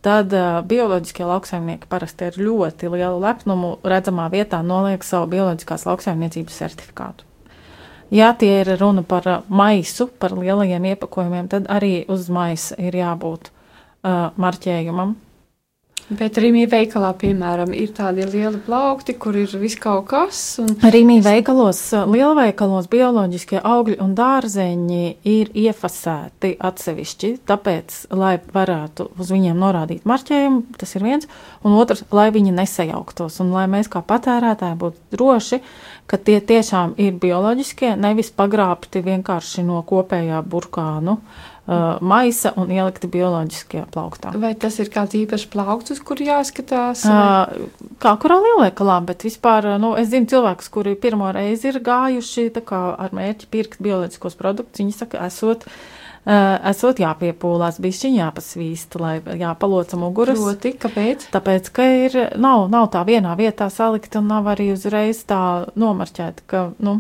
tad 0.06 0.34
uh, 0.38 0.60
bioloģiskie 0.68 1.26
lauksaimnieki 1.26 1.90
parasti 1.90 2.28
ar 2.30 2.38
ļoti 2.38 2.92
lielu 2.94 3.18
lepnumu 3.24 3.72
redzamā 3.86 4.28
vietā 4.34 4.60
noliek 4.66 5.04
savu 5.04 5.30
bioloģiskās 5.34 5.88
lauksaimniecības 5.90 6.60
certifikātu. 6.66 7.26
Ja 8.14 8.32
tie 8.40 8.62
ir 8.62 8.74
runa 8.80 9.04
par 9.04 9.28
uh, 9.28 9.46
maisu, 9.50 10.08
par 10.08 10.36
lielajiem 10.38 10.92
iepakojumiem, 10.94 11.52
tad 11.52 11.68
arī 11.68 12.06
uz 12.08 12.30
maisa 12.32 12.78
ir 12.80 12.96
jābūt 12.96 13.50
uh, 13.52 14.30
marķējumam. 14.40 15.18
Bet 16.08 16.38
Rīgā 16.40 16.70
veikalā, 16.72 17.10
piemēram, 17.20 17.74
ir 17.76 17.90
tādi 17.92 18.24
lieli 18.24 18.62
plaukti, 18.64 19.18
kur 19.20 19.36
ir 19.36 19.52
viss 19.60 19.76
kaut 19.76 20.06
kas. 20.08 20.38
Un... 20.64 20.70
Rīmī 20.80 21.18
veikalos, 21.26 21.82
uh, 21.92 22.06
lielveikalos 22.08 22.88
bioloģiskie 22.88 23.60
augļi 23.60 23.98
un 24.06 24.14
dārzeņi 24.16 25.02
ir 25.28 25.52
iefasēti 25.52 26.54
atsevišķi, 26.64 27.34
tāpēc, 27.52 27.98
lai 28.16 28.38
varētu 28.56 29.10
uz 29.20 29.36
viņiem 29.36 29.60
norādīt 29.60 30.08
marķējumu, 30.08 30.64
tas 30.80 30.96
ir 30.96 31.04
viens, 31.10 31.28
un 31.68 31.76
otrs, 31.82 32.06
lai 32.16 32.30
viņi 32.32 32.54
nesajauktos, 32.56 33.42
un 33.44 33.52
lai 33.56 33.66
mēs 33.72 33.90
kā 33.92 34.00
patērētāji 34.08 34.78
būtu 34.80 35.18
droši, 35.18 35.60
ka 36.08 36.18
tie 36.18 36.40
tiešām 36.40 36.94
ir 37.04 37.18
bioloģiskie, 37.20 37.92
nevis 38.00 38.32
pagrābti 38.32 39.02
vienkārši 39.04 39.66
no 39.68 39.82
kopējā 39.90 40.40
burkānu 40.48 41.18
uh, 41.18 41.98
maisa 42.00 42.54
un 42.56 42.72
ielikti 42.72 43.10
bioloģiskie 43.12 43.84
plauktā. 43.92 44.32
Vai 44.40 44.54
tas 44.56 44.80
ir 44.80 44.88
kāds 44.94 45.18
īpašs 45.20 45.50
plaukts, 45.52 45.92
uz 45.98 46.00
kuru 46.00 46.30
jāskatās? 46.30 47.04
vai- 47.04 47.60
Uh, 47.60 47.92
kā 48.00 48.16
kurā 48.24 48.40
lielveikalā, 48.46 49.02
bet 49.12 49.28
vispār, 49.28 49.74
uh, 49.74 49.78
nu, 49.84 49.92
es 50.00 50.08
zinu 50.14 50.32
cilvēkus, 50.32 50.72
kuri 50.72 50.96
pirmo 50.96 51.28
reizi 51.36 51.74
ir 51.74 51.82
gājuši 51.84 52.48
tā 52.56 52.64
kā 52.64 52.82
ar 52.98 53.12
mērķi 53.12 53.52
pirkt 53.52 53.84
bioloģiskos 53.84 54.40
produktus. 54.40 54.80
Viņi 54.80 54.96
saka, 55.04 55.26
esot, 55.28 55.68
uh, 55.68 55.97
esot 56.28 57.00
jāpiepūlās, 57.00 57.78
bišķiņ 57.84 58.18
jāpasvīst, 58.20 58.98
lai 59.00 59.14
jāpaloca 59.40 59.96
muguras. 60.02 60.40
Proti, 60.42 60.74
kāpēc? 60.84 61.28
Tāpēc, 61.32 61.70
ka 61.72 61.86
ir, 62.06 62.18
nav, 62.36 62.66
nav 62.74 62.90
tā 62.92 63.06
vienā 63.08 63.36
vietā 63.40 63.70
salikt 63.72 64.16
un 64.20 64.28
nav 64.28 64.50
arī 64.52 64.74
uzreiz 64.74 65.24
tā 65.30 65.40
nomarķēta, 65.80 66.44
ka, 66.52 66.64
nu, 66.84 66.98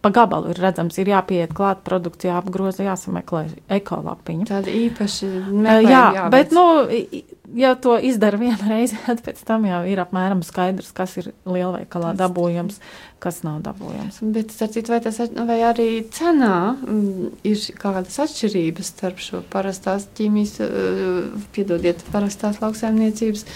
pa 0.00 0.12
gabalu 0.14 0.52
ir 0.54 0.60
redzams, 0.62 0.98
ir 1.02 1.10
jāpieiet 1.10 1.50
klāt 1.58 1.82
produkts, 1.82 2.28
jāapgroza, 2.28 2.84
jāsameklē 2.86 3.48
ekolapiņu. 3.80 4.46
Tādi 4.52 4.76
īpaši 4.86 5.26
Uh, 5.26 5.48
meklējumi 5.50 5.90
Jā, 5.90 6.04
jāveic. 6.14 6.30
bet, 6.30 6.52
nu, 6.54 6.66
i- 6.88 7.24
ja 7.54 7.74
to 7.74 7.98
izdara 7.98 8.38
vienu 8.40 8.68
reizi, 8.68 8.96
tad 9.06 9.22
pēc 9.24 9.40
tam 9.46 9.66
jau 9.68 9.82
ir 9.88 10.00
apmēram 10.02 10.42
skaidrs, 10.46 10.90
kas 10.96 11.16
ir 11.20 11.30
lielveikalā 11.48 12.14
dabūjams, 12.18 12.80
kas 13.22 13.40
nav 13.46 13.60
dabūjams. 13.66 14.20
Bet, 14.34 14.52
starp 14.54 14.74
citu, 14.74 14.92
vai, 14.94 15.00
tas, 15.04 15.18
vai 15.18 15.58
arī 15.66 15.88
cenā 16.14 16.54
mm, 16.74 17.30
ir 17.48 17.64
kādas 17.80 18.18
atšķirības 18.24 18.92
starp 18.94 19.22
šo 19.22 19.42
parastās 19.52 20.06
ķīmijas, 20.18 20.58
uh, 20.64 21.46
piedodiet, 21.56 22.04
parastās 22.12 22.60
lauksaimniecības 22.62 23.46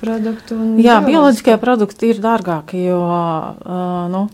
produktu 0.00 0.58
Jā, 0.82 1.00
bioloģiskie 1.04 1.56
produkti 1.62 2.12
ir 2.12 2.20
dārgāki, 2.24 2.86
jo, 2.90 3.00
uh, 3.00 4.06
nu, 4.12 4.26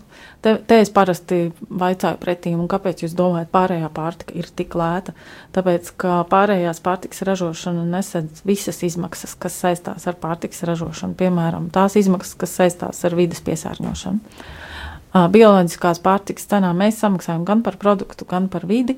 te, 0.43 0.55
te 0.69 0.79
es 0.83 0.91
parasti 0.95 1.41
vaicāju 1.83 2.19
pretī, 2.23 2.53
un 2.59 2.69
kāpēc 2.71 3.05
jūs 3.05 3.15
domājat, 3.19 3.53
pārējā 3.55 3.91
pārtika 3.95 4.37
ir 4.39 4.49
tik 4.59 4.77
lēta? 4.79 5.15
Tāpēc, 5.57 5.93
ka 6.03 6.23
pārējās 6.31 6.83
pārtikas 6.85 7.25
ražošana 7.29 7.85
nesedz 7.95 8.43
visas 8.49 8.83
izmaksas, 8.87 9.37
kas 9.39 9.59
saistās 9.65 10.09
ar 10.11 10.19
pārtikas 10.23 10.65
ražošanu, 10.69 11.17
piemēram, 11.19 11.71
tās 11.75 11.97
izmaksas, 12.01 12.37
kas 12.43 12.59
saistās 12.61 13.05
ar 13.09 13.17
vidas 13.19 13.45
piesārņošanu. 13.47 14.37
Bioloģiskās 15.13 15.99
pārtikas 16.01 16.47
cenā 16.49 16.71
mēs 16.73 16.97
samaksājam 17.03 17.43
gan 17.45 17.61
par 17.65 17.77
produktu, 17.81 18.25
gan 18.29 18.47
par 18.53 18.65
vidi. 18.65 18.95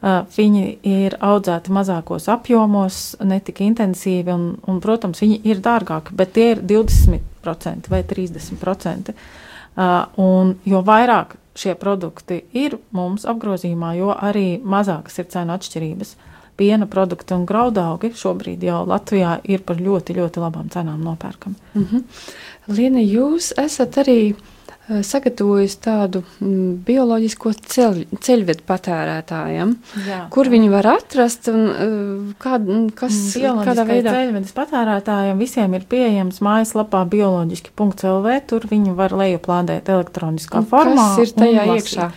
Viņi 0.00 0.62
ir 0.88 1.18
audzēti 1.20 1.74
mazākos 1.76 2.30
apjomos, 2.32 3.18
ne 3.20 3.36
tik 3.44 3.60
intensīvi, 3.66 4.32
un, 4.32 4.46
un, 4.64 4.78
protams, 4.80 5.20
viņi 5.20 5.42
ir 5.50 5.60
dārgāki, 5.60 6.16
bet 6.16 6.32
tie 6.38 6.54
ir 6.54 6.62
20% 6.64 7.92
vai 7.92 8.00
30%. 8.08 9.12
Uh, 9.78 10.08
Un 10.18 10.56
jo 10.66 10.80
vairāk 10.82 11.36
šie 11.58 11.76
produkti 11.78 12.40
ir 12.56 12.78
mums 12.94 13.26
apgrozījumā, 13.30 13.92
jo 13.98 14.10
arī 14.10 14.58
mazākas 14.58 15.20
ir 15.22 15.28
cenu 15.30 15.54
atšķirības. 15.54 16.16
Piena 16.58 16.88
produkti 16.90 17.36
un 17.36 17.44
graudaugi 17.46 18.10
šobrīd 18.18 18.64
jau 18.66 18.80
Latvijā 18.90 19.36
ir 19.46 19.62
par 19.66 19.78
ļoti, 19.78 20.16
ļoti 20.18 20.42
labām 20.42 20.70
cenām 20.74 21.04
nopērkami. 21.06 21.54
Mhm. 21.78 22.02
Liena, 22.74 23.04
jūs 23.04 23.52
esat 23.58 24.00
arī 24.02 24.18
eh, 24.34 24.57
sagatavojis 25.04 25.74
tādu 25.84 26.22
mm, 26.40 26.68
bioloģisko 26.86 27.52
ceļ, 27.74 27.98
ceļvedu 28.24 28.64
patērētājiem, 28.68 29.74
Jā, 30.08 30.20
kur 30.32 30.48
viņi 30.48 30.70
var 30.72 30.88
atrast 30.94 31.50
un 31.52 31.64
eh, 31.68 31.90
kā, 32.40 32.54
mm, 32.60 32.86
kas, 32.98 33.18
kādā 33.36 33.42
Bioloģiskais 33.44 33.90
veidā. 33.90 34.14
ceļvedis 34.16 34.54
patērētājiem 34.56 35.42
visiem 35.42 35.76
ir 35.76 35.84
pieejams 35.90 36.40
mājaslapā 36.44 37.02
bioloģiski.lv. 37.12 38.38
Tur 38.48 38.68
viņi 38.70 38.94
var 38.96 39.12
lejuplādēt 39.16 39.88
elektroniskā 39.92 40.62
Un 40.62 40.70
formā. 40.70 41.10
Kas 41.16 41.26
ir 41.26 41.34
tajā 41.36 41.66
un 41.66 41.74
lasīt. 41.74 41.84
iekšā? 41.92 42.08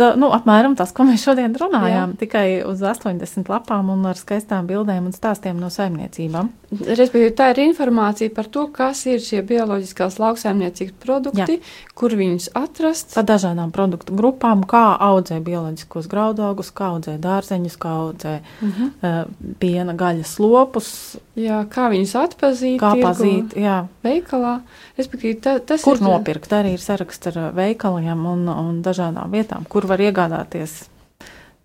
Tā, 0.00 0.14
nu, 0.16 0.30
apmēram 0.32 0.72
tas, 0.78 0.94
ko 0.96 1.04
mēs 1.04 1.20
šodien 1.26 1.52
runājām, 1.60 2.14
Jā. 2.14 2.20
tikai 2.22 2.46
uz 2.64 2.80
80 2.80 3.50
lapām 3.52 3.90
un 3.92 4.06
ar 4.08 4.16
skaistām 4.16 4.64
bildēm 4.70 5.10
un 5.10 5.12
stāstiem 5.12 5.58
no 5.60 5.68
saimniecībām. 5.68 6.48
Respektīvi, 6.70 7.32
tā 7.34 7.48
ir 7.50 7.58
informācija 7.64 8.30
par 8.30 8.46
to, 8.46 8.68
kas 8.70 9.00
ir 9.10 9.18
šie 9.24 9.40
bioloģiskās 9.46 10.20
lauksaimniecības 10.22 10.94
produkti, 11.02 11.56
Jā. 11.58 11.88
kur 11.98 12.14
viņus 12.14 12.52
atrast. 12.54 13.16
Par 13.16 13.26
dažādām 13.26 13.72
produktu 13.74 14.14
grupām, 14.14 14.62
kā 14.70 14.84
audzē 15.02 15.40
bioloģiskos 15.42 16.06
graudaugus, 16.10 16.70
kā 16.70 16.92
audzē 16.94 17.16
dārzeņus, 17.22 17.74
kā 17.80 17.94
audzē 18.04 18.36
uh 18.38 18.68
-huh. 18.68 18.92
uh, 19.02 19.56
piena 19.58 19.96
gaļas 19.98 20.36
lopus. 20.38 21.18
Jā, 21.34 21.64
kā 21.66 21.90
viņus 21.90 22.14
atpazīt, 22.14 22.78
kā 22.80 22.94
pazīt, 23.02 23.56
jā. 23.58 23.86
veikalā. 24.04 24.60
Respektīvi, 24.96 25.40
ta, 25.40 25.58
tas 25.58 25.82
kur 25.82 25.96
ir. 25.96 25.98
Kur 25.98 26.08
nopirkt, 26.08 26.52
arī 26.52 26.72
ir 26.78 26.80
saraksts 26.80 27.26
ar 27.26 27.52
veikaliem 27.54 28.26
un, 28.26 28.48
un 28.48 28.82
dažādām 28.82 29.30
vietām, 29.30 29.66
kur 29.68 29.86
var 29.86 29.98
iegādāties 29.98 30.86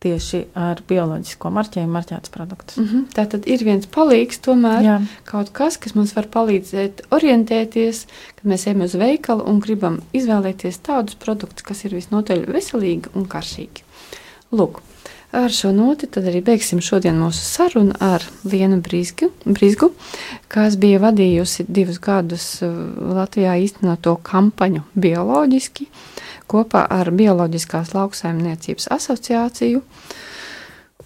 tieši 0.06 0.42
ar 0.58 0.82
bioloģisko 0.88 1.52
marķējumu 1.58 1.98
marķētus 1.98 2.34
produktus. 2.34 2.80
Mm 2.80 2.88
-hmm. 2.88 3.06
Tā 3.16 3.26
tad 3.34 3.48
ir 3.50 3.64
viens 3.66 3.90
palīgs, 3.98 4.42
tomēr 4.48 4.82
Jā. 4.86 4.98
kaut 5.26 5.52
kas, 5.58 5.78
kas 5.82 5.96
mums 5.98 6.16
var 6.16 6.30
palīdzēt 6.34 7.06
orientēties, 7.16 8.06
kad 8.36 8.52
mēs 8.52 8.68
ejam 8.68 8.86
uz 8.86 8.96
veikalu 8.96 9.48
un 9.50 9.60
gribam 9.60 10.02
izvēlēties 10.14 10.82
tādus 10.86 11.16
produktus, 11.16 11.66
kas 11.66 11.86
ir 11.86 11.98
visnotaļ 11.98 12.46
veselīgi 12.46 13.16
un 13.16 13.26
karšīgi. 13.26 13.86
Lūk, 14.56 14.82
ar 15.36 15.52
šo 15.54 15.72
noti 15.76 16.08
arī 16.22 16.42
beigsim 16.46 16.82
šodien 16.84 17.18
mūsu 17.20 17.44
sarunu 17.44 17.96
ar 18.04 18.24
Lienu 18.48 18.80
Brīzgu, 18.84 19.32
Brīzgu 19.46 19.92
kas 20.52 20.78
bija 20.80 21.02
vadījusi 21.04 21.68
divus 21.68 22.00
gadus 22.00 22.48
uh, 22.64 22.74
Latvijā 23.16 23.58
īstenoto 23.64 24.16
kampaņu 24.24 24.86
bioloģiski 24.96 25.90
kopā 26.48 26.86
ar 26.92 27.12
Bioloģiskās 27.16 27.94
lauksaimniecības 27.96 28.90
asociāciju. 28.96 29.82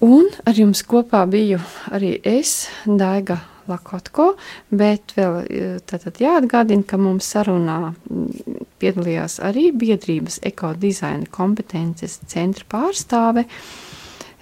Un 0.05 0.27
ar 0.47 0.55
jums 0.55 0.81
kopā 0.87 1.25
biju 1.27 1.59
arī 1.91 2.13
es, 2.23 2.69
Daiga 2.85 3.39
Lakotko, 3.69 4.31
bet 4.71 5.13
vēl 5.17 5.81
tātad 5.89 6.21
jāatgādina, 6.23 6.85
ka 6.87 6.97
mums 6.97 7.27
sarunā 7.33 7.93
piedalījās 8.81 9.39
arī 9.45 9.69
biedrības 9.75 10.39
ekodizaina 10.49 11.29
kompetences 11.33 12.19
centra 12.31 12.65
pārstāve 12.71 13.45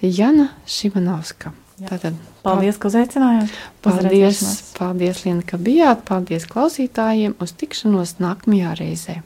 Jana 0.02 0.48
Šimanovska. 0.66 1.50
Tātad, 1.78 2.14
paldies, 2.42 2.76
ka 2.78 2.90
uzaicinājāt. 2.90 3.54
Paldies, 3.82 4.42
paldies, 4.78 5.22
Liena, 5.24 5.42
ka 5.46 5.58
bijāt. 5.58 6.02
Paldies 6.06 6.46
klausītājiem. 6.50 7.34
Uz 7.42 7.54
tikšanos 7.58 8.16
nākamajā 8.22 8.74
reizē. 8.78 9.18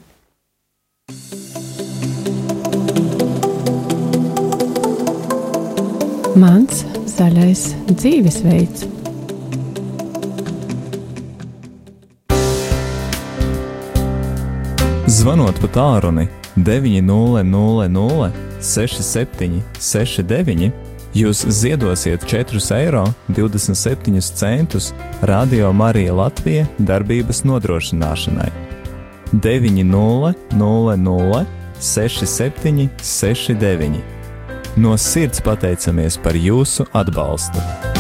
Mans 6.37 6.85
zaļais 7.13 7.67
dzīvesveids. 7.93 8.89
Zvanot 15.13 15.61
pa 15.61 15.69
tālruni 15.77 16.25
900 16.57 18.52
67 18.63 19.63
69, 19.79 20.71
jūs 21.15 21.45
ziedosiet 21.51 22.25
4,27 22.25 22.73
eiro 22.79 23.05
Radio 25.23 25.73
Marija 25.73 26.15
Latvija 26.15 26.67
darbības 26.79 27.45
nodrošināšanai. 27.45 28.51
900 29.33 30.35
67 31.81 32.89
69 33.03 34.03
No 34.77 34.97
sirds 34.97 35.43
pateicamies 35.45 36.17
par 36.25 36.33
jūsu 36.33 36.87
atbalstu! 36.97 37.92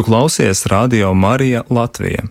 Tu 0.00 0.04
klausies 0.04 0.66
Radio 0.66 1.14
Marija 1.14 1.60
Latvija. 1.68 2.22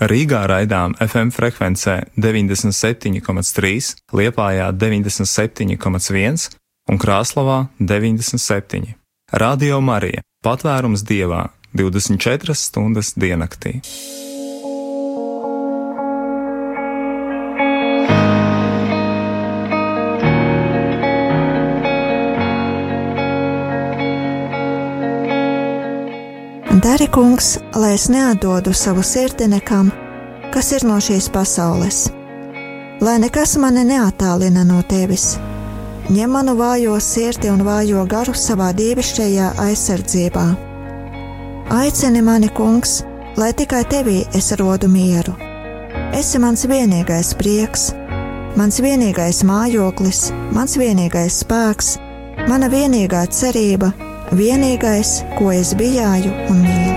Rīgā 0.00 0.38
raidām 0.48 0.94
FM 1.04 1.28
frekvencē 1.36 1.98
97,3, 2.16 3.90
Liepājā 4.16 4.70
97,1 4.72 6.46
un 6.88 7.00
Krāslavā 7.02 7.58
97. 7.76 8.94
Radio 9.36 9.82
Marija- 9.84 10.24
patvērums 10.46 11.04
dievā 11.04 11.50
24 11.76 12.56
stundas 12.56 13.12
diennaktī. 13.12 13.82
Dari, 26.82 27.08
kungs, 27.12 27.58
lai 27.74 27.94
es 27.94 28.06
neatdodu 28.08 28.72
savu 28.72 29.02
sirdi 29.02 29.44
nekam, 29.50 29.90
kas 30.54 30.70
ir 30.72 30.86
no 30.88 30.94
šīs 31.02 31.26
pasaules, 31.34 31.98
lai 33.04 33.18
nekas 33.20 33.58
mani 33.60 33.82
neattālina 33.84 34.62
no 34.64 34.78
tevis. 34.88 35.34
Ņem 36.08 36.32
manu 36.32 36.54
vājo 36.56 36.96
sirdi 37.04 37.50
un 37.52 37.66
vājo 37.66 38.06
garu 38.08 38.32
savā 38.32 38.70
dievišķajā 38.80 39.50
aizsardzībā. 39.66 40.46
Aicini 41.82 42.24
mani, 42.24 42.48
kungs, 42.48 43.02
lai 43.36 43.52
tikai 43.52 43.84
tevī 43.84 44.22
es 44.32 44.52
rodu 44.56 44.88
mieru. 44.88 45.36
Esi 46.16 46.40
mans 46.40 46.64
vienīgais 46.64 47.34
prieks, 47.36 47.90
mans 48.56 48.80
vienīgais 48.80 49.44
mājoklis, 49.44 50.30
mans 50.56 50.80
vienīgais 50.80 51.42
spēks, 51.44 51.98
mana 52.48 52.72
vienīgā 52.72 53.26
cerība 53.28 53.92
vienīgais, 54.36 55.20
ko 55.38 55.52
es 55.54 55.74
bijāju 55.78 56.34
un 56.50 56.64
mīlu. 56.66 56.89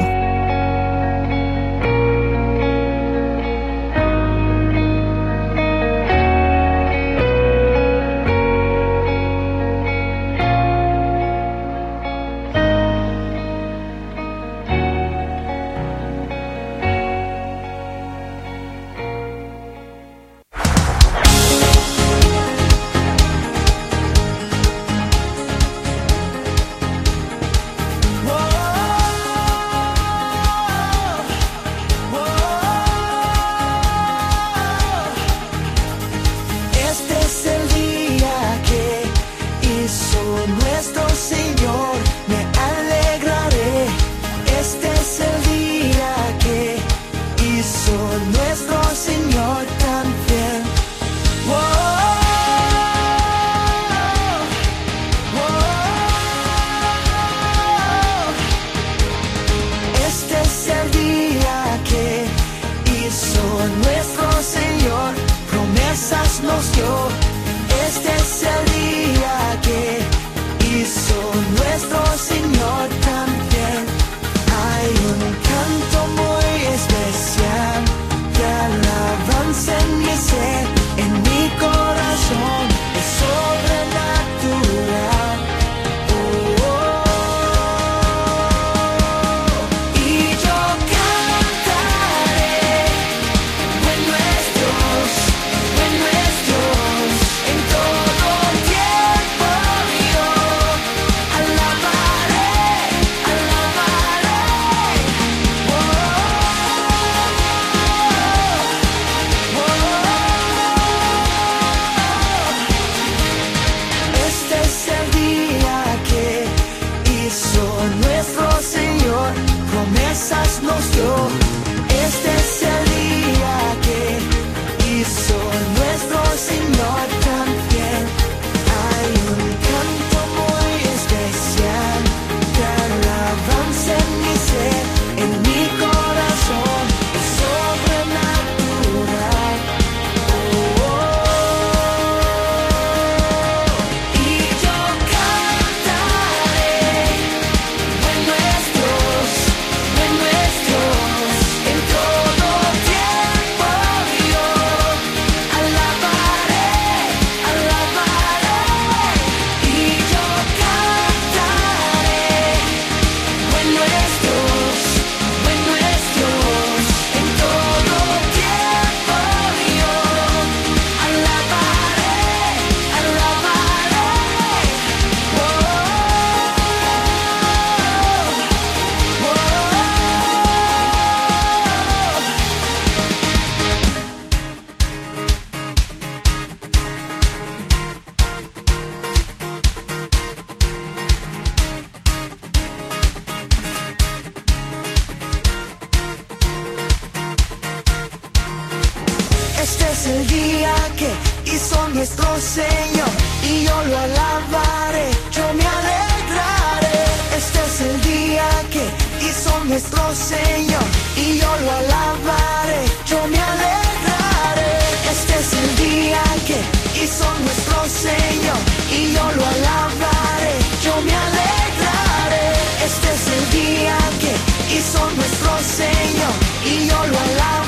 Señor 202.43 203.09
y 203.49 203.63
yo 203.63 203.83
lo 203.85 203.97
alabaré, 203.97 205.07
yo 205.31 205.45
me 205.53 205.65
alegraré. 205.65 206.99
Este 207.37 207.59
es 207.67 207.81
el 207.81 208.01
día 208.01 208.47
que 208.69 208.83
hizo 209.25 209.63
nuestro 209.63 210.13
Señor 210.13 210.83
y 211.15 211.39
yo 211.39 211.47
lo 211.63 211.71
alabaré, 211.71 212.83
yo 213.05 213.25
me 213.27 213.39
alegraré. 213.39 214.71
Este 215.09 215.33
es 215.39 215.53
el 215.53 215.75
día 215.87 216.21
que 216.45 216.59
hizo 217.01 217.25
nuestro 217.45 217.79
Señor 217.87 218.59
y 218.91 219.13
yo 219.13 219.23
lo 219.37 219.45
alabaré, 219.55 220.53
yo 220.83 220.93
me 221.01 221.15
alegraré. 221.15 222.45
Este 222.85 223.07
es 223.17 223.23
el 223.37 223.43
día 223.51 223.97
que 224.19 224.33
hizo 224.75 224.99
nuestro 225.15 225.51
Señor 225.79 226.33
y 226.65 226.87
yo 226.89 227.07
lo 227.07 227.17
alabaré. 227.19 227.62